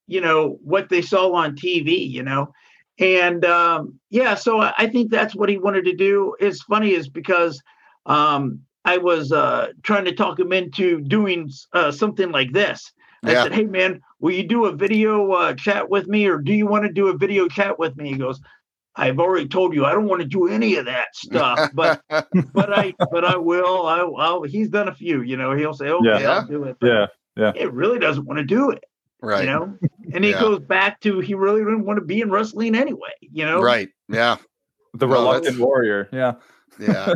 you 0.08 0.22
know, 0.22 0.60
what 0.64 0.90
they 0.90 1.02
saw 1.02 1.32
on 1.34 1.56
TV, 1.56 2.10
you 2.10 2.24
know. 2.24 2.54
And 3.00 3.44
um, 3.46 4.00
yeah, 4.10 4.36
so 4.36 4.62
I 4.62 4.74
I 4.78 4.88
think 4.88 5.12
that's 5.12 5.36
what 5.36 5.50
he 5.50 5.58
wanted 5.58 5.86
to 5.86 5.96
do. 5.96 6.36
It's 6.40 6.62
funny 6.64 6.92
is 6.94 7.10
because 7.10 7.62
um, 8.06 8.62
I 8.86 8.98
was 8.98 9.32
uh, 9.32 9.70
trying 9.84 10.06
to 10.06 10.14
talk 10.16 10.40
him 10.40 10.54
into 10.54 11.02
doing 11.02 11.50
uh, 11.74 11.92
something 11.92 12.32
like 12.32 12.52
this. 12.54 12.92
I 13.24 13.32
Yeah. 13.34 13.44
said, 13.44 13.54
"Hey, 13.54 13.66
man, 13.66 14.02
will 14.20 14.32
you 14.32 14.48
do 14.48 14.66
a 14.66 14.72
video 14.72 15.32
uh, 15.32 15.54
chat 15.56 15.90
with 15.90 16.08
me, 16.08 16.28
or 16.28 16.38
do 16.38 16.54
you 16.54 16.68
want 16.68 16.86
to 16.86 16.92
do 16.92 17.08
a 17.08 17.18
video 17.18 17.48
chat 17.48 17.78
with 17.80 17.98
me?" 17.98 18.10
He 18.10 18.18
goes, 18.18 18.40
"I've 18.96 19.20
already 19.20 19.48
told 19.48 19.74
you 19.74 19.84
I 19.86 19.92
don't 19.94 20.08
want 20.08 20.22
to 20.22 20.28
do 20.28 20.48
any 20.48 20.76
of 20.76 20.86
that 20.86 21.08
stuff, 21.16 21.62
but 21.74 22.00
but 22.54 22.72
I 22.72 22.94
but 23.10 23.26
I 23.26 23.36
will. 23.38 23.86
I, 23.88 24.00
I'll." 24.00 24.44
He's 24.44 24.70
done 24.70 24.88
a 24.88 24.96
few, 24.96 25.22
you 25.22 25.36
know. 25.36 25.54
He'll 25.56 25.74
say, 25.74 25.90
"Okay, 25.90 26.24
Yeah. 26.24 26.30
I'll 26.32 26.48
do 26.48 26.64
it." 26.64 26.78
but 26.80 26.88
yeah. 27.36 27.52
It 27.56 27.74
really 27.74 28.00
doesn't 28.00 28.26
want 28.26 28.38
to 28.38 28.46
do 28.46 28.70
it, 28.70 28.84
right, 29.22 29.42
you 29.42 29.46
know. 29.48 29.78
And 30.14 30.24
he 30.24 30.32
Yeah. 30.32 30.40
goes 30.40 30.60
back 30.60 31.02
to 31.02 31.20
he 31.20 31.34
really 31.34 31.62
didn't 31.62 31.86
want 31.86 32.00
to 32.00 32.06
be 32.06 32.22
in 32.22 32.32
wrestling 32.32 32.76
anyway, 32.76 33.14
you 33.22 33.46
know. 33.46 33.62
right, 33.62 33.90
yeah, 34.10 34.38
The 34.94 35.08
No, 35.08 35.14
reluctant 35.14 35.60
warrior. 35.60 36.10
Yeah. 36.12 36.34
yeah. 36.80 37.14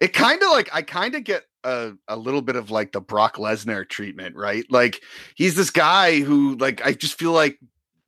it 0.00 0.12
kind 0.12 0.42
of 0.42 0.50
like 0.50 0.68
I 0.72 0.82
kind 0.82 1.14
of 1.14 1.24
get 1.24 1.44
a, 1.64 1.92
a 2.08 2.16
little 2.16 2.42
bit 2.42 2.56
of 2.56 2.70
like 2.70 2.92
the 2.92 3.00
Brock 3.00 3.36
Lesnar 3.36 3.88
treatment, 3.88 4.36
right? 4.36 4.64
Like 4.70 5.02
he's 5.34 5.54
this 5.56 5.70
guy 5.70 6.20
who 6.20 6.56
like 6.56 6.84
I 6.84 6.92
just 6.92 7.18
feel 7.18 7.32
like 7.32 7.58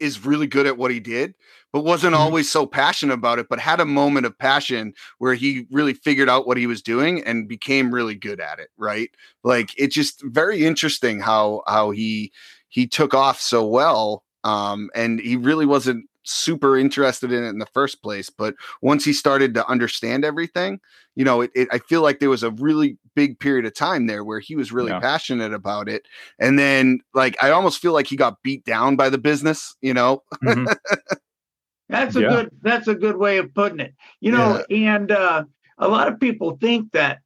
is 0.00 0.24
really 0.24 0.46
good 0.46 0.66
at 0.66 0.78
what 0.78 0.92
he 0.92 1.00
did, 1.00 1.34
but 1.72 1.82
wasn't 1.84 2.14
Mhm. 2.14 2.18
always 2.18 2.48
so 2.48 2.66
passionate 2.66 3.14
about 3.14 3.40
it, 3.40 3.48
but 3.50 3.58
had 3.58 3.80
a 3.80 3.84
moment 3.84 4.26
of 4.26 4.38
passion 4.38 4.94
where 5.18 5.34
he 5.34 5.66
really 5.72 5.92
figured 5.92 6.28
out 6.28 6.46
what 6.46 6.56
he 6.56 6.68
was 6.68 6.82
doing 6.82 7.20
and 7.24 7.48
became 7.48 7.92
really 7.92 8.14
good 8.14 8.38
at 8.40 8.60
it, 8.60 8.68
right? 8.76 9.10
Like 9.42 9.70
it's 9.76 9.94
just 9.94 10.22
very 10.22 10.64
interesting 10.64 11.18
how 11.20 11.62
how 11.66 11.90
he 11.90 12.32
he 12.68 12.86
took 12.86 13.14
off 13.14 13.40
so 13.40 13.66
well 13.66 14.24
um 14.44 14.90
and 14.94 15.20
he 15.20 15.36
really 15.36 15.66
wasn't 15.66 16.04
super 16.24 16.76
interested 16.76 17.32
in 17.32 17.42
it 17.42 17.48
in 17.48 17.58
the 17.58 17.66
first 17.66 18.02
place 18.02 18.28
but 18.28 18.54
once 18.82 19.04
he 19.04 19.12
started 19.12 19.54
to 19.54 19.66
understand 19.66 20.24
everything 20.24 20.78
you 21.16 21.24
know 21.24 21.40
it, 21.40 21.50
it 21.54 21.68
i 21.72 21.78
feel 21.78 22.02
like 22.02 22.20
there 22.20 22.28
was 22.28 22.42
a 22.42 22.50
really 22.52 22.98
big 23.14 23.38
period 23.38 23.64
of 23.64 23.74
time 23.74 24.06
there 24.06 24.22
where 24.22 24.38
he 24.38 24.54
was 24.54 24.70
really 24.70 24.90
Yeah. 24.90 25.00
passionate 25.00 25.54
about 25.54 25.88
it 25.88 26.06
and 26.38 26.58
then 26.58 27.00
like 27.14 27.34
i 27.42 27.50
almost 27.50 27.80
feel 27.80 27.92
like 27.92 28.06
he 28.06 28.16
got 28.16 28.42
beat 28.42 28.64
down 28.64 28.94
by 28.94 29.08
the 29.08 29.18
business 29.18 29.74
you 29.80 29.94
know 29.94 30.22
Mhm. 30.42 30.66
That's 31.88 32.16
a 32.16 32.20
Yeah. 32.20 32.28
good 32.28 32.50
that's 32.62 32.88
a 32.88 32.94
good 32.94 33.16
way 33.16 33.38
of 33.38 33.54
putting 33.54 33.80
it. 33.80 33.94
You 34.20 34.32
know, 34.32 34.62
and 34.70 35.10
uh, 35.10 35.44
a 35.78 35.88
lot 35.88 36.08
of 36.08 36.20
people 36.20 36.58
think 36.60 36.92
that 36.92 37.20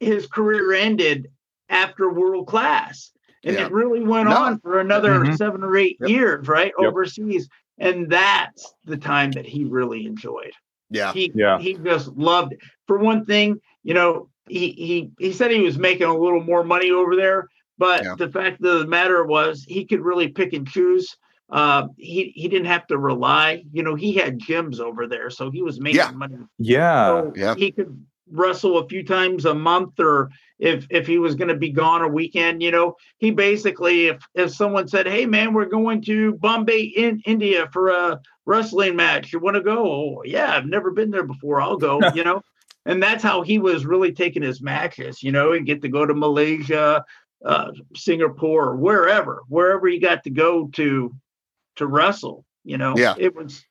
his 0.00 0.26
career 0.26 0.72
ended 0.72 1.28
after 1.68 2.10
world 2.10 2.46
class. 2.46 3.10
And 3.46 3.54
Yeah. 3.54 3.66
it 3.66 3.72
really 3.72 4.02
went 4.02 4.28
No. 4.28 4.36
on 4.36 4.58
for 4.58 4.80
another 4.80 5.20
Mhm. 5.20 5.36
seven 5.36 5.62
or 5.62 5.76
eight 5.76 5.96
Yep. 6.00 6.10
years, 6.10 6.48
right? 6.48 6.72
Yep. 6.78 6.88
Overseas. 6.88 7.48
And 7.78 8.10
that's 8.10 8.74
the 8.84 8.96
time 8.96 9.30
that 9.32 9.46
he 9.46 9.64
really 9.64 10.04
enjoyed. 10.06 10.52
Yeah. 10.90 11.12
He 11.12 11.30
Yeah. 11.34 11.58
he 11.58 11.74
just 11.74 12.08
loved 12.16 12.54
it. 12.54 12.58
For 12.88 12.98
one 12.98 13.24
thing, 13.24 13.60
you 13.84 13.94
know, 13.94 14.28
he 14.48 14.72
he 14.72 15.10
he 15.18 15.32
said 15.32 15.52
he 15.52 15.62
was 15.62 15.78
making 15.78 16.08
a 16.08 16.16
little 16.18 16.42
more 16.42 16.64
money 16.64 16.90
over 16.90 17.14
there, 17.14 17.48
but 17.78 18.02
Yeah. 18.02 18.14
the 18.18 18.28
fact 18.28 18.60
of 18.64 18.80
the 18.80 18.86
matter 18.86 19.24
was 19.24 19.64
he 19.68 19.84
could 19.84 20.00
really 20.00 20.28
pick 20.28 20.52
and 20.52 20.66
choose. 20.68 21.16
Uh, 21.48 21.86
he 21.96 22.32
he 22.34 22.48
didn't 22.48 22.66
have 22.66 22.86
to 22.88 22.98
rely. 22.98 23.64
You 23.72 23.84
know, 23.84 23.94
he 23.94 24.12
had 24.14 24.40
gyms 24.40 24.80
over 24.80 25.06
there, 25.06 25.30
so 25.30 25.52
he 25.52 25.62
was 25.62 25.80
making 25.80 26.00
Yeah. 26.00 26.10
money. 26.10 26.36
Yeah. 26.58 27.06
So 27.06 27.32
yeah. 27.36 27.54
he 27.54 27.70
could 27.70 28.04
wrestle 28.30 28.78
a 28.78 28.88
few 28.88 29.04
times 29.04 29.44
a 29.44 29.54
month, 29.54 29.98
or 30.00 30.30
if 30.58 30.86
if 30.90 31.06
he 31.06 31.18
was 31.18 31.34
going 31.34 31.48
to 31.48 31.56
be 31.56 31.70
gone 31.70 32.02
a 32.02 32.08
weekend, 32.08 32.62
you 32.62 32.70
know, 32.70 32.96
he 33.18 33.30
basically 33.30 34.06
if 34.08 34.26
if 34.34 34.50
someone 34.52 34.88
said, 34.88 35.06
"Hey 35.06 35.26
man, 35.26 35.52
we're 35.54 35.66
going 35.66 36.02
to 36.02 36.34
Bombay 36.34 36.82
in 36.82 37.20
India 37.26 37.68
for 37.72 37.90
a 37.90 38.20
wrestling 38.44 38.96
match, 38.96 39.32
you 39.32 39.38
want 39.38 39.56
to 39.56 39.62
go?" 39.62 39.90
Oh, 39.90 40.22
yeah, 40.24 40.52
I've 40.56 40.66
never 40.66 40.90
been 40.90 41.10
there 41.10 41.24
before. 41.26 41.60
I'll 41.60 41.76
go. 41.76 42.00
you 42.14 42.24
know, 42.24 42.42
and 42.84 43.02
that's 43.02 43.22
how 43.22 43.42
he 43.42 43.58
was 43.58 43.86
really 43.86 44.12
taking 44.12 44.42
his 44.42 44.62
matches. 44.62 45.22
You 45.22 45.32
know, 45.32 45.52
and 45.52 45.66
get 45.66 45.82
to 45.82 45.88
go 45.88 46.06
to 46.06 46.14
Malaysia, 46.14 47.04
uh, 47.44 47.72
Singapore, 47.94 48.76
wherever, 48.76 49.42
wherever 49.48 49.86
he 49.86 49.98
got 49.98 50.24
to 50.24 50.30
go 50.30 50.68
to 50.74 51.14
to 51.76 51.86
wrestle. 51.86 52.44
You 52.64 52.78
know, 52.78 52.94
Yeah. 52.96 53.14
it 53.18 53.34
was 53.34 53.64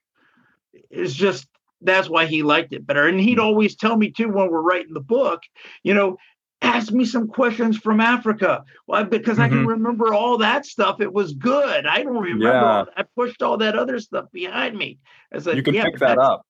it's 0.89 1.13
just 1.13 1.48
that's 1.86 2.10
why 2.10 2.26
he 2.26 2.43
liked 2.43 2.74
it 2.74 2.86
better. 2.86 3.08
And 3.08 3.19
he'd 3.19 3.36
hmm. 3.36 3.45
always 3.45 3.76
tell 3.76 3.98
me 3.98 4.12
too 4.12 4.30
when 4.30 4.50
we're 4.50 4.62
writing 4.62 4.93
the 4.93 5.00
book, 5.00 5.41
you 5.84 5.93
know, 5.93 6.17
ask 6.62 6.91
me 6.91 7.06
some 7.06 7.28
questions 7.28 7.78
from 7.78 8.00
Africa. 8.00 8.63
Well, 8.88 9.06
because 9.06 9.39
I 9.39 9.48
can 9.48 9.60
mm-hmm. 9.60 9.67
remember 9.67 10.13
all 10.13 10.38
that 10.39 10.65
stuff. 10.65 11.02
It 11.02 11.13
was 11.13 11.34
good. 11.34 11.86
I 11.86 12.04
don't 12.04 12.17
remember. 12.17 12.45
Yeah. 12.45 12.78
all- 12.78 12.88
I 12.98 13.04
pushed 13.15 13.41
all 13.41 13.58
that 13.58 13.78
other 13.78 14.00
stuff 14.00 14.26
behind 14.32 14.78
me. 14.78 15.00
I 15.34 15.39
said, 15.39 15.58
You 15.58 15.63
can 15.63 15.74
yeah, 15.74 15.86
pick 15.86 16.00
that 16.00 16.17
up. 16.17 16.45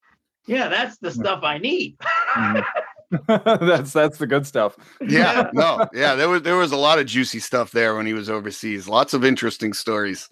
Yeah, 0.47 0.69
that's 0.69 0.97
the 0.99 1.11
stuff 1.11 1.43
I 1.43 1.57
need. 1.57 1.97
Mm-hmm. 1.99 2.59
that's 3.27 3.93
that's 3.93 4.17
the 4.17 4.27
good 4.27 4.47
stuff. 4.47 4.75
Yeah, 4.99 5.49
no, 5.53 5.87
yeah, 5.93 6.15
there 6.15 6.27
was 6.27 6.41
there 6.41 6.55
was 6.55 6.71
a 6.71 6.77
lot 6.77 6.99
of 6.99 7.05
juicy 7.05 7.39
stuff 7.39 7.71
there 7.71 7.95
when 7.95 8.05
he 8.05 8.13
was 8.13 8.29
overseas. 8.29 8.87
Lots 8.87 9.13
of 9.13 9.23
interesting 9.23 9.73
stories. 9.73 10.27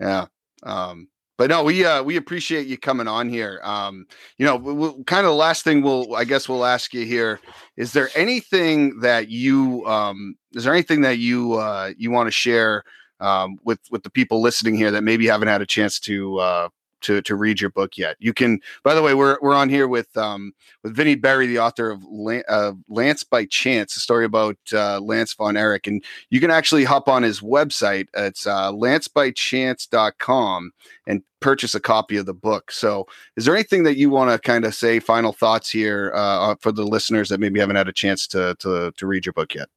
Yeah. 0.00 0.26
Um, 0.62 1.08
but 1.40 1.48
no, 1.48 1.64
we 1.64 1.86
uh 1.86 2.02
we 2.02 2.16
appreciate 2.16 2.66
you 2.66 2.76
coming 2.76 3.08
on 3.08 3.30
here. 3.30 3.60
Um, 3.62 4.06
you 4.36 4.44
know, 4.44 4.56
we, 4.56 4.74
we'll, 4.74 5.02
kind 5.04 5.24
of 5.24 5.30
the 5.30 5.36
last 5.36 5.64
thing 5.64 5.80
we'll 5.80 6.14
I 6.14 6.24
guess 6.24 6.50
we'll 6.50 6.66
ask 6.66 6.92
you 6.92 7.06
here 7.06 7.40
is 7.78 7.94
there 7.94 8.10
anything 8.14 9.00
that 9.00 9.30
you 9.30 9.86
um 9.86 10.34
is 10.52 10.64
there 10.64 10.74
anything 10.74 11.00
that 11.00 11.16
you 11.16 11.54
uh 11.54 11.92
you 11.96 12.10
want 12.10 12.26
to 12.26 12.30
share 12.30 12.84
um 13.20 13.56
with 13.64 13.80
with 13.90 14.02
the 14.02 14.10
people 14.10 14.42
listening 14.42 14.74
here 14.74 14.90
that 14.90 15.00
maybe 15.00 15.26
haven't 15.28 15.48
had 15.48 15.62
a 15.62 15.66
chance 15.66 15.98
to 16.00 16.38
uh 16.40 16.68
to 17.02 17.20
to 17.22 17.34
read 17.34 17.60
your 17.60 17.70
book 17.70 17.98
yet. 17.98 18.16
You 18.18 18.32
can 18.32 18.60
by 18.82 18.94
the 18.94 19.02
way, 19.02 19.14
we're 19.14 19.38
we're 19.40 19.54
on 19.54 19.68
here 19.68 19.88
with 19.88 20.16
um 20.16 20.52
with 20.82 20.94
Vinny 20.94 21.14
Berry, 21.14 21.46
the 21.46 21.58
author 21.58 21.90
of 21.90 22.02
Lan- 22.04 22.44
uh, 22.48 22.72
Lance 22.88 23.24
by 23.24 23.44
Chance, 23.44 23.96
a 23.96 24.00
story 24.00 24.24
about 24.24 24.56
uh, 24.72 25.00
Lance 25.00 25.34
Von 25.34 25.56
Erich. 25.56 25.86
And 25.86 26.02
you 26.30 26.40
can 26.40 26.50
actually 26.50 26.84
hop 26.84 27.08
on 27.08 27.22
his 27.22 27.40
website. 27.40 28.08
It's 28.14 28.46
uh, 28.46 28.72
lancebychance.com 28.72 30.72
and 31.06 31.22
purchase 31.40 31.74
a 31.74 31.80
copy 31.80 32.16
of 32.16 32.26
the 32.26 32.34
book. 32.34 32.70
So, 32.70 33.06
is 33.36 33.44
there 33.44 33.54
anything 33.54 33.82
that 33.84 33.96
you 33.96 34.10
want 34.10 34.30
to 34.30 34.38
kind 34.38 34.64
of 34.64 34.74
say, 34.74 35.00
final 35.00 35.32
thoughts 35.32 35.70
here 35.70 36.12
uh, 36.14 36.54
for 36.60 36.72
the 36.72 36.84
listeners 36.84 37.28
that 37.30 37.40
maybe 37.40 37.60
haven't 37.60 37.76
had 37.76 37.88
a 37.88 37.92
chance 37.92 38.26
to, 38.28 38.54
to, 38.60 38.92
to 38.96 39.06
read 39.06 39.26
your 39.26 39.32
book 39.32 39.54
yet? 39.54 39.68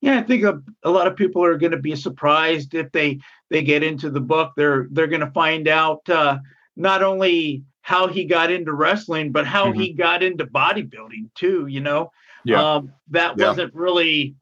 Yeah, 0.00 0.20
I 0.20 0.22
think 0.22 0.44
a, 0.44 0.62
a 0.84 0.90
lot 0.90 1.08
of 1.08 1.16
people 1.16 1.44
are 1.44 1.58
going 1.58 1.72
to 1.72 1.78
be 1.78 1.96
surprised 1.96 2.74
if 2.74 2.92
they 2.92 3.18
they 3.50 3.62
get 3.62 3.82
into 3.82 4.10
the 4.10 4.20
book. 4.20 4.52
They're 4.56 4.86
they're 4.90 5.06
going 5.06 5.20
to 5.20 5.30
find 5.30 5.68
out 5.68 6.08
uh, 6.08 6.38
not 6.76 7.02
only 7.02 7.64
how 7.82 8.06
he 8.06 8.24
got 8.24 8.50
into 8.52 8.72
wrestling, 8.72 9.32
but 9.32 9.46
how 9.46 9.72
he 9.72 9.92
got 9.92 10.22
into 10.22 10.44
bodybuilding 10.46 11.30
too. 11.34 11.66
You 11.68 11.80
know, 11.80 12.10
Yeah. 12.44 12.74
um, 12.74 12.92
that 13.10 13.38
Yeah. 13.38 13.48
wasn't 13.48 13.74
really, 13.74 14.34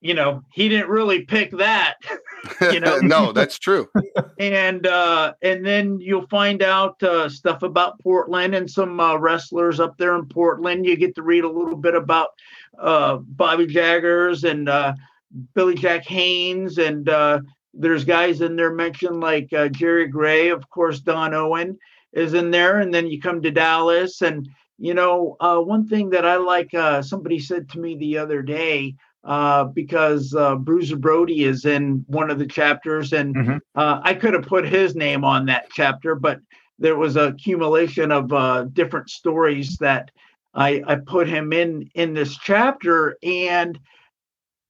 you 0.00 0.14
know, 0.14 0.42
he 0.52 0.68
didn't 0.68 0.88
really 0.88 1.22
pick 1.24 1.50
that. 1.58 1.96
You 2.72 2.78
know? 2.78 2.98
no, 3.02 3.32
that's 3.32 3.58
true. 3.58 3.88
and 4.38 4.86
uh, 4.86 5.32
and 5.42 5.66
then 5.66 5.98
you'll 6.00 6.28
find 6.28 6.62
out 6.62 7.02
uh, 7.02 7.28
stuff 7.28 7.64
about 7.64 7.98
Portland 8.00 8.54
and 8.54 8.70
some 8.70 9.00
uh, 9.00 9.16
wrestlers 9.16 9.80
up 9.80 9.98
there 9.98 10.14
in 10.14 10.24
Portland. 10.26 10.86
You 10.86 10.96
get 10.96 11.16
to 11.16 11.22
read 11.22 11.42
a 11.42 11.48
little 11.50 11.76
bit 11.76 11.96
about 11.96 12.28
uh, 12.78 13.16
Bobby 13.16 13.66
Jaggers 13.66 14.44
and 14.44 14.68
uh, 14.68 14.94
Billy 15.56 15.74
Jack 15.74 16.04
Haynes, 16.06 16.78
and 16.78 17.08
uh, 17.08 17.40
there's 17.78 18.04
guys 18.04 18.40
in 18.40 18.56
there 18.56 18.72
mentioned 18.74 19.20
like 19.20 19.52
uh, 19.52 19.68
Jerry 19.68 20.08
Gray, 20.08 20.48
of 20.48 20.68
course. 20.68 21.00
Don 21.00 21.32
Owen 21.34 21.78
is 22.12 22.34
in 22.34 22.50
there, 22.50 22.80
and 22.80 22.92
then 22.92 23.06
you 23.06 23.20
come 23.20 23.40
to 23.42 23.50
Dallas, 23.50 24.22
and 24.22 24.48
you 24.78 24.94
know 24.94 25.36
uh, 25.40 25.58
one 25.58 25.86
thing 25.86 26.10
that 26.10 26.26
I 26.26 26.36
like. 26.36 26.74
Uh, 26.74 27.02
somebody 27.02 27.38
said 27.38 27.68
to 27.70 27.80
me 27.80 27.96
the 27.96 28.18
other 28.18 28.42
day 28.42 28.94
uh, 29.24 29.64
because 29.64 30.34
uh, 30.34 30.56
Bruiser 30.56 30.96
Brody 30.96 31.44
is 31.44 31.64
in 31.64 32.04
one 32.08 32.30
of 32.30 32.38
the 32.38 32.46
chapters, 32.46 33.12
and 33.12 33.34
Mhm. 33.34 33.60
uh, 33.74 34.00
I 34.02 34.14
could 34.14 34.34
have 34.34 34.46
put 34.46 34.66
his 34.66 34.94
name 34.96 35.24
on 35.24 35.46
that 35.46 35.66
chapter, 35.72 36.14
but 36.14 36.40
there 36.78 36.96
was 36.96 37.16
a 37.16 37.28
accumulation 37.28 38.10
of 38.12 38.32
uh, 38.32 38.64
different 38.72 39.10
stories 39.10 39.76
that 39.78 40.10
I, 40.54 40.82
I 40.86 40.96
put 40.96 41.28
him 41.28 41.52
in 41.52 41.90
in 41.94 42.14
this 42.14 42.36
chapter. 42.38 43.16
And 43.22 43.78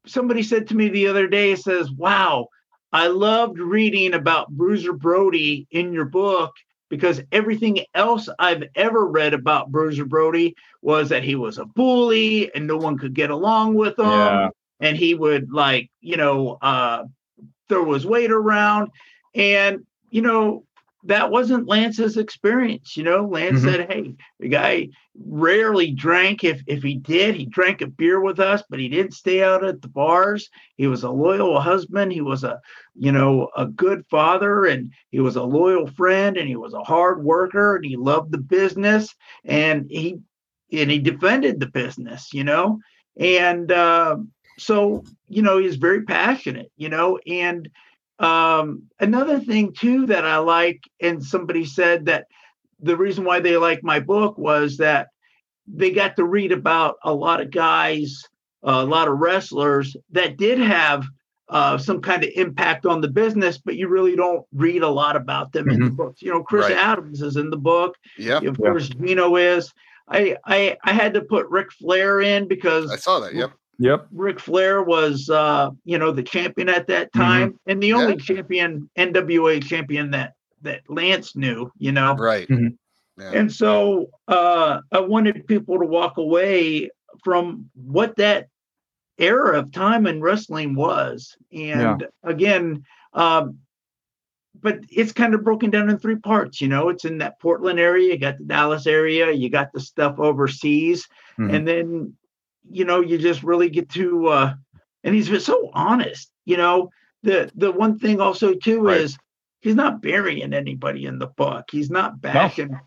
somebody 0.06 0.42
said 0.42 0.68
to 0.68 0.76
me 0.76 0.88
the 0.88 1.06
other 1.06 1.26
day, 1.26 1.54
says, 1.54 1.90
"Wow, 1.90 2.48
I 2.92 3.08
loved 3.08 3.58
reading 3.58 4.14
about 4.14 4.48
Bruiser 4.50 4.92
Brody 4.92 5.66
in 5.70 5.92
your 5.92 6.06
book." 6.06 6.52
Because 6.90 7.20
everything 7.32 7.80
else 7.94 8.30
I've 8.38 8.62
ever 8.74 9.06
read 9.06 9.34
about 9.34 9.70
Bruiser 9.70 10.06
Brody 10.06 10.54
was 10.80 11.10
that 11.10 11.22
he 11.22 11.34
was 11.34 11.58
a 11.58 11.66
bully 11.66 12.50
and 12.54 12.66
no 12.66 12.78
one 12.78 12.96
could 12.96 13.12
get 13.12 13.28
along 13.28 13.74
with 13.74 13.98
him 13.98 14.06
Yeah. 14.06 14.48
and 14.80 14.96
he 14.96 15.14
would 15.14 15.52
like 15.52 15.90
you 16.00 16.16
know 16.16 16.56
uh 16.62 17.04
throw 17.68 17.92
his 17.92 18.06
weight 18.06 18.30
around 18.30 18.90
and 19.34 19.84
you 20.08 20.22
know 20.22 20.64
that 21.08 21.30
wasn't 21.30 21.66
lance's 21.66 22.16
experience 22.16 22.96
you 22.96 23.02
know? 23.02 23.26
Lance 23.26 23.60
Mhm. 23.60 23.64
said 23.64 23.90
hey 23.90 24.14
the 24.40 24.48
guy 24.48 24.88
rarely 25.26 25.90
drank. 25.90 26.44
If 26.44 26.62
if 26.66 26.82
he 26.82 26.94
did 26.94 27.34
he 27.34 27.46
drank 27.46 27.80
a 27.80 27.86
beer 27.86 28.20
with 28.20 28.38
us 28.38 28.62
but 28.70 28.78
he 28.78 28.88
didn't 28.88 29.14
stay 29.14 29.42
out 29.42 29.64
at 29.64 29.82
the 29.82 29.88
bars. 29.88 30.48
He 30.76 30.86
was 30.86 31.02
a 31.02 31.10
loyal 31.10 31.60
husband. 31.60 32.12
He 32.12 32.20
was 32.20 32.44
a 32.44 32.60
you 32.94 33.12
know 33.12 33.48
a 33.56 33.66
good 33.66 34.04
father 34.10 34.66
and 34.66 34.92
he 35.10 35.20
was 35.20 35.36
a 35.36 35.42
loyal 35.42 35.86
friend 35.86 36.36
and 36.36 36.48
he 36.48 36.56
was 36.56 36.74
a 36.74 36.84
hard 36.84 37.24
worker 37.24 37.76
and 37.76 37.84
he 37.84 37.96
loved 37.96 38.30
the 38.32 38.38
business 38.38 39.14
and 39.44 39.86
he 39.90 40.18
and 40.72 40.90
he 40.90 40.98
defended 40.98 41.58
the 41.58 41.66
business 41.66 42.32
you 42.32 42.44
know? 42.44 42.78
And 43.18 43.72
uh, 43.72 44.16
so 44.58 45.04
you 45.28 45.42
know 45.42 45.58
he's 45.58 45.76
very 45.76 46.02
passionate 46.02 46.70
you 46.76 46.88
know? 46.88 47.18
And 47.26 47.68
um, 48.18 48.82
another 49.00 49.38
thing 49.40 49.72
too 49.72 50.06
that 50.06 50.24
i 50.24 50.38
like 50.38 50.80
and 51.00 51.22
somebody 51.24 51.64
said 51.64 52.06
that 52.06 52.26
the 52.80 52.96
reason 52.96 53.24
why 53.24 53.40
they 53.40 53.56
like 53.56 53.82
my 53.82 54.00
book 54.00 54.36
was 54.38 54.76
that 54.78 55.08
they 55.66 55.90
got 55.90 56.16
to 56.16 56.24
read 56.24 56.52
about 56.52 56.96
a 57.04 57.12
lot 57.12 57.40
of 57.40 57.50
guys 57.50 58.22
a 58.62 58.84
lot 58.84 59.08
of 59.08 59.18
wrestlers 59.18 59.96
that 60.10 60.36
did 60.36 60.58
have 60.58 61.04
uh, 61.50 61.78
some 61.78 62.00
kind 62.02 62.22
of 62.24 62.30
impact 62.34 62.84
on 62.84 63.00
the 63.00 63.08
business 63.08 63.56
but 63.58 63.76
you 63.76 63.88
really 63.88 64.14
don't 64.16 64.44
read 64.52 64.82
a 64.82 64.88
lot 64.88 65.16
about 65.16 65.52
them 65.52 65.70
in 65.70 65.80
the 65.80 65.90
books 65.90 66.20
you 66.20 66.30
know 66.30 66.42
chris 66.42 66.64
Right. 66.68 66.76
adams 66.76 67.22
is 67.22 67.36
in 67.36 67.50
the 67.50 67.56
book 67.56 67.96
Yep. 68.18 68.42
of 68.42 68.56
course 68.58 68.88
Gino 68.88 69.36
is 69.36 69.72
I, 70.10 70.36
I 70.44 70.76
I 70.84 70.92
had 70.92 71.14
to 71.14 71.20
put 71.20 71.48
Ric 71.48 71.70
Flair 71.72 72.20
in 72.20 72.48
because 72.48 72.90
I 72.90 72.96
saw 72.96 73.20
that. 73.20 73.34
Yep. 73.34 73.52
Yep. 73.78 74.08
Ric 74.10 74.40
Flair 74.40 74.82
was, 74.82 75.30
uh, 75.30 75.70
you 75.84 75.98
know, 75.98 76.10
the 76.10 76.22
champion 76.22 76.68
at 76.68 76.86
that 76.88 77.12
time, 77.12 77.58
and 77.66 77.82
the 77.82 77.92
only 77.92 78.16
champion, 78.16 78.90
NWA 78.98 79.60
champion 79.62 80.10
that 80.10 80.34
that 80.62 80.82
Lance 80.88 81.36
knew, 81.36 81.70
you 81.78 81.92
know. 81.92 82.14
Right. 82.16 82.48
Mhm. 82.48 82.76
Yeah. 83.18 83.30
And 83.32 83.52
so 83.52 84.06
uh, 84.26 84.80
I 84.92 85.00
wanted 85.00 85.46
people 85.46 85.78
to 85.78 85.86
walk 85.86 86.16
away 86.16 86.90
from 87.22 87.70
what 87.74 88.16
that 88.16 88.48
era 89.18 89.58
of 89.58 89.70
time 89.72 90.06
in 90.06 90.20
wrestling 90.20 90.74
was. 90.74 91.36
And 91.52 92.06
again, 92.24 92.84
um, 93.12 93.58
but 94.60 94.80
it's 94.90 95.12
kind 95.12 95.34
of 95.34 95.44
broken 95.44 95.70
down 95.70 95.88
in 95.88 95.98
three 95.98 96.16
parts. 96.16 96.60
You 96.60 96.66
know, 96.68 96.88
it's 96.88 97.04
in 97.04 97.18
that 97.18 97.38
Portland 97.40 97.78
area, 97.78 98.12
you 98.12 98.18
got 98.18 98.38
the 98.38 98.44
Dallas 98.44 98.86
area, 98.88 99.30
you 99.30 99.48
got 99.50 99.72
the 99.72 99.80
stuff 99.80 100.18
overseas, 100.18 101.06
Mhm. 101.38 101.54
and 101.54 101.68
then 101.68 102.16
you 102.70 102.84
know 102.84 103.00
you 103.00 103.18
just 103.18 103.42
really 103.42 103.70
get 103.70 103.88
to. 103.90 104.28
uh 104.28 104.54
And 105.04 105.14
he's 105.14 105.28
been 105.28 105.40
so 105.40 105.70
honest. 105.74 106.30
You 106.44 106.56
know, 106.56 106.90
the 107.22 107.50
the 107.54 107.70
one 107.72 107.98
thing 107.98 108.20
also 108.20 108.54
too 108.54 108.80
Right. 108.80 109.00
is 109.00 109.16
he's 109.60 109.74
not 109.74 110.02
burying 110.02 110.52
anybody 110.52 111.06
in 111.06 111.18
the 111.18 111.28
book. 111.28 111.64
He's 111.70 111.90
not 111.90 112.20
bashing. 112.20 112.78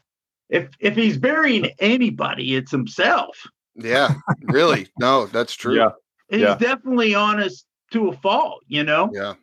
If 0.50 0.70
if 0.80 0.96
he's 0.96 1.18
burying 1.18 1.72
anybody, 1.80 2.56
it's 2.56 2.72
himself. 2.72 3.38
Yeah. 3.76 4.16
Really. 4.44 4.88
No, 5.00 5.26
that's 5.28 5.54
true. 5.54 5.76
Yeah. 5.76 5.92
And 6.30 6.42
Yeah. 6.42 6.58
he's 6.58 6.68
definitely 6.68 7.16
honest 7.16 7.66
to 7.92 8.10
a 8.10 8.14
fault, 8.18 8.64
you 8.68 8.84
know? 8.84 9.10
Yeah. 9.14 9.34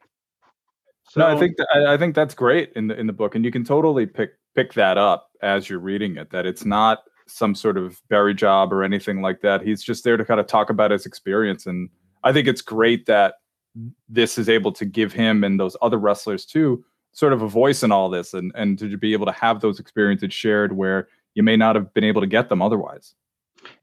So 1.10 1.20
no, 1.20 1.26
I 1.28 1.38
think 1.38 1.56
th- 1.56 1.68
I 1.74 1.94
I 1.94 1.96
think 1.96 2.14
that's 2.14 2.34
great 2.34 2.72
in 2.76 2.88
the 2.88 2.98
in 3.00 3.06
the 3.06 3.12
book, 3.14 3.34
and 3.34 3.44
you 3.44 3.50
can 3.50 3.64
totally 3.64 4.04
pick 4.06 4.30
pick 4.54 4.74
that 4.74 4.98
up 4.98 5.30
as 5.42 5.68
you're 5.70 5.78
reading 5.78 6.16
it. 6.16 6.28
That 6.30 6.44
it's 6.44 6.64
not 6.66 6.98
some 7.28 7.54
sort 7.54 7.76
of 7.76 8.00
berry 8.08 8.34
job 8.34 8.72
or 8.72 8.82
anything 8.82 9.22
like 9.22 9.40
that. 9.42 9.62
He's 9.62 9.82
just 9.82 10.04
there 10.04 10.16
to 10.16 10.24
kind 10.24 10.40
of 10.40 10.46
talk 10.46 10.70
about 10.70 10.90
his 10.90 11.06
experience, 11.06 11.66
and 11.66 11.88
I 12.24 12.32
think 12.32 12.48
it's 12.48 12.62
great 12.62 13.06
that 13.06 13.34
this 14.08 14.38
is 14.38 14.48
able 14.48 14.72
to 14.72 14.84
give 14.84 15.12
him 15.12 15.44
and 15.44 15.60
those 15.60 15.76
other 15.82 15.98
wrestlers 15.98 16.44
too 16.44 16.84
sort 17.12 17.32
of 17.32 17.42
a 17.42 17.48
voice 17.48 17.82
in 17.82 17.92
all 17.92 18.08
this, 18.08 18.34
and 18.34 18.52
and 18.54 18.78
to 18.78 18.96
be 18.96 19.12
able 19.12 19.26
to 19.26 19.32
have 19.32 19.60
those 19.60 19.80
experiences 19.80 20.32
shared 20.32 20.76
where 20.76 21.08
you 21.34 21.42
may 21.42 21.56
not 21.56 21.74
have 21.76 21.92
been 21.94 22.04
able 22.04 22.20
to 22.20 22.26
get 22.26 22.48
them 22.48 22.62
otherwise. 22.62 23.14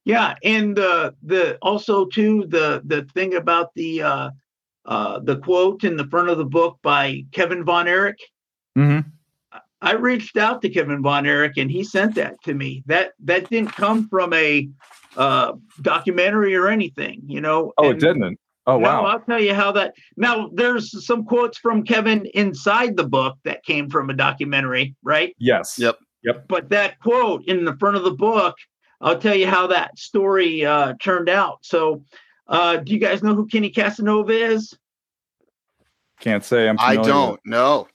Yeah, 0.05 0.35
and 0.43 0.75
the 0.75 1.15
the 1.23 1.57
also 1.61 2.05
too 2.05 2.45
the 2.47 2.81
the 2.85 3.03
thing 3.13 3.35
about 3.35 3.73
the 3.75 4.01
uh 4.01 4.29
uh 4.85 5.19
the 5.19 5.37
quote 5.37 5.83
in 5.83 5.97
the 5.97 6.07
front 6.07 6.29
of 6.29 6.37
the 6.37 6.45
book 6.45 6.79
by 6.81 7.25
Kevin 7.31 7.63
Von 7.63 7.87
Erich. 7.87 8.19
Mm-hmm. 8.77 9.09
I 9.81 9.93
reached 9.93 10.37
out 10.37 10.61
to 10.61 10.69
Kevin 10.69 11.01
Von 11.01 11.25
Erich 11.25 11.57
and 11.57 11.69
he 11.69 11.83
sent 11.83 12.15
that 12.15 12.41
to 12.43 12.53
me. 12.53 12.83
That 12.85 13.11
that 13.23 13.49
didn't 13.49 13.73
come 13.73 14.07
from 14.09 14.33
a 14.33 14.69
uh 15.17 15.53
documentary 15.81 16.55
or 16.55 16.67
anything, 16.67 17.21
you 17.25 17.41
know. 17.41 17.73
Oh, 17.77 17.89
and- 17.89 18.01
it 18.01 18.05
didn't. 18.05 18.39
Oh 18.67 18.77
wow. 18.79 19.05
I'll 19.05 19.19
tell 19.19 19.39
you 19.39 19.53
how 19.53 19.71
that. 19.73 19.93
Now, 20.17 20.49
there's 20.53 21.05
some 21.05 21.23
quotes 21.23 21.57
from 21.59 21.83
Kevin 21.83 22.25
inside 22.33 22.97
the 22.97 23.07
book 23.07 23.37
that 23.43 23.63
came 23.63 23.89
from 23.89 24.09
a 24.09 24.13
documentary, 24.13 24.95
right? 25.03 25.35
Yes. 25.37 25.75
Yep. 25.77 25.99
Yep. 26.23 26.47
But 26.47 26.69
that 26.69 26.99
quote 26.99 27.43
in 27.45 27.65
the 27.65 27.75
front 27.77 27.95
of 27.95 28.03
the 28.03 28.11
book, 28.11 28.55
I'll 29.01 29.19
tell 29.19 29.35
you 29.35 29.45
how 29.45 29.67
that 29.67 29.99
story 29.99 30.65
uh, 30.65 30.93
turned 30.99 31.29
out. 31.29 31.59
So, 31.61 32.03
uh, 32.47 32.77
do 32.77 32.91
you 32.91 32.99
guys 32.99 33.21
know 33.21 33.35
who 33.35 33.45
Kenny 33.45 33.69
Casanova 33.69 34.33
is? 34.33 34.75
Can't 36.19 36.43
say 36.43 36.67
I'm. 36.67 36.77
I 36.79 36.95
don't 36.95 37.39
know. 37.45 37.87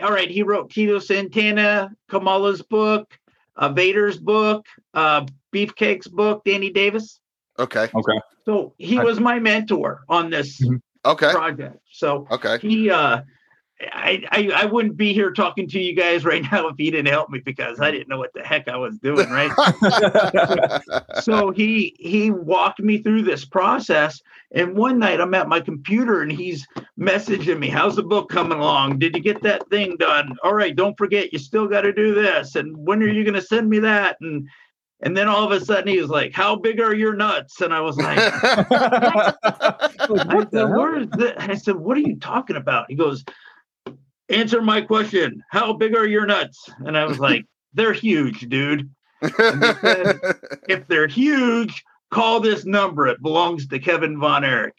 All 0.00 0.12
right, 0.12 0.30
he 0.30 0.42
wrote 0.42 0.70
Tito 0.70 0.98
Santana, 1.00 1.90
Kamala's 2.08 2.62
book, 2.62 3.18
uh, 3.56 3.70
Vader's 3.70 4.16
book, 4.18 4.66
uh, 4.94 5.26
Beefcake's 5.52 6.06
book, 6.06 6.44
Danny 6.44 6.70
Davis. 6.70 7.20
Okay. 7.58 7.88
Okay. 7.92 8.20
So 8.44 8.74
he 8.78 8.98
was 8.98 9.18
my 9.18 9.40
mentor 9.40 10.04
on 10.08 10.30
this 10.30 10.60
Mhm. 10.60 10.80
Okay. 11.04 11.32
project. 11.32 11.78
So 11.90 12.28
Okay. 12.30 12.58
he 12.58 12.90
uh 12.90 13.22
I, 13.80 14.24
I 14.32 14.50
I 14.54 14.64
wouldn't 14.64 14.96
be 14.96 15.12
here 15.12 15.30
talking 15.30 15.68
to 15.68 15.78
you 15.78 15.94
guys 15.94 16.24
right 16.24 16.42
now 16.50 16.66
if 16.68 16.76
he 16.76 16.90
didn't 16.90 17.12
help 17.12 17.30
me 17.30 17.38
because 17.38 17.80
I 17.80 17.92
didn't 17.92 18.08
know 18.08 18.18
what 18.18 18.32
the 18.34 18.42
heck 18.42 18.66
I 18.66 18.76
was 18.76 18.98
doing, 18.98 19.30
right? 19.30 19.52
so 21.22 21.50
he 21.50 21.94
he 21.98 22.30
walked 22.32 22.80
me 22.80 22.98
through 22.98 23.22
this 23.22 23.44
process 23.44 24.20
and 24.52 24.76
one 24.76 24.98
night 24.98 25.20
I'm 25.20 25.34
at 25.34 25.48
my 25.48 25.60
computer 25.60 26.22
and 26.22 26.32
he's 26.32 26.66
messaging 26.98 27.60
me, 27.60 27.68
"How's 27.68 27.94
the 27.94 28.02
book 28.02 28.28
coming 28.28 28.58
along? 28.58 28.98
Did 28.98 29.14
you 29.14 29.22
get 29.22 29.42
that 29.42 29.68
thing 29.70 29.96
done? 29.96 30.36
All 30.42 30.54
right, 30.54 30.74
don't 30.74 30.98
forget 30.98 31.32
you 31.32 31.38
still 31.38 31.68
got 31.68 31.82
to 31.82 31.92
do 31.92 32.14
this 32.14 32.56
and 32.56 32.76
when 32.76 33.00
are 33.02 33.08
you 33.08 33.22
going 33.22 33.34
to 33.34 33.42
send 33.42 33.70
me 33.70 33.78
that?" 33.80 34.16
And 34.20 34.48
and 35.00 35.16
then 35.16 35.28
all 35.28 35.44
of 35.44 35.52
a 35.52 35.64
sudden 35.64 35.86
he 35.86 36.00
was 36.00 36.10
like, 36.10 36.32
"How 36.32 36.56
big 36.56 36.80
are 36.80 36.96
your 36.96 37.14
nuts?" 37.14 37.60
And 37.60 37.72
I 37.72 37.80
was 37.80 37.96
like, 37.96 38.18
I 38.18 39.34
What 40.08 40.50
the 40.50 40.62
said, 40.62 40.68
hell? 40.68 40.76
"Where 40.76 40.98
is 40.98 41.08
that?" 41.10 41.40
I 41.40 41.54
said, 41.54 41.76
"What 41.76 41.96
are 41.96 42.00
you 42.00 42.16
talking 42.16 42.56
about?" 42.56 42.86
He 42.88 42.96
goes, 42.96 43.24
"Answer 44.28 44.60
my 44.62 44.80
question. 44.80 45.42
How 45.50 45.72
big 45.72 45.96
are 45.96 46.06
your 46.06 46.26
nuts?" 46.26 46.68
And 46.86 46.96
I 46.96 47.04
was 47.04 47.18
like, 47.18 47.44
"They're 47.74 47.92
huge, 47.92 48.40
dude. 48.48 48.90
If 50.68 50.86
they're 50.88 51.06
huge, 51.06 51.82
call 52.10 52.40
this 52.40 52.64
number. 52.64 53.06
It 53.06 53.22
belongs 53.22 53.66
to 53.68 53.78
Kevin 53.78 54.18
Von 54.18 54.44
Erich." 54.44 54.74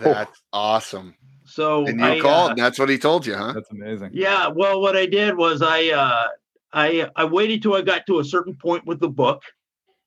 That's 0.00 0.42
awesome. 0.52 1.14
So 1.46 1.86
And 1.86 1.98
you 1.98 2.06
I, 2.06 2.20
called. 2.20 2.48
uh, 2.48 2.52
and 2.52 2.58
that's 2.58 2.78
what 2.78 2.90
he 2.90 2.98
told 2.98 3.24
you, 3.26 3.34
huh? 3.34 3.52
That's 3.54 3.70
amazing. 3.70 4.10
yeah. 4.12 4.48
Well, 4.48 4.80
what 4.82 4.96
I 4.96 5.06
did 5.06 5.36
was 5.36 5.62
I 5.62 5.88
uh, 5.88 6.28
I 6.72 7.08
I 7.16 7.24
waited 7.24 7.62
till 7.62 7.74
I 7.74 7.80
got 7.82 8.06
to 8.06 8.18
a 8.18 8.24
certain 8.24 8.54
point 8.54 8.84
with 8.86 9.00
the 9.00 9.08
book. 9.08 9.42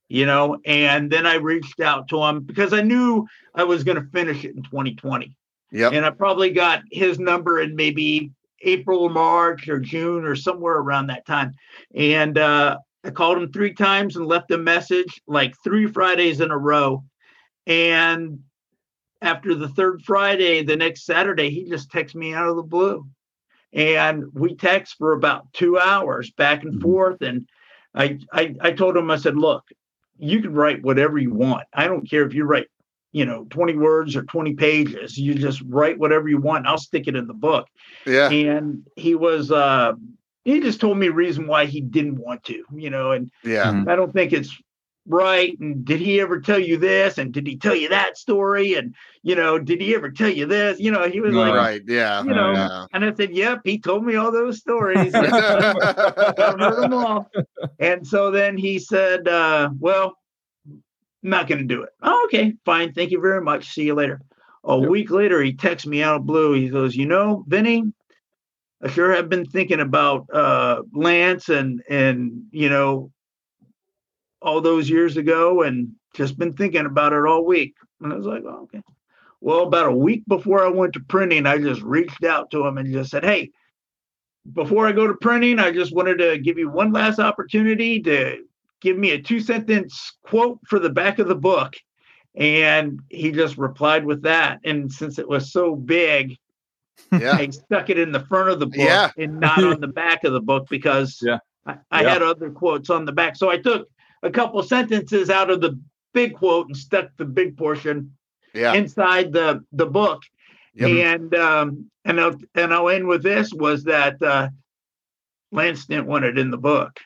You 0.07 0.26
know, 0.26 0.59
and 0.66 1.09
then 1.09 1.26
I 1.26 1.36
reached 1.36 1.80
out 1.80 2.09
to 2.09 2.22
him 2.22 2.41
because 2.41 2.74
I 2.74 2.82
knew 2.82 3.26
I 3.55 3.64
was 3.64 3.86
going 3.86 3.95
to 3.95 4.05
finish 4.12 4.43
it 4.43 4.53
in 4.55 4.62
2020. 4.64 5.34
Yeah. 5.72 5.88
and 5.89 6.05
I 6.05 6.09
probably 6.09 6.49
got 6.51 6.82
his 6.91 7.18
number 7.18 7.62
in 7.62 7.78
maybe 7.78 8.30
April 8.64 9.09
March 9.09 9.68
or 9.68 9.80
June 9.80 10.26
or 10.26 10.36
somewhere 10.36 10.78
around 10.78 11.07
that 11.07 11.26
time. 11.26 11.51
And 11.95 12.38
uh, 12.38 12.78
I 13.03 13.09
called 13.12 13.38
him 13.38 13.51
three 13.51 13.74
times 13.74 14.16
and 14.16 14.26
left 14.26 14.51
a 14.51 14.57
message 14.57 15.22
like 15.28 15.55
three 15.64 15.88
Fridays 15.88 16.41
in 16.41 16.51
a 16.51 16.57
row. 16.57 17.03
And 17.68 18.39
after 19.22 19.53
the 19.55 19.70
third 19.70 20.01
Friday, 20.03 20.64
the 20.64 20.76
next 20.76 21.05
Saturday, 21.05 21.49
he 21.49 21.70
just 21.70 21.91
texts 21.91 22.16
me 22.16 22.34
out 22.34 22.49
of 22.49 22.55
the 22.55 22.64
blue. 22.64 23.05
And 23.74 24.26
we 24.34 24.55
text 24.55 24.95
for 24.97 25.14
about 25.14 25.51
two 25.53 25.80
hours 25.80 26.32
back 26.32 26.64
and 26.64 26.74
Mhm. 26.76 26.82
forth. 26.82 27.22
And 27.22 27.47
I, 27.93 28.20
I 28.34 28.55
I 28.62 28.72
told 28.72 28.97
him, 28.97 29.12
I 29.12 29.18
said, 29.18 29.38
look, 29.38 29.64
you 30.18 30.41
can 30.41 30.53
write 30.53 30.84
whatever 30.84 31.18
you 31.18 31.34
want. 31.34 31.68
I 31.74 31.88
don't 31.88 32.09
care 32.09 32.26
if 32.26 32.34
you 32.34 32.45
write 32.45 32.68
you 33.12 33.26
know 33.26 33.45
20 33.49 33.76
words 33.76 34.16
or 34.16 34.24
20 34.24 34.53
pages 34.55 35.18
you 35.18 35.34
just 35.36 35.62
write 35.68 35.97
whatever 35.99 36.30
you 36.30 36.38
want 36.39 36.59
and 36.59 36.68
i'll 36.68 36.78
stick 36.78 37.07
it 37.07 37.16
in 37.16 37.28
the 37.28 37.34
book 37.34 37.68
Yeah. 38.05 38.30
and 38.30 38.86
he 38.95 39.16
was 39.16 39.51
uh 39.51 39.93
he 40.45 40.59
just 40.59 40.80
told 40.82 40.97
me 40.97 41.07
a 41.07 41.12
reason 41.12 41.45
why 41.47 41.66
he 41.66 41.82
didn't 41.82 42.18
want 42.18 42.43
to 42.45 42.64
you 42.74 42.89
know 42.89 43.12
and 43.12 43.32
Yeah. 43.43 43.66
Mhm. 43.72 43.89
i 43.89 43.95
don't 43.95 44.14
think 44.14 44.32
it's 44.34 44.55
right 45.07 45.59
and 45.59 45.84
did 45.84 45.99
he 45.99 46.22
ever 46.22 46.39
tell 46.39 46.59
you 46.59 46.78
this 46.78 47.18
and 47.18 47.34
did 47.34 47.47
he 47.47 47.57
tell 47.57 47.76
you 47.76 47.89
that 47.89 48.18
story 48.20 48.76
and 48.76 48.93
you 49.24 49.36
know 49.36 49.57
did 49.57 49.82
he 49.82 49.95
ever 49.95 50.12
tell 50.12 50.30
you 50.30 50.45
this 50.45 50.80
you 50.80 50.91
know 50.91 51.09
he 51.09 51.20
was 51.20 51.34
like 51.34 51.53
Right. 51.55 51.82
Yeah. 51.88 52.24
you 52.24 52.30
know 52.34 52.51
Yeah. 52.53 52.86
and 52.93 53.03
i 53.03 53.12
said 53.14 53.32
yep 53.36 53.62
he 53.66 53.80
told 53.80 54.05
me 54.05 54.16
all 54.16 54.32
those 54.32 54.59
stories 54.59 55.14
I've 55.16 56.59
heard 56.59 56.82
them 56.84 56.93
all. 56.93 57.30
And 57.80 58.05
so 58.05 58.30
then 58.32 58.57
he 58.57 58.78
said, 58.80 59.28
uh, 59.28 59.70
Well, 59.80 60.05
I'm 60.05 60.14
not 61.24 61.47
going 61.47 61.59
to 61.59 61.76
do 61.76 61.84
it. 61.84 61.89
Oh, 62.01 62.24
okay, 62.26 62.53
fine. 62.65 62.93
Thank 62.93 63.11
you 63.11 63.22
very 63.22 63.41
much. 63.41 63.69
See 63.74 63.84
you 63.84 63.93
later. 63.93 64.22
A 64.63 64.78
Yep. 64.78 64.89
week 64.89 65.11
later, 65.11 65.41
he 65.41 65.53
texts 65.53 65.88
me 65.88 66.03
out 66.03 66.17
of 66.17 66.26
blue. 66.26 66.53
He 66.53 66.69
goes, 66.69 66.95
You 66.95 67.05
know, 67.07 67.43
Vinny, 67.47 67.84
I 68.82 68.89
sure 68.89 69.13
have 69.13 69.30
been 69.30 69.45
thinking 69.45 69.80
about 69.80 70.28
uh, 70.34 70.82
Lance 70.93 71.49
and, 71.49 71.82
and, 71.89 72.43
you 72.51 72.69
know, 72.69 73.11
all 74.41 74.61
those 74.61 74.89
years 74.89 75.17
ago 75.17 75.61
and 75.63 75.91
just 76.15 76.38
been 76.38 76.53
thinking 76.53 76.86
about 76.86 77.13
it 77.13 77.26
all 77.26 77.45
week. 77.45 77.76
And 78.01 78.11
I 78.11 78.15
was 78.15 78.26
like, 78.26 78.43
oh, 78.45 78.63
okay. 78.63 78.82
Well, 79.39 79.61
about 79.63 79.88
a 79.88 79.95
week 79.95 80.24
before 80.28 80.63
I 80.65 80.69
went 80.69 80.93
to 80.93 80.99
printing, 80.99 81.45
I 81.45 81.57
just 81.57 81.82
reached 81.82 82.24
out 82.24 82.51
to 82.51 82.65
him 82.65 82.78
and 82.78 82.91
just 82.91 83.09
said, 83.11 83.24
Hey, 83.24 83.51
before 84.53 84.88
I 84.88 84.91
go 84.91 85.07
to 85.07 85.15
printing, 85.15 85.59
I 85.59 85.72
just 85.72 85.93
wanted 85.95 86.17
to 86.19 86.38
give 86.38 86.57
you 86.57 86.69
one 86.69 86.91
last 86.91 87.19
opportunity 87.19 88.01
to 88.01 88.43
give 88.82 88.97
me 88.97 89.11
a 89.11 89.21
two 89.21 89.39
sentence 89.39 90.13
quote 90.23 90.59
for 90.67 90.79
the 90.79 90.89
back 90.89 91.19
of 91.19 91.27
the 91.27 91.36
book. 91.36 91.75
And 92.36 92.99
he 93.09 93.32
just 93.32 93.57
replied 93.57 94.05
with 94.05 94.21
that. 94.23 94.59
And 94.63 94.91
since 94.91 95.19
it 95.19 95.27
was 95.27 95.51
so 95.51 95.75
big, 95.75 96.38
Yeah. 97.11 97.34
I 97.34 97.49
stuck 97.49 97.89
it 97.89 97.97
in 97.97 98.11
the 98.11 98.25
front 98.25 98.49
of 98.49 98.59
the 98.59 98.67
book 98.67 98.75
Yeah. 98.77 99.11
and 99.17 99.39
not 99.39 99.63
on 99.63 99.79
the 99.82 99.88
back 99.88 100.23
of 100.23 100.34
the 100.34 100.41
book 100.41 100.67
because 100.69 101.19
Yeah. 101.21 101.39
I, 101.65 101.77
I 101.91 102.01
Yeah. 102.03 102.09
had 102.13 102.21
other 102.21 102.49
quotes 102.49 102.89
on 102.89 103.05
the 103.05 103.11
back. 103.11 103.36
So 103.36 103.49
I 103.49 103.57
took 103.57 103.88
a 104.23 104.29
couple 104.32 104.61
sentences 104.63 105.29
out 105.29 105.49
of 105.49 105.61
the 105.61 105.79
big 106.13 106.36
quote 106.36 106.67
and 106.67 106.77
stuck 106.77 107.09
the 107.17 107.25
big 107.25 107.57
portion 107.57 108.15
Yeah. 108.53 108.73
inside 108.73 109.32
the 109.34 109.63
the 109.71 109.86
book. 109.86 110.23
Yep. 110.75 110.89
And 110.89 111.36
um 111.36 111.91
and 112.05 112.19
I'll 112.19 112.36
and 112.55 112.73
I'll 112.73 112.89
end 112.89 113.07
with 113.07 113.23
this 113.23 113.53
was 113.53 113.84
that 113.86 114.21
uh 114.21 114.49
Lance 115.51 115.86
didn't 115.86 116.07
want 116.07 116.23
it 116.25 116.38
in 116.38 116.49
the 116.49 116.57
book. 116.57 116.97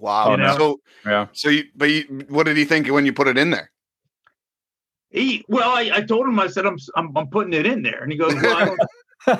Wow. 0.00 0.32
You 0.32 0.36
know? 0.38 0.56
So, 0.56 0.80
Yeah. 1.06 1.26
so 1.32 1.48
you, 1.50 1.64
but 1.76 1.90
you, 1.90 2.24
what 2.28 2.44
did 2.46 2.56
he 2.56 2.64
think 2.64 2.88
when 2.88 3.06
you 3.06 3.12
put 3.12 3.28
it 3.28 3.38
in 3.38 3.50
there? 3.50 3.70
He 5.10 5.44
well, 5.48 5.70
I, 5.70 5.90
I 5.94 6.00
told 6.02 6.26
him 6.26 6.38
I 6.38 6.46
said 6.46 6.66
I'm, 6.66 6.78
I'm 6.96 7.16
I'm 7.16 7.26
putting 7.28 7.52
it 7.52 7.66
in 7.66 7.82
there, 7.82 8.02
and 8.02 8.12
he 8.12 8.16
goes, 8.18 8.32
well, 8.34 8.56
I 8.56 8.64
don't, 8.64 8.80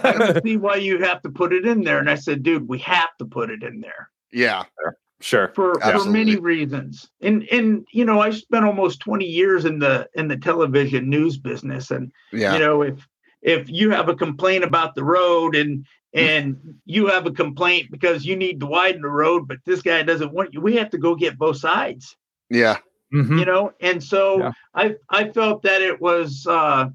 I 0.05 0.13
don't 0.13 0.43
see 0.45 0.57
why 0.57 0.77
you 0.77 1.01
have 1.03 1.23
to 1.23 1.31
put 1.31 1.53
it 1.53 1.65
in 1.65 1.83
there. 1.85 2.01
And 2.01 2.11
I 2.11 2.17
said, 2.17 2.43
dude, 2.43 2.69
we 2.69 2.79
have 2.81 3.11
to 3.19 3.25
put 3.25 3.51
it 3.51 3.63
in 3.63 3.81
there. 3.81 4.11
Yeah. 4.33 4.65
sure. 5.21 5.53
for 5.55 5.79
for 5.81 6.05
many 6.11 6.37
reasons. 6.37 7.09
And 7.21 7.45
and 7.53 7.87
you 7.93 8.05
know, 8.05 8.21
I 8.21 8.31
spent 8.31 8.65
almost 8.65 8.99
20 9.01 9.25
years 9.25 9.65
in 9.65 9.79
the 9.79 10.09
in 10.15 10.27
the 10.27 10.37
television 10.37 11.09
news 11.09 11.37
business 11.39 11.91
and 11.93 12.11
Yeah. 12.33 12.55
you 12.55 12.59
know, 12.59 12.83
if 12.83 13.07
if 13.43 13.69
you 13.71 13.91
have 13.91 14.09
a 14.09 14.17
complaint 14.17 14.65
about 14.65 14.95
the 14.97 15.05
road 15.05 15.55
and 15.55 15.87
and 16.13 16.57
you 16.87 17.07
have 17.07 17.27
a 17.27 17.31
complaint 17.31 17.91
because 17.91 18.25
you 18.25 18.37
need 18.37 18.61
to 18.61 18.67
widen 18.67 19.03
the 19.03 19.09
road, 19.09 19.47
but 19.47 19.59
this 19.65 19.83
guy 19.83 20.03
doesn't 20.03 20.33
want 20.33 20.53
you, 20.53 20.61
we 20.61 20.77
have 20.77 20.91
to 20.91 20.99
go 20.99 21.15
get 21.15 21.39
both 21.39 21.59
sides, 21.59 22.17
yeah. 22.49 22.79
Mhm. 23.13 23.39
you 23.39 23.45
know. 23.45 23.73
And 23.81 24.03
so 24.03 24.39
Yeah. 24.39 24.53
I 24.75 24.97
I 25.09 25.31
felt 25.31 25.63
that 25.63 25.83
it 25.83 26.01
was 26.01 26.47
uh 26.47 26.89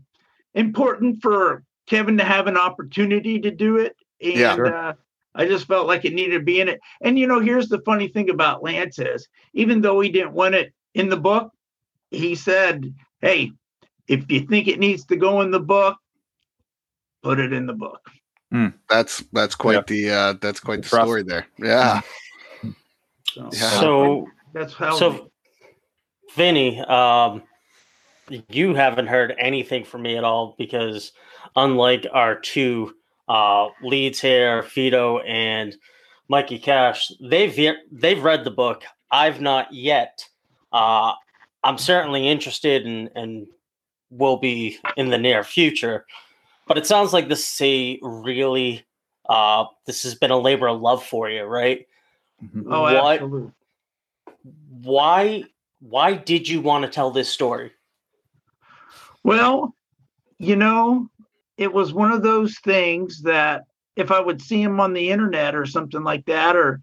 important 0.54 1.22
for 1.22 1.64
Kevin 1.88 2.18
to 2.18 2.24
have 2.24 2.48
an 2.48 2.58
opportunity 2.58 3.40
to 3.40 3.52
do 3.52 3.78
it. 3.78 3.96
And 4.22 4.34
Yeah. 4.34 4.56
Sure. 4.56 4.76
uh 4.76 4.94
I 5.38 5.46
just 5.46 5.68
felt 5.68 5.88
like 5.88 6.06
it 6.06 6.14
needed 6.14 6.38
to 6.40 6.44
be 6.46 6.62
in 6.62 6.70
it. 6.70 6.80
And 7.02 7.20
you 7.20 7.28
know, 7.28 7.40
here's 7.42 7.68
the 7.68 7.82
funny 7.82 8.08
thing 8.08 8.30
about 8.30 8.64
Lance 8.64 9.00
is 9.00 9.28
even 9.54 9.82
though 9.82 10.00
he 10.00 10.10
didn't 10.10 10.32
want 10.32 10.56
it 10.56 10.74
in 10.94 11.10
the 11.10 11.18
book, 11.18 11.52
he 12.12 12.36
said, 12.36 12.94
Hey, 13.22 13.52
if 14.08 14.32
you 14.32 14.42
think 14.42 14.68
it 14.68 14.80
needs 14.80 15.06
to 15.08 15.16
go 15.18 15.42
in 15.42 15.52
the 15.52 15.60
book, 15.60 15.98
put 17.24 17.40
it 17.40 17.52
in 17.52 17.66
the 17.66 17.74
book. 17.74 18.10
That's 18.90 19.24
that's 19.34 19.56
quite 19.56 19.76
Yeah. 19.76 19.84
the 19.88 20.10
uh 20.12 20.34
that's 20.42 20.60
quite 20.60 20.84
the 20.84 20.90
Trust. 20.90 21.06
story 21.06 21.24
there. 21.24 21.48
Yeah. 21.58 22.02
So, 23.34 23.50
Yeah. 23.52 23.70
So, 23.80 24.28
that's 24.54 24.74
how. 24.74 24.96
so, 24.96 25.32
Vinny, 26.36 26.80
um, 26.82 27.44
you 28.50 28.74
haven't 28.74 29.08
heard 29.08 29.36
anything 29.38 29.84
from 29.84 30.02
me 30.04 30.18
at 30.18 30.24
all 30.24 30.56
because, 30.58 31.12
unlike 31.56 32.08
our 32.14 32.36
two 32.40 32.94
uh, 33.28 33.68
leads 33.82 34.20
here, 34.22 34.62
Vito 34.64 35.20
and 35.20 35.76
Mikey 36.30 36.60
Cash, 36.60 37.12
they've 37.22 37.76
they've 37.92 38.24
read 38.24 38.44
the 38.44 38.52
book. 38.52 38.84
I've 39.12 39.42
not 39.42 39.74
yet. 39.74 40.24
Uh, 40.72 41.14
I'm 41.64 41.78
certainly 41.78 42.28
interested 42.28 42.86
and 42.86 43.10
and 43.16 43.48
will 44.12 44.38
be 44.38 44.78
in 44.98 45.10
the 45.10 45.18
near 45.18 45.44
future. 45.44 46.06
But 46.68 46.78
it 46.78 46.86
sounds 46.88 47.14
like 47.14 47.30
this 47.30 47.54
is 47.54 47.62
a 47.62 48.00
really 48.02 48.86
uh, 49.30 49.66
this 49.86 50.04
has 50.04 50.16
been 50.16 50.32
a 50.32 50.38
labor 50.38 50.68
of 50.68 50.82
love 50.82 51.04
for 51.04 51.30
you, 51.30 51.44
right? 51.44 51.88
Mhm. 52.44 52.64
oh, 52.70 52.82
what- 52.82 53.22
absolutely. 53.22 53.52
why 54.84 55.44
why 55.80 56.14
did 56.14 56.48
you 56.48 56.62
want 56.62 56.84
to 56.84 56.90
tell 56.92 57.12
this 57.12 57.30
story 57.30 57.72
Well, 59.24 59.74
you 60.40 60.56
know, 60.56 61.10
it 61.58 61.72
was 61.74 61.94
one 61.94 62.12
of 62.12 62.22
those 62.24 62.58
things 62.60 63.22
that 63.22 63.64
if 63.96 64.12
I 64.12 64.20
would 64.20 64.42
see 64.42 64.62
him 64.62 64.80
on 64.80 64.94
the 64.94 65.10
internet 65.10 65.56
or 65.56 65.66
something 65.66 66.04
like 66.04 66.26
that, 66.26 66.56
or 66.56 66.82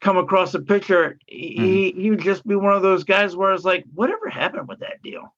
come 0.00 0.16
across 0.16 0.54
a 0.54 0.60
picture, 0.60 1.18
he, 1.26 1.92
he 1.96 2.10
would 2.10 2.20
just 2.20 2.46
be 2.46 2.54
one 2.54 2.74
of 2.74 2.82
those 2.82 3.02
guys 3.02 3.34
where 3.34 3.50
I 3.50 3.52
was 3.52 3.64
like, 3.64 3.84
whatever 3.94 4.28
happened 4.28 4.68
with 4.68 4.78
that 4.80 5.02
deal? 5.02 5.34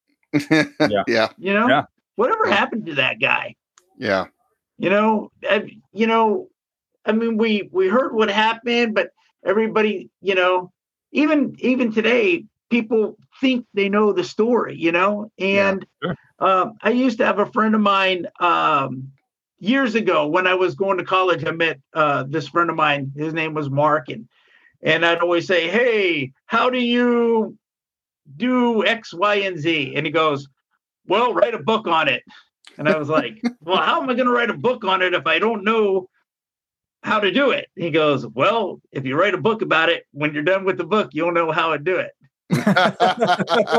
yeah. 0.50 1.04
Yeah. 1.08 1.28
You 1.38 1.54
know, 1.54 1.68
Yeah. 1.68 1.84
whatever 2.16 2.46
Yeah. 2.46 2.54
happened 2.56 2.86
to 2.86 2.94
that 2.96 3.18
guy? 3.20 3.56
Yeah. 3.99 4.26
You 4.78 4.90
know, 4.90 5.32
I, 5.49 5.70
you 5.92 6.07
know, 6.07 6.49
I 7.05 7.12
mean, 7.12 7.36
we 7.36 7.68
we 7.72 7.88
heard 7.88 8.14
what 8.14 8.30
happened, 8.30 8.94
but 8.94 9.11
everybody, 9.44 10.11
you 10.20 10.34
know, 10.34 10.72
even 11.12 11.57
even 11.59 11.92
today, 11.92 12.44
people 12.70 13.16
think 13.40 13.66
they 13.74 13.88
know 13.88 14.12
the 14.12 14.24
story. 14.24 14.76
You 14.76 14.92
know, 14.92 15.30
Yeah, 15.36 15.70
and 15.70 15.86
sure. 16.03 16.14
um, 16.38 16.78
I 16.82 16.90
used 16.90 17.18
to 17.18 17.26
have 17.26 17.38
a 17.40 17.46
friend 17.46 17.74
of 17.74 17.80
mine 17.80 18.26
um, 18.40 19.11
years 19.59 19.94
ago 19.96 20.28
when 20.28 20.46
I 20.46 20.55
was 20.55 20.74
going 20.76 20.99
to 20.99 21.05
college. 21.05 21.44
I 21.44 21.51
met 21.51 21.80
uh, 21.94 22.24
this 22.28 22.49
friend 22.49 22.70
of 22.70 22.76
mine. 22.76 23.12
His 23.16 23.34
name 23.34 23.55
was 23.55 23.70
Mark, 23.70 24.09
and 24.11 24.28
and 24.82 25.05
I'd 25.05 25.18
always 25.18 25.46
say, 25.46 25.68
"Hey, 25.68 26.32
how 26.46 26.70
do 26.70 26.78
you 26.78 27.57
do 28.36 28.86
X, 28.86 29.12
Y, 29.12 29.36
and 29.36 29.59
Z?" 29.59 29.94
And 29.96 30.07
he 30.07 30.12
goes, 30.12 30.46
"Well, 31.07 31.34
write 31.34 31.55
a 31.55 31.59
book 31.59 31.88
on 31.88 32.09
it." 32.09 32.22
And 32.76 32.88
I 32.88 32.98
was 32.98 33.08
like, 33.08 33.44
"Well, 33.60 33.78
how 33.82 34.02
am 34.02 34.10
I 34.10 34.14
going 34.14 34.26
to 34.26 34.32
write 34.32 34.50
a 34.50 34.54
book 34.54 34.84
on 34.84 35.02
it 35.02 35.14
if 35.14 35.26
I 35.26 35.38
don't 35.38 35.64
know 35.64 36.08
how 37.02 37.20
to 37.20 37.30
do 37.30 37.50
it?" 37.50 37.68
He 37.76 37.90
goes, 37.90 38.26
"Well, 38.26 38.80
if 38.92 39.04
you 39.04 39.16
write 39.16 39.34
a 39.34 39.38
book 39.38 39.62
about 39.62 39.88
it, 39.88 40.04
when 40.12 40.34
you're 40.34 40.42
done 40.42 40.64
with 40.64 40.76
the 40.78 40.84
book, 40.84 41.10
you'll 41.12 41.32
know 41.32 41.50
how 41.50 41.72
to 41.72 41.78
do 41.78 41.96
it." 41.96 42.12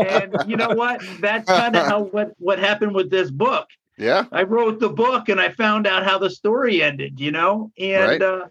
And 0.02 0.40
you 0.50 0.58
know 0.58 0.72
what? 0.72 1.02
That's 1.22 1.50
kind 1.54 1.76
of 1.76 1.86
how 1.86 2.04
what 2.04 2.32
what 2.38 2.60
happened 2.60 2.94
with 2.96 3.10
this 3.10 3.32
book. 3.32 3.68
yeah. 3.98 4.26
I 4.32 4.44
wrote 4.44 4.80
the 4.80 4.90
book 4.90 5.30
and 5.30 5.40
I 5.40 5.50
found 5.52 5.88
out 5.88 6.04
how 6.06 6.18
the 6.20 6.30
story 6.30 6.82
ended, 6.82 7.20
you 7.20 7.32
know, 7.32 7.72
and 7.78 8.00
Right. 8.02 8.22
uh, 8.22 8.48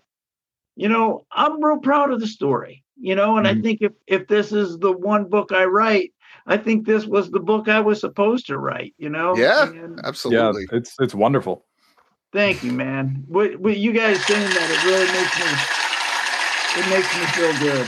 you 0.77 0.89
know, 0.89 1.27
I'm 1.33 1.63
real 1.63 1.79
proud 1.79 2.11
of 2.13 2.21
the 2.21 2.27
story, 2.27 2.85
you 2.97 3.15
know, 3.15 3.37
and 3.37 3.47
I 3.47 3.55
Mhm. 3.55 3.63
think 3.63 3.83
if 3.83 3.93
if 4.07 4.27
this 4.29 4.53
is 4.53 4.79
the 4.79 4.93
one 4.93 5.25
book 5.29 5.53
I 5.53 5.65
write, 5.65 6.13
I 6.49 6.57
think 6.57 6.87
this 6.87 7.05
was 7.05 7.31
the 7.31 7.41
book 7.41 7.69
I 7.69 7.79
was 7.79 8.01
supposed 8.01 8.47
to 8.47 8.59
write, 8.59 8.95
you 8.99 9.11
know. 9.11 9.37
Yeah. 9.37 9.69
And 9.69 10.01
Absolutely. 10.03 10.67
Yeah, 10.73 10.79
it's 10.79 10.97
it's 10.99 11.15
wonderful. 11.15 11.65
thank 12.33 12.65
you, 12.65 12.73
man. 12.73 13.25
What, 13.29 13.61
what 13.61 13.77
you 13.77 13.93
guys 13.93 14.25
saying 14.27 14.51
that 14.51 14.71
it 14.71 14.85
really 14.85 15.07
makes 15.13 15.39
me 15.39 15.79
it 16.77 16.89
makes 16.91 17.17
me 17.17 17.25
feel 17.27 17.59
good. 17.59 17.87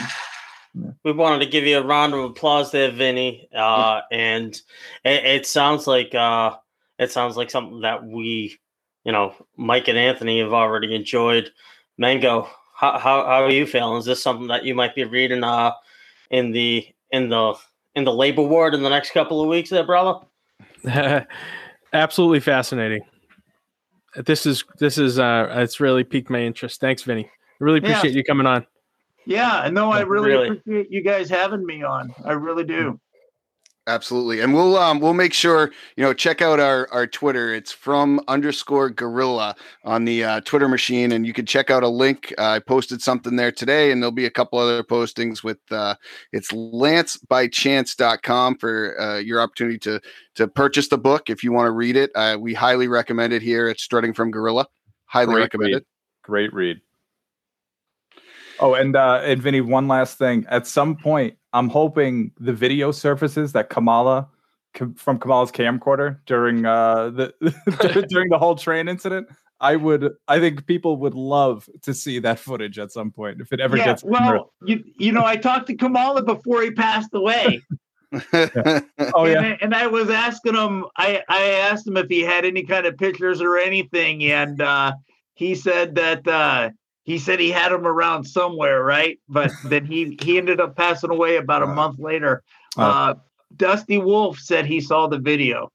we 1.05 1.13
wanted 1.13 1.45
to 1.45 1.51
give 1.51 1.65
you 1.65 1.79
a 1.79 1.85
round 1.85 2.15
of 2.15 2.21
applause 2.21 2.71
there 2.71 2.91
vinny 2.91 3.49
uh, 3.55 4.01
and 4.13 4.61
it, 5.05 5.25
it 5.25 5.47
sounds 5.47 5.87
like 5.87 6.15
uh, 6.15 6.57
it 6.99 7.11
sounds 7.11 7.37
like 7.37 7.51
something 7.51 7.81
that 7.81 8.05
we 8.05 8.59
you 9.05 9.13
know 9.13 9.35
mike 9.57 9.89
and 9.89 9.99
anthony 9.99 10.41
have 10.41 10.53
already 10.53 10.95
enjoyed 10.95 11.51
mango 11.99 12.49
how, 12.75 12.93
how, 12.93 13.25
how 13.25 13.45
are 13.45 13.51
you 13.51 13.67
feeling 13.67 13.99
is 13.99 14.05
this 14.05 14.23
something 14.23 14.47
that 14.49 14.65
you 14.65 14.75
might 14.75 14.95
be 14.95 15.05
reading 15.05 15.45
uh, 15.45 15.73
in 16.31 16.53
the 16.53 16.87
in 17.11 17.29
the 17.29 17.55
in 17.97 18.05
the 18.05 18.13
labor 18.13 18.43
ward 18.43 18.75
in 18.75 18.83
the 18.83 18.89
next 18.89 19.11
couple 19.13 19.41
of 19.43 19.49
weeks 19.49 19.71
there 19.71 19.85
brother 19.85 20.21
Absolutely 21.93 22.41
fascinating. 22.41 23.01
This 24.17 24.47
is 24.47 24.65
this 24.79 24.97
is 24.99 25.19
uh 25.19 25.49
it's 25.57 25.81
really 25.81 26.05
piqued 26.05 26.31
my 26.31 26.41
interest. 26.41 26.81
Thanks, 26.81 27.03
Vinny. 27.03 27.25
I 27.27 27.31
really 27.59 27.81
Yeah. 27.83 27.89
appreciate 27.99 28.15
you 28.15 28.23
coming 28.25 28.47
on. 28.47 28.65
Yeah, 29.27 29.65
and 29.65 29.75
no, 29.75 29.91
I 29.91 30.01
really, 30.01 30.31
Really. 30.31 30.49
appreciate 30.59 30.87
you 30.91 31.03
guys 31.03 31.29
having 31.29 31.65
me 31.67 31.83
on. 31.83 32.15
I 32.25 32.33
really 32.33 32.65
do. 32.65 32.99
Absolutely. 33.91 34.41
And 34.41 34.55
we'll 34.55 34.79
um 34.79 35.01
we'll 35.01 35.15
make 35.15 35.35
sure, 35.35 35.73
you 35.97 36.05
know, 36.05 36.15
check 36.15 36.41
out 36.41 36.61
our 36.61 36.89
our 36.93 37.09
Twitter. 37.09 37.53
It's 37.53 37.73
from 37.73 38.21
underscore 38.29 38.89
gorilla 38.89 39.57
on 39.85 40.05
the 40.05 40.23
uh, 40.23 40.41
Twitter 40.43 40.69
machine. 40.69 41.11
And 41.11 41.27
you 41.27 41.33
can 41.33 41.45
check 41.45 41.71
out 41.71 41.83
a 41.83 41.89
link. 41.89 42.33
Uh, 42.39 42.51
I 42.51 42.61
posted 42.61 43.03
something 43.03 43.35
there 43.35 43.51
today, 43.51 43.91
and 43.91 44.01
there'll 44.01 44.13
be 44.13 44.27
a 44.27 44.31
couple 44.31 44.61
other 44.61 44.85
postings 44.85 45.43
with 45.43 45.59
uh 45.73 45.97
it's 46.33 46.53
lancebychance.com 46.53 48.59
for 48.59 49.01
uh, 49.01 49.19
your 49.19 49.41
opportunity 49.41 49.81
to 49.81 50.01
to 50.37 50.47
purchase 50.47 50.87
the 50.89 50.99
book 50.99 51.29
if 51.29 51.43
you 51.43 51.51
want 51.51 51.67
to 51.67 51.73
read 51.73 51.97
it. 51.97 52.13
Uh, 52.15 52.37
we 52.39 52.55
highly 52.55 52.87
recommend 52.87 53.33
it 53.33 53.43
here 53.43 53.67
at 53.67 53.81
Strutting 53.81 54.15
from 54.15 54.31
Gorilla. 54.31 54.67
Highly 55.07 55.35
recommend 55.35 55.75
it. 55.75 55.85
Great 56.23 56.55
read. 56.55 56.81
Oh, 58.61 58.75
and 58.75 58.95
uh 58.95 59.21
and 59.25 59.41
Vinny, 59.43 59.61
one 59.61 59.89
last 59.89 60.19
thing. 60.19 60.47
At 60.49 60.67
some 60.67 60.97
point, 60.97 61.37
I'm 61.53 61.69
hoping 61.69 62.33
the 62.39 62.53
video 62.53 62.93
surfaces 62.93 63.53
that 63.53 63.71
Kamala 63.71 64.29
from 64.97 65.19
Kamala's 65.19 65.51
camcorder 65.51 66.19
during 66.27 66.67
uh 66.67 67.11
the 67.11 67.35
during 68.09 68.29
the 68.29 68.39
whole 68.39 68.55
train 68.55 68.89
incident. 68.89 69.29
I 69.61 69.77
would 69.77 70.13
I 70.29 70.39
think 70.41 70.67
people 70.67 70.97
would 70.99 71.15
love 71.15 71.69
to 71.83 71.93
see 71.93 72.19
that 72.21 72.39
footage 72.39 72.79
at 72.79 72.93
some 72.93 73.11
point 73.11 73.41
if 73.41 73.53
it 73.53 73.61
ever 73.61 73.77
yeah, 73.77 73.87
gets 73.87 74.05
well, 74.05 74.53
you 74.65 74.85
you 74.99 75.13
know, 75.13 75.25
I 75.25 75.37
talked 75.37 75.67
to 75.69 75.75
Kamala 75.75 76.23
before 76.23 76.63
he 76.63 76.71
passed 76.71 77.11
away. 77.15 77.63
Oh 78.13 79.25
and, 79.25 79.33
yeah. 79.33 79.41
I, 79.41 79.59
and 79.63 79.73
I 79.73 79.87
was 79.87 80.11
asking 80.11 80.57
him, 80.57 80.85
I, 80.97 81.23
I 81.29 81.43
asked 81.43 81.87
him 81.87 81.97
if 81.97 82.09
he 82.09 82.23
had 82.23 82.45
any 82.45 82.65
kind 82.65 82.85
of 82.85 82.99
pictures 82.99 83.41
or 83.41 83.57
anything, 83.57 84.25
and 84.25 84.61
uh, 84.61 84.95
he 85.35 85.55
said 85.55 85.95
that 85.95 86.27
uh, 86.27 86.71
he 87.05 87.19
said 87.19 87.41
he 87.41 87.51
had 87.51 87.73
them 87.73 87.87
around 87.87 88.25
somewhere, 88.25 88.83
right? 88.83 89.19
But 89.29 89.51
then 89.65 89.85
he 89.87 90.19
he 90.23 90.39
ended 90.39 90.61
up 90.61 90.77
passing 90.77 91.11
away 91.11 91.37
about 91.37 91.63
a 91.63 91.67
Wow. 91.67 91.75
month 91.75 91.99
later. 91.99 92.43
Oh. 92.77 92.83
Uh, 92.83 93.15
Dusty 93.57 93.99
Wolfe 93.99 94.39
said 94.39 94.65
he 94.67 94.81
saw 94.81 95.09
the 95.09 95.19
video 95.19 95.71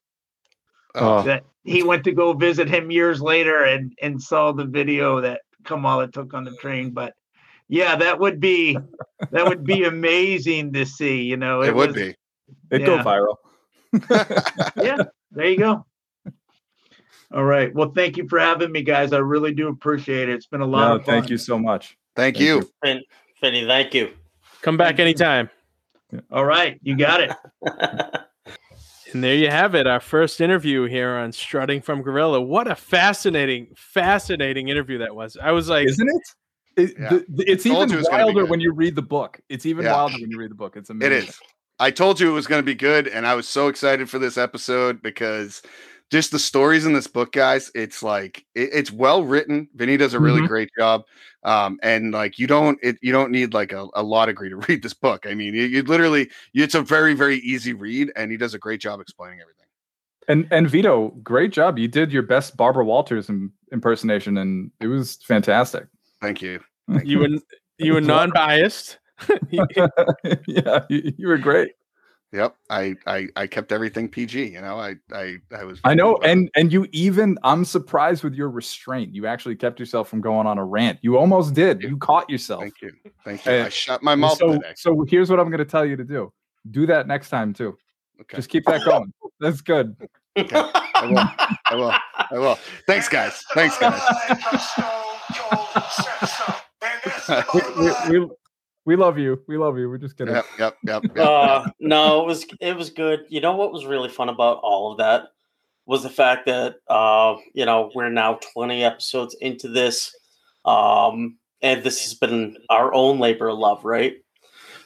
Oh. 0.96 1.24
that 1.24 1.44
he 1.66 1.84
went 1.84 2.06
to 2.06 2.14
go 2.14 2.32
visit 2.34 2.70
him 2.70 2.90
years 2.90 3.22
later 3.22 3.64
and 3.64 3.92
and 4.02 4.22
saw 4.22 4.52
the 4.54 4.66
video 4.66 5.20
that 5.22 5.42
Kamala 5.66 6.08
took 6.08 6.34
on 6.34 6.46
the 6.46 6.56
train. 6.62 6.92
But 6.92 7.14
yeah, 7.68 7.96
that 7.98 8.20
would 8.20 8.40
be 8.40 8.78
that 9.32 9.46
would 9.48 9.64
be 9.66 9.84
amazing 9.96 10.72
to 10.74 10.86
see. 10.86 11.24
You 11.24 11.38
know, 11.38 11.62
it 11.64 11.76
would 11.76 11.88
was- 11.90 11.96
be. 11.96 12.16
It'd 12.72 12.86
go 12.86 13.00
viral. 13.00 13.36
yeah, 14.82 14.98
there 15.32 15.50
you 15.50 15.58
go. 15.58 15.86
All 17.36 17.44
right. 17.44 17.74
Well, 17.76 17.92
thank 17.92 18.16
you 18.18 18.28
for 18.30 18.40
having 18.40 18.72
me, 18.72 18.82
guys. 18.82 19.12
I 19.14 19.18
really 19.18 19.54
do 19.54 19.68
appreciate 19.68 20.30
it. 20.30 20.36
It's 20.36 20.48
been 20.48 20.62
a 20.62 20.66
lot 20.66 20.88
No, 20.90 20.96
of 20.96 21.06
fun. 21.06 21.16
thank 21.16 21.30
you 21.30 21.38
so 21.38 21.60
much. 21.60 21.98
Thank, 22.16 22.38
Thank 22.38 22.40
you. 22.40 22.56
you. 22.56 22.72
Vin, 22.84 23.02
vinny 23.42 23.66
thank 23.68 23.94
you 23.94 24.14
Come 24.62 24.78
back 24.78 25.00
anytime. 25.00 25.50
All 26.32 26.46
right, 26.46 26.80
you 26.82 26.98
got 26.98 27.22
it. 27.22 27.32
And 29.14 29.24
there 29.24 29.36
you 29.36 29.50
have 29.50 29.76
it, 29.76 29.88
our 29.88 30.02
first 30.02 30.42
interview 30.42 30.88
here 30.88 31.12
on 31.16 31.32
Strutting 31.32 31.82
from 31.82 32.02
Gorilla. 32.02 32.42
What 32.42 32.70
a 32.70 32.76
fascinating, 32.76 33.68
fascinating 33.78 34.68
interview 34.68 34.98
that 34.98 35.16
was. 35.16 35.38
I 35.42 35.52
was 35.52 35.70
like, 35.70 35.88
Isn't 35.88 36.10
it? 36.10 36.22
It- 36.90 36.98
Yeah. 37.00 37.10
the- 37.10 37.26
the- 37.30 37.50
it's 37.50 37.66
even 37.66 37.78
it 37.94 37.96
was 37.96 38.08
gonna 38.10 38.26
be 38.26 38.34
wilder 38.34 38.46
when 38.46 38.60
you 38.60 38.74
read 38.74 38.94
the 38.94 39.02
book. 39.02 39.40
It's 39.48 39.66
even 39.66 39.86
Yeah. 39.86 39.94
wilder 39.94 40.16
when 40.20 40.30
you 40.32 40.38
read 40.38 40.52
the 40.52 40.56
book. 40.56 40.76
It's 40.76 40.90
amazing. 40.90 41.14
It 41.14 41.30
is. 41.30 41.40
I 41.80 41.92
told 41.92 42.20
you 42.20 42.30
it 42.30 42.34
was 42.34 42.46
going 42.48 42.60
to 42.60 42.66
be 42.66 42.76
good, 42.76 43.08
and 43.08 43.26
I 43.26 43.36
was 43.36 43.48
so 43.48 43.70
excited 43.70 44.10
for 44.10 44.20
this 44.20 44.38
episode 44.38 45.02
because 45.02 45.62
just 46.12 46.32
the 46.32 46.40
stories 46.40 46.86
in 46.86 46.94
this 46.94 47.08
book, 47.08 47.32
guys. 47.32 47.72
It's 47.76 48.04
like 48.04 48.46
it, 48.56 48.70
it's 48.74 48.92
well 48.92 49.24
written. 49.24 49.68
Vinny 49.76 49.98
does 49.98 50.14
a 50.14 50.20
really 50.20 50.42
Mhm. 50.42 50.48
great 50.48 50.70
job, 50.78 51.04
um, 51.44 51.80
and 51.84 52.12
like 52.12 52.38
you 52.40 52.48
don't 52.48 52.80
it 52.84 52.98
you 53.02 53.12
don't 53.12 53.32
need 53.32 53.54
like 53.54 53.72
a, 53.74 53.88
a 53.96 54.04
law 54.04 54.26
degree 54.26 54.50
to 54.50 54.56
read 54.70 54.84
this 54.84 54.94
book. 54.94 55.26
I 55.26 55.34
mean, 55.34 55.54
you, 55.54 55.64
you 55.64 55.84
literally 55.84 56.30
it's 56.54 56.76
a 56.76 56.82
very 56.82 57.14
very 57.14 57.38
easy 57.38 57.74
read, 57.74 58.12
and 58.16 58.32
he 58.32 58.38
does 58.38 58.54
a 58.54 58.60
great 58.60 58.82
job 58.82 59.00
explaining 59.00 59.40
everything. 59.42 59.66
And 60.28 60.48
and 60.52 60.70
Vito, 60.70 61.10
great 61.24 61.52
job. 61.52 61.78
You 61.78 61.88
did 61.88 62.12
your 62.12 62.24
best 62.24 62.58
Barbara 62.58 62.86
Walters 62.86 63.30
im- 63.30 63.54
impersonation, 63.72 64.38
and 64.38 64.72
it 64.80 64.88
was 64.88 65.18
fantastic. 65.28 65.86
Thank 66.22 66.42
you. 66.42 66.60
you 67.04 67.20
were 67.20 67.30
you 67.78 67.94
were 67.94 68.02
non-biased. 68.02 69.00
yeah, 70.48 70.80
you, 70.90 71.14
you 71.18 71.28
were 71.28 71.38
great. 71.38 71.72
Yep. 72.36 72.56
I, 72.70 72.96
I 73.08 73.28
I 73.38 73.48
kept 73.48 73.72
everything 73.72 74.10
PG. 74.10 74.48
You 74.48 74.62
know, 74.62 74.78
I 74.78 74.96
I 75.14 75.38
I 75.58 75.64
was. 75.64 75.80
I 75.86 75.94
know, 75.94 76.18
and 76.18 76.50
and 76.56 76.72
you 76.72 76.86
even 76.92 77.38
I'm 77.44 77.64
surprised 77.64 78.26
with 78.26 78.36
your 78.36 78.50
restraint. 78.50 79.16
You 79.16 79.26
actually 79.26 79.56
kept 79.56 79.80
yourself 79.80 80.10
from 80.10 80.20
going 80.20 80.46
on 80.46 80.58
a 80.58 80.66
rant. 80.66 81.00
You 81.02 81.18
almost 81.18 81.54
did. 81.54 81.82
You 81.82 81.98
caught 81.98 82.30
yourself. 82.30 82.62
Thank 82.62 82.82
you. 82.82 82.92
Thank 83.24 83.46
you. 83.46 83.52
Uh, 83.54 83.66
I 83.66 83.70
shut 83.70 84.04
my 84.04 84.16
mouth 84.16 84.38
So 84.38 84.54
today. 84.54 84.74
so 84.76 85.06
here's 85.08 85.30
what 85.30 85.40
I'm 85.40 85.50
going 85.50 85.60
to 85.60 85.66
tell 85.66 85.86
you 85.86 85.96
to 85.96 86.04
do. 86.04 86.34
Do 86.72 86.86
that 86.88 87.08
next 87.08 87.30
time 87.30 87.54
too. 87.54 87.78
Okay. 88.20 88.36
Just 88.36 88.50
keep 88.50 88.66
that 88.66 88.84
going. 88.84 89.14
That's 89.40 89.62
good. 89.62 89.96
I 90.36 91.08
will. 91.10 91.30
I 91.66 91.76
will. 91.76 91.94
I 92.32 92.38
will. 92.38 92.60
Thanks, 92.88 93.08
guys. 93.08 93.42
Thanks, 93.54 93.78
guys. 93.78 94.02
We, 97.54 97.62
we, 97.80 98.20
we, 98.20 98.28
we 98.86 98.96
love 98.96 99.18
you. 99.18 99.42
We 99.48 99.58
love 99.58 99.78
you. 99.78 99.90
We're 99.90 99.98
just 99.98 100.18
kidding. 100.18 100.36
Yep. 100.36 100.46
Yep. 100.60 100.78
Yep. 100.84 101.04
yep. 101.16 101.18
uh, 101.18 101.70
no, 101.80 102.22
it 102.22 102.28
was 102.28 102.46
it 102.62 102.76
was 102.76 102.92
good. 102.92 103.26
You 103.30 103.42
know 103.42 103.56
what 103.56 103.74
was 103.74 103.86
really 103.86 104.10
fun 104.10 104.30
about 104.30 104.60
all 104.62 104.92
of 104.92 105.00
that 105.00 105.30
was 105.86 106.04
the 106.04 106.10
fact 106.10 106.46
that 106.46 106.78
uh, 106.88 107.36
you 107.54 107.66
know 107.66 107.92
we're 107.96 108.10
now 108.10 108.40
20 108.54 108.84
episodes 108.84 109.36
into 109.42 109.68
this, 109.68 110.16
um, 110.66 111.38
and 111.62 111.84
this 111.84 112.04
has 112.04 112.14
been 112.14 112.58
our 112.70 112.94
own 112.94 113.20
labor 113.20 113.50
of 113.50 113.58
love, 113.58 113.84
right? 113.84 114.18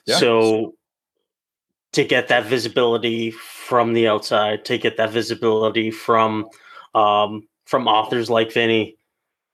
Yeah. 0.06 0.18
So 0.18 0.76
to 1.94 2.04
get 2.04 2.28
that 2.30 2.46
visibility 2.46 3.32
from 3.32 3.94
the 3.94 4.08
outside, 4.08 4.66
to 4.66 4.78
get 4.78 4.98
that 4.98 5.12
visibility 5.12 5.92
from 5.92 6.48
um, 6.96 7.48
from 7.66 7.88
authors 7.88 8.30
like 8.30 8.52
Vinny, 8.52 8.98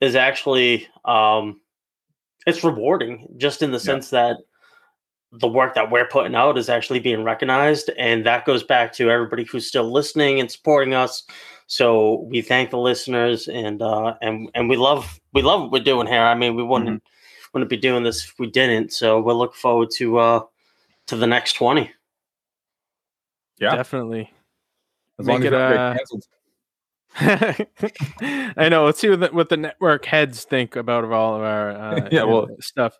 is 0.01 0.15
actually 0.15 0.87
um, 1.03 1.59
it's 2.45 2.63
rewarding, 2.63 3.27
just 3.37 3.61
in 3.61 3.71
the 3.71 3.79
sense 3.79 4.09
that 4.11 4.37
the 5.31 5.47
work 5.47 5.75
that 5.75 5.91
we're 5.91 6.07
putting 6.07 6.35
out 6.35 6.57
is 6.57 6.69
actually 6.69 6.99
being 6.99 7.23
recognized 7.23 7.89
and 7.97 8.25
that 8.25 8.45
goes 8.45 8.63
back 8.63 8.93
to 8.93 9.09
everybody 9.09 9.43
who's 9.43 9.67
still 9.67 9.91
listening 9.91 10.39
and 10.39 10.49
supporting 10.49 10.93
us 10.93 11.23
so 11.67 12.21
we 12.29 12.41
thank 12.41 12.69
the 12.69 12.77
listeners 12.77 13.47
and 13.49 13.81
uh 13.81 14.13
and 14.21 14.49
and 14.53 14.69
we 14.69 14.77
love 14.77 15.19
we 15.33 15.41
love 15.41 15.61
what 15.61 15.71
we're 15.71 15.83
doing 15.83 16.07
here 16.07 16.21
i 16.21 16.35
mean 16.35 16.55
we 16.55 16.63
wouldn't 16.63 17.03
wouldn't 17.53 17.69
be 17.69 17.77
doing 17.77 18.03
this 18.03 18.23
if 18.23 18.33
we 18.39 18.47
didn't 18.47 18.93
so 18.93 19.19
we'll 19.19 19.37
look 19.37 19.55
forward 19.55 19.89
to 19.89 20.17
uh 20.19 20.39
to 21.07 21.15
the 21.15 21.27
next 21.27 21.53
20 21.53 21.91
Yeah. 23.59 23.75
Definitely. 23.75 24.31
As 25.19 25.27
long 25.27 25.37
as 25.37 25.41
it, 25.41 25.45
you 25.45 25.49
don't 25.51 25.71
get 25.71 25.79
uh, 25.79 25.93
canceled. 25.95 26.23
I 27.19 28.67
know. 28.69 28.85
Let's 28.85 28.99
see 28.99 29.09
what 29.09 29.19
the, 29.19 29.27
what 29.27 29.49
the 29.49 29.57
network 29.57 30.05
heads 30.05 30.43
think 30.43 30.75
about 30.75 31.03
of 31.03 31.11
all 31.11 31.35
of 31.35 31.41
our 31.41 31.71
uh, 31.71 32.09
Yeah, 32.11 32.23
well- 32.23 32.47
stuff. 32.59 32.97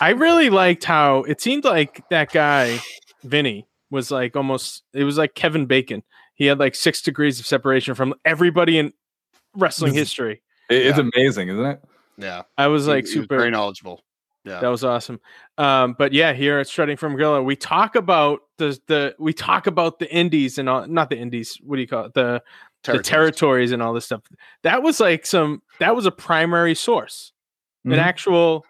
I 0.00 0.10
really 0.10 0.50
liked 0.50 0.84
how 0.84 1.22
it 1.22 1.40
seemed 1.40 1.64
like 1.64 2.02
that 2.10 2.32
guy 2.32 2.78
Vinny 3.24 3.66
was 3.90 4.10
like 4.10 4.36
almost. 4.36 4.82
It 4.92 5.04
was 5.04 5.18
like 5.18 5.34
Kevin 5.34 5.66
Bacon. 5.66 6.02
He 6.34 6.46
had 6.46 6.58
like 6.58 6.74
six 6.74 7.02
degrees 7.02 7.40
of 7.40 7.46
separation 7.46 7.94
from 7.94 8.14
everybody 8.24 8.78
in 8.78 8.92
wrestling 9.54 9.92
This- 9.92 10.02
history. 10.02 10.42
It's 10.70 10.98
Yeah. 10.98 11.08
amazing, 11.14 11.48
isn't 11.48 11.64
it? 11.64 11.80
Yeah. 12.18 12.42
I 12.56 12.66
was 12.68 12.84
He- 12.84 12.90
like 12.90 13.04
he 13.06 13.18
was 13.18 13.24
super. 13.24 13.38
very 13.38 13.50
knowledgeable. 13.50 14.04
Yeah. 14.44 14.60
That 14.60 14.68
was 14.68 14.82
awesome. 14.84 15.20
Um, 15.58 15.94
but 15.98 16.12
yeah, 16.12 16.32
here 16.32 16.58
at 16.58 16.68
Strutting 16.68 16.96
from 16.96 17.16
Gorilla, 17.16 17.42
we 17.42 17.56
talk 17.56 17.96
about 17.96 18.40
the 18.56 18.78
the 18.86 19.14
we 19.18 19.32
talk 19.32 19.66
about 19.66 19.98
the 19.98 20.10
indies 20.14 20.58
and 20.58 20.68
all 20.68 20.86
not 20.86 21.10
the 21.10 21.18
indies. 21.18 21.58
What 21.62 21.76
do 21.76 21.82
you 21.82 21.88
call 21.88 22.06
it? 22.06 22.14
The 22.14 22.42
the 22.88 23.02
Territories. 23.02 23.06
territories 23.08 23.72
and 23.72 23.82
all 23.82 23.92
this 23.92 24.04
stuff. 24.06 24.22
That 24.62 24.82
was 24.82 25.00
like 25.00 25.26
some 25.26 25.62
that 25.80 25.94
was 25.96 26.06
a 26.06 26.10
primary 26.10 26.74
source. 26.74 27.32
An 27.84 27.92
Mhm. 27.92 27.98
actual 27.98 28.64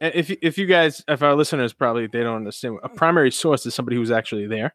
if 0.00 0.30
you- 0.30 0.36
if 0.42 0.58
you 0.58 0.66
guys 0.66 1.02
if 1.08 1.22
our 1.22 1.34
listeners 1.34 1.72
probably 1.72 2.06
they 2.06 2.22
don't 2.22 2.36
understand 2.36 2.78
a 2.82 2.88
primary 2.88 3.30
source 3.30 3.64
is 3.66 3.74
somebody 3.74 3.96
who's 3.96 4.10
actually 4.10 4.46
there. 4.46 4.74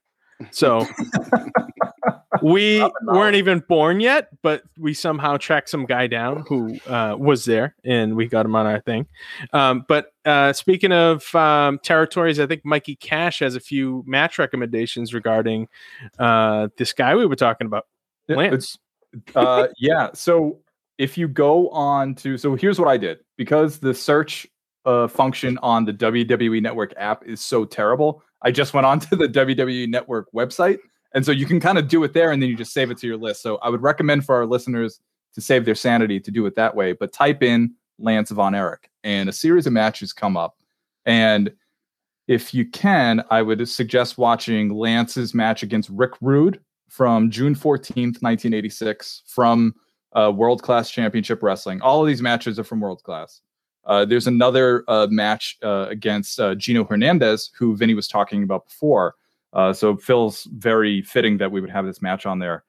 So 0.51 0.85
we 2.41 2.87
weren't 3.03 3.35
even 3.35 3.63
born 3.67 3.99
yet, 3.99 4.27
but 4.43 4.61
we 4.77 4.93
somehow 4.93 5.37
tracked 5.37 5.69
some 5.69 5.85
guy 5.85 6.07
down 6.07 6.43
who 6.47 6.77
uh, 6.87 7.15
was 7.17 7.45
there, 7.45 7.75
and 7.83 8.15
we 8.15 8.27
got 8.27 8.45
him 8.45 8.55
on 8.55 8.65
our 8.67 8.79
thing. 8.81 9.07
Um, 9.53 9.85
but 9.87 10.11
uh, 10.25 10.53
speaking 10.53 10.91
of 10.91 11.33
um, 11.33 11.79
territories, 11.83 12.39
I 12.39 12.45
think 12.45 12.63
Mikey 12.63 12.95
Cash 12.97 13.39
has 13.39 13.55
a 13.55 13.59
few 13.59 14.03
match 14.05 14.37
recommendations 14.37 15.13
regarding 15.13 15.67
uh, 16.19 16.67
this 16.77 16.93
guy 16.93 17.15
we 17.15 17.25
were 17.25 17.35
talking 17.35 17.65
about, 17.65 17.85
Lance. 18.29 18.77
uh, 19.35 19.67
yeah. 19.77 20.09
So 20.13 20.59
if 20.97 21.17
you 21.17 21.27
go 21.27 21.69
on 21.69 22.15
to, 22.15 22.37
so 22.37 22.55
here's 22.55 22.79
what 22.79 22.89
I 22.89 22.97
did 22.97 23.19
because 23.37 23.79
the 23.79 23.93
search 23.93 24.47
uh, 24.85 25.07
function 25.07 25.57
on 25.61 25.85
the 25.85 25.93
WWE 25.93 26.61
Network 26.61 26.93
app 26.97 27.25
is 27.25 27.41
so 27.41 27.65
terrible. 27.65 28.23
I 28.41 28.51
just 28.51 28.73
went 28.73 28.85
on 28.85 28.99
to 29.01 29.15
the 29.15 29.27
WWE 29.27 29.87
Network 29.89 30.31
website, 30.33 30.77
and 31.13 31.25
so 31.25 31.31
you 31.31 31.45
can 31.45 31.59
kind 31.59 31.77
of 31.77 31.87
do 31.87 32.03
it 32.03 32.13
there, 32.13 32.31
and 32.31 32.41
then 32.41 32.49
you 32.49 32.55
just 32.55 32.73
save 32.73 32.91
it 32.91 32.97
to 32.99 33.07
your 33.07 33.17
list. 33.17 33.41
So 33.41 33.57
I 33.57 33.69
would 33.69 33.81
recommend 33.81 34.25
for 34.25 34.35
our 34.35 34.45
listeners 34.45 34.99
to 35.33 35.41
save 35.41 35.65
their 35.65 35.75
sanity 35.75 36.19
to 36.19 36.31
do 36.31 36.45
it 36.45 36.55
that 36.55 36.75
way. 36.75 36.93
But 36.93 37.13
type 37.13 37.43
in 37.43 37.73
Lance 37.99 38.31
Von 38.31 38.55
Erich, 38.55 38.89
and 39.03 39.27
a 39.29 39.33
series 39.33 39.67
of 39.67 39.73
matches 39.73 40.13
come 40.13 40.37
up, 40.37 40.55
and 41.05 41.51
if 42.27 42.53
you 42.53 42.65
can, 42.65 43.23
I 43.29 43.41
would 43.41 43.67
suggest 43.69 44.17
watching 44.17 44.73
Lance's 44.73 45.33
match 45.33 45.63
against 45.63 45.89
Rick 45.89 46.11
Rude 46.21 46.59
from 46.87 47.29
June 47.29 47.55
14th, 47.55 48.21
1986, 48.21 49.23
from 49.25 49.75
uh, 50.13 50.31
World 50.31 50.63
Class 50.63 50.89
Championship 50.89 51.43
Wrestling. 51.43 51.81
All 51.81 52.01
of 52.01 52.07
these 52.07 52.21
matches 52.21 52.57
are 52.59 52.63
from 52.63 52.79
World 52.79 53.03
Class. 53.03 53.41
Uh, 53.85 54.03
there's 54.03 54.27
another 54.27 54.83
uh, 54.87 55.07
match 55.09 55.57
uh, 55.63 55.87
against 55.89 56.39
uh, 56.39 56.55
Gino 56.55 56.83
Hernandez, 56.83 57.51
who 57.57 57.75
Vinny 57.75 57.93
was 57.93 58.07
talking 58.07 58.43
about 58.43 58.65
before. 58.65 59.15
Uh, 59.53 59.71
so 59.71 59.91
it 59.91 60.01
feels 60.01 60.43
very 60.55 61.01
fitting 61.01 61.37
that 61.37 61.51
we 61.51 61.61
would 61.61 61.69
have 61.69 61.85
this 61.85 62.01
match 62.01 62.25
on 62.25 62.39
there. 62.39 62.63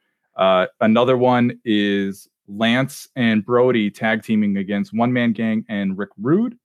Another 0.80 1.16
one 1.16 1.58
is 1.64 2.28
Lance 2.46 3.08
and 3.16 3.44
Brody 3.44 3.90
tag 3.90 4.22
teaming 4.22 4.56
against 4.56 4.94
One 4.94 5.12
Man 5.12 5.32
Gang 5.32 5.64
and 5.68 5.98
Rick 5.98 6.10
Rude 6.18 6.56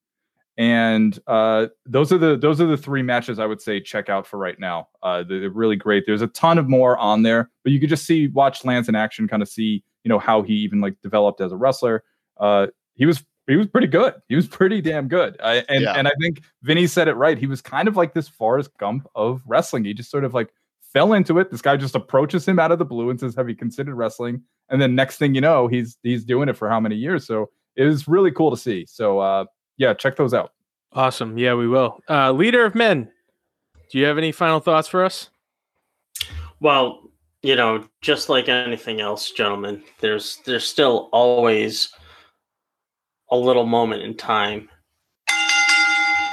and 0.58 1.18
uh, 1.28 1.68
those 1.86 2.12
are 2.12 2.18
the 2.18 2.38
those 2.38 2.62
are 2.62 2.68
the 2.68 2.78
three 2.78 3.02
matches 3.02 3.40
I 3.40 3.46
would 3.46 3.62
say 3.62 3.80
check 3.80 4.10
out 4.10 4.28
for 4.28 4.38
right 4.38 4.60
now. 4.60 4.88
Uh, 5.02 5.24
they're, 5.24 5.50
really 5.50 5.76
great. 5.76 6.04
There's 6.06 6.22
a 6.22 6.28
ton 6.28 6.58
of 6.58 6.70
more 6.70 6.98
on 6.98 7.24
there, 7.24 7.50
but 7.64 7.72
you 7.74 7.80
could 7.80 7.90
just 7.90 8.06
see 8.06 8.28
watch 8.28 8.64
Lance 8.64 8.88
in 8.88 8.96
action, 8.96 9.28
kind 9.28 9.42
of 9.42 9.50
see 9.50 9.84
you 10.04 10.10
know 10.10 10.20
how 10.20 10.42
he 10.42 10.54
even 10.54 10.80
like 10.82 10.96
developed 11.02 11.42
as 11.42 11.52
a 11.52 11.56
wrestler. 11.58 12.04
Uh, 12.38 12.68
he 12.96 13.06
was 13.06 13.24
he 13.48 13.56
was 13.56 13.68
pretty 13.68 13.88
good. 13.88 14.14
He 14.30 14.36
was 14.36 14.48
pretty 14.48 14.80
damn 14.80 15.08
good. 15.08 15.36
I, 15.44 15.66
and 15.70 15.84
Yeah. 15.84 15.94
and 15.94 16.08
I 16.08 16.12
think 16.22 16.42
Vinny 16.62 16.88
said 16.88 17.08
it 17.08 17.16
right. 17.16 17.38
He 17.38 17.48
was 17.48 17.62
kind 17.62 17.88
of 17.88 17.98
like 17.98 18.14
this 18.14 18.28
Forrest 18.28 18.70
Gump 18.78 19.08
of 19.16 19.42
wrestling. 19.46 19.86
He 19.86 19.94
just 19.94 20.12
sort 20.12 20.24
of 20.24 20.34
like 20.34 20.54
fell 20.94 21.14
into 21.14 21.40
it. 21.40 21.50
This 21.50 21.62
guy 21.62 21.76
just 21.78 21.96
approaches 21.96 22.48
him 22.48 22.60
out 22.60 22.72
of 22.72 22.78
the 22.80 22.86
blue 22.86 23.10
and 23.10 23.20
says, 23.20 23.36
"Have 23.36 23.50
you 23.50 23.56
considered 23.56 23.96
wrestling?" 23.96 24.44
And 24.70 24.82
then 24.82 24.94
next 24.96 25.18
thing 25.18 25.34
you 25.34 25.42
know, 25.42 25.68
he's 25.68 25.98
he's 26.04 26.24
doing 26.24 26.48
it 26.48 26.56
for 26.58 26.70
how 26.70 26.80
many 26.80 26.96
years? 26.96 27.26
So 27.26 27.50
it 27.76 27.86
was 27.86 28.08
really 28.08 28.32
cool 28.32 28.52
to 28.52 28.58
see. 28.58 28.86
So 28.88 29.20
uh, 29.20 29.46
yeah, 29.78 29.94
check 29.94 30.16
those 30.16 30.34
out. 30.34 30.54
Awesome. 30.94 31.38
Yeah, 31.38 31.56
we 31.56 31.68
will. 31.68 32.00
Uh, 32.10 32.32
leader 32.32 32.66
of 32.66 32.76
men. 32.76 33.10
Do 33.92 34.00
you 34.00 34.06
have 34.06 34.18
any 34.18 34.32
final 34.32 34.60
thoughts 34.60 34.88
for 34.88 35.04
us? 35.04 35.30
Well, 36.60 37.02
you 37.42 37.56
know, 37.56 37.86
just 38.02 38.30
like 38.30 38.48
anything 38.48 39.02
else, 39.02 39.32
gentlemen, 39.32 39.84
there's 40.00 40.40
there's 40.46 40.64
still 40.64 41.10
always 41.12 41.92
a 43.32 43.38
little 43.38 43.66
moment 43.66 44.04
in 44.04 44.16
time 44.16 44.70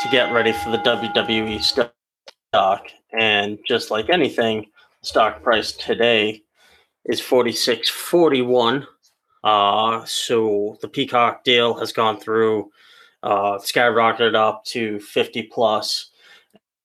to 0.00 0.08
get 0.10 0.32
ready 0.32 0.52
for 0.52 0.70
the 0.70 0.78
WWE 0.78 1.62
stock. 1.62 2.86
And 3.12 3.58
just 3.66 3.90
like 3.90 4.08
anything, 4.08 4.66
stock 5.02 5.42
price 5.42 5.72
today 5.72 6.42
is 7.06 7.20
46.41. 7.20 8.86
Uh, 9.42 10.04
so 10.04 10.78
the 10.80 10.88
Peacock 10.88 11.44
deal 11.44 11.74
has 11.78 11.92
gone 11.92 12.18
through, 12.18 12.70
uh, 13.22 13.58
skyrocketed 13.58 14.34
up 14.34 14.64
to 14.66 15.00
50 15.00 15.44
plus, 15.44 16.10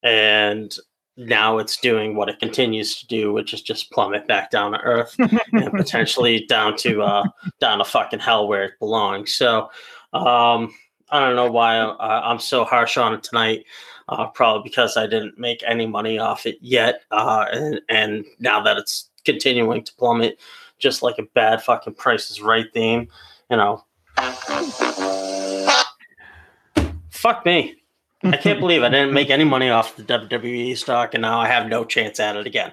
and 0.03 0.75
now 1.17 1.57
it's 1.59 1.77
doing 1.77 2.15
what 2.15 2.29
it 2.29 2.39
continues 2.39 2.99
to 2.99 3.07
do, 3.07 3.31
which 3.31 3.53
is 3.53 3.61
just 3.61 3.91
plummet 3.91 4.27
back 4.27 4.51
down 4.51 4.73
to 4.73 4.79
earth 4.79 5.15
and 5.19 5.71
potentially 5.71 6.45
down 6.47 6.75
to 6.77 7.01
uh, 7.01 7.23
down 7.59 7.77
to 7.77 7.85
fucking 7.85 8.19
hell 8.19 8.47
where 8.47 8.63
it 8.63 8.79
belongs. 8.79 9.33
So 9.33 9.69
um, 10.13 10.73
I 11.09 11.19
don't 11.19 11.35
know 11.35 11.51
why 11.51 11.77
I, 11.77 12.29
I'm 12.29 12.39
so 12.39 12.65
harsh 12.65 12.97
on 12.97 13.13
it 13.13 13.23
tonight. 13.23 13.65
Uh, 14.07 14.27
probably 14.27 14.69
because 14.69 14.97
I 14.97 15.07
didn't 15.07 15.39
make 15.39 15.63
any 15.65 15.87
money 15.87 16.19
off 16.19 16.45
it 16.45 16.57
yet, 16.61 17.01
uh, 17.09 17.45
and 17.51 17.81
and 17.89 18.25
now 18.37 18.61
that 18.61 18.77
it's 18.77 19.09
continuing 19.23 19.83
to 19.83 19.95
plummet, 19.95 20.39
just 20.77 21.01
like 21.01 21.17
a 21.17 21.23
bad 21.33 21.63
fucking 21.63 21.95
Price 21.95 22.29
is 22.29 22.39
Right 22.39 22.67
theme, 22.71 23.07
you 23.49 23.57
know. 23.57 23.83
Fuck 27.25 27.43
me. 27.43 27.75
I 28.23 28.37
can't 28.37 28.59
believe 28.59 28.83
I 28.83 28.89
didn't 28.89 29.11
make 29.11 29.29
any 29.31 29.45
money 29.45 29.71
off 29.71 29.95
the 29.95 30.03
WWE 30.03 30.77
stock, 30.77 31.15
and 31.15 31.23
now 31.23 31.39
I 31.39 31.47
have 31.47 31.67
no 31.67 31.83
chance 31.83 32.19
at 32.19 32.35
it 32.35 32.45
again. 32.45 32.71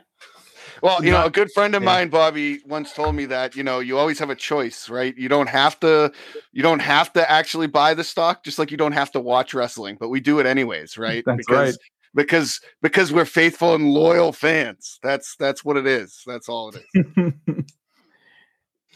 Well, 0.83 1.03
you 1.03 1.11
know, 1.11 1.25
a 1.25 1.31
good 1.31 1.51
friend 1.53 1.75
of 1.75 1.83
yeah. 1.83 1.87
mine, 1.87 2.09
Bobby, 2.11 2.61
once 2.67 2.93
told 2.93 3.15
me 3.15 3.25
that 3.27 3.57
you 3.57 3.63
know 3.63 3.79
you 3.79 3.97
always 3.97 4.19
have 4.19 4.29
a 4.29 4.35
choice, 4.35 4.91
right? 4.91 5.17
You 5.17 5.31
don't 5.31 5.49
have 5.49 5.81
to, 5.81 6.13
you 6.53 6.63
don't 6.63 6.81
have 6.81 7.15
to 7.15 7.31
actually 7.31 7.67
buy 7.67 7.95
the 7.95 8.05
stock, 8.05 8.45
just 8.45 8.59
like 8.59 8.71
you 8.71 8.77
don't 8.77 8.93
have 8.93 9.11
to 9.13 9.21
watch 9.21 9.55
wrestling, 9.55 9.97
but 9.99 10.11
we 10.11 10.21
do 10.21 10.39
it 10.39 10.45
anyways, 10.45 10.99
right? 10.99 11.23
That's 11.25 11.39
because 11.39 11.79
because 12.15 12.61
because 12.83 13.11
we're 13.11 13.25
faithful 13.25 13.75
and 13.75 13.91
loyal 13.95 14.33
fans. 14.33 14.99
That's 15.03 15.35
that's 15.37 15.65
what 15.65 15.79
it 15.79 15.87
is. 15.87 16.23
That's 16.27 16.51
all 16.51 16.75
it 16.75 16.83
is. 16.93 17.65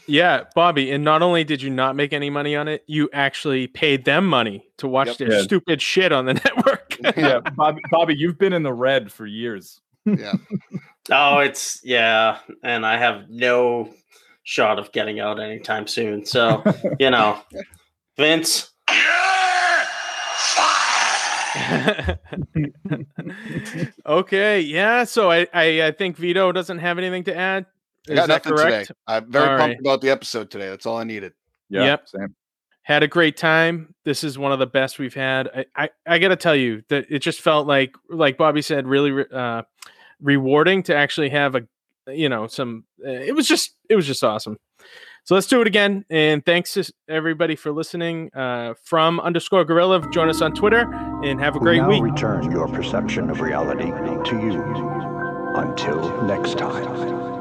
Yeah, 0.07 0.43
Bobby, 0.55 0.91
and 0.91 1.03
not 1.03 1.21
only 1.21 1.43
did 1.43 1.61
you 1.61 1.69
not 1.69 1.95
make 1.95 2.13
any 2.13 2.29
money 2.29 2.55
on 2.55 2.67
it, 2.69 2.83
you 2.87 3.09
actually 3.11 3.67
paid 3.67 4.05
them 4.05 4.25
money 4.25 4.65
to 4.77 4.87
watch 4.87 5.07
Yep. 5.07 5.17
their 5.17 5.31
Yeah. 5.33 5.41
stupid 5.41 5.81
shit 5.81 6.11
on 6.13 6.25
the 6.25 6.33
network. 6.45 6.97
yeah, 7.17 7.39
Bobby, 7.55 7.81
Bobby, 7.91 8.15
you've 8.17 8.37
been 8.39 8.53
in 8.53 8.63
the 8.63 8.73
red 8.73 9.11
for 9.11 9.25
years. 9.25 9.81
yeah. 10.05 10.33
Oh, 11.09 11.37
it's 11.37 11.79
yeah, 11.85 12.39
and 12.63 12.85
I 12.85 12.97
have 12.97 13.29
no 13.29 13.93
shot 14.43 14.77
of 14.77 14.91
getting 14.91 15.21
out 15.21 15.39
anytime 15.39 15.87
soon. 15.87 16.25
So 16.25 16.61
you 16.99 17.09
know, 17.11 17.39
Vince. 18.17 18.69
okay, 24.05 24.61
yeah. 24.61 25.03
So 25.03 25.31
I, 25.31 25.47
I 25.53 25.87
I 25.87 25.91
think 25.91 26.17
Vito 26.17 26.51
doesn't 26.51 26.79
have 26.79 26.97
anything 26.97 27.23
to 27.25 27.35
add. 27.35 27.65
I 28.09 28.13
Is 28.13 28.19
got 28.19 28.27
that 28.27 28.45
nothing 28.45 28.57
correct? 28.57 28.87
today. 28.87 28.99
I'm 29.07 29.31
very 29.31 29.49
All 29.49 29.57
pumped 29.57 29.71
right. 29.75 29.79
about 29.79 30.01
the 30.01 30.09
episode 30.09 30.49
today. 30.51 30.69
That's 30.69 30.85
all 30.85 30.97
I 30.97 31.03
needed. 31.03 31.33
Yeah, 31.69 31.83
Yep. 31.85 32.07
same. 32.07 32.35
Had 32.83 33.03
a 33.03 33.07
great 33.07 33.35
time. 33.35 33.93
This 34.05 34.23
is 34.23 34.37
one 34.37 34.53
of 34.53 34.59
the 34.59 34.67
best 34.67 34.97
we've 34.99 35.13
had. 35.13 35.49
I 35.53 35.65
I, 35.75 35.89
I 36.07 36.19
got 36.19 36.29
to 36.29 36.37
tell 36.37 36.55
you 36.55 36.83
that 36.89 37.05
it 37.09 37.19
just 37.19 37.41
felt 37.41 37.67
like 37.67 37.93
like 38.09 38.37
Bobby 38.37 38.61
said, 38.61 38.87
really 38.87 39.11
re- 39.11 39.25
uh, 39.33 39.63
rewarding 40.21 40.83
to 40.83 40.95
actually 40.95 41.29
have 41.29 41.55
a 41.55 41.61
you 42.07 42.29
know 42.29 42.47
some. 42.47 42.85
Uh, 43.05 43.09
it 43.09 43.35
was 43.35 43.45
just 43.47 43.75
it 43.89 43.95
was 43.97 44.07
just 44.07 44.23
awesome. 44.23 44.55
So 45.25 45.35
let's 45.35 45.47
do 45.47 45.59
it 45.59 45.67
again. 45.67 46.05
And 46.09 46.45
thanks 46.45 46.71
to 46.75 46.89
everybody 47.09 47.57
for 47.57 47.73
listening. 47.73 48.31
Uh, 48.33 48.75
from 48.85 49.19
underscore 49.19 49.65
gorilla, 49.65 50.09
join 50.13 50.29
us 50.29 50.41
on 50.41 50.53
Twitter 50.53 50.89
and 51.25 51.41
have 51.41 51.57
a 51.57 51.59
We 51.59 51.63
great 51.65 51.77
now 51.81 51.89
week. 51.89 52.01
return 52.03 52.49
your 52.49 52.69
perception 52.69 53.29
of 53.29 53.41
reality 53.41 53.91
to 54.29 54.35
you. 54.39 54.63
Until 55.57 56.23
next 56.23 56.57
time. 56.57 57.36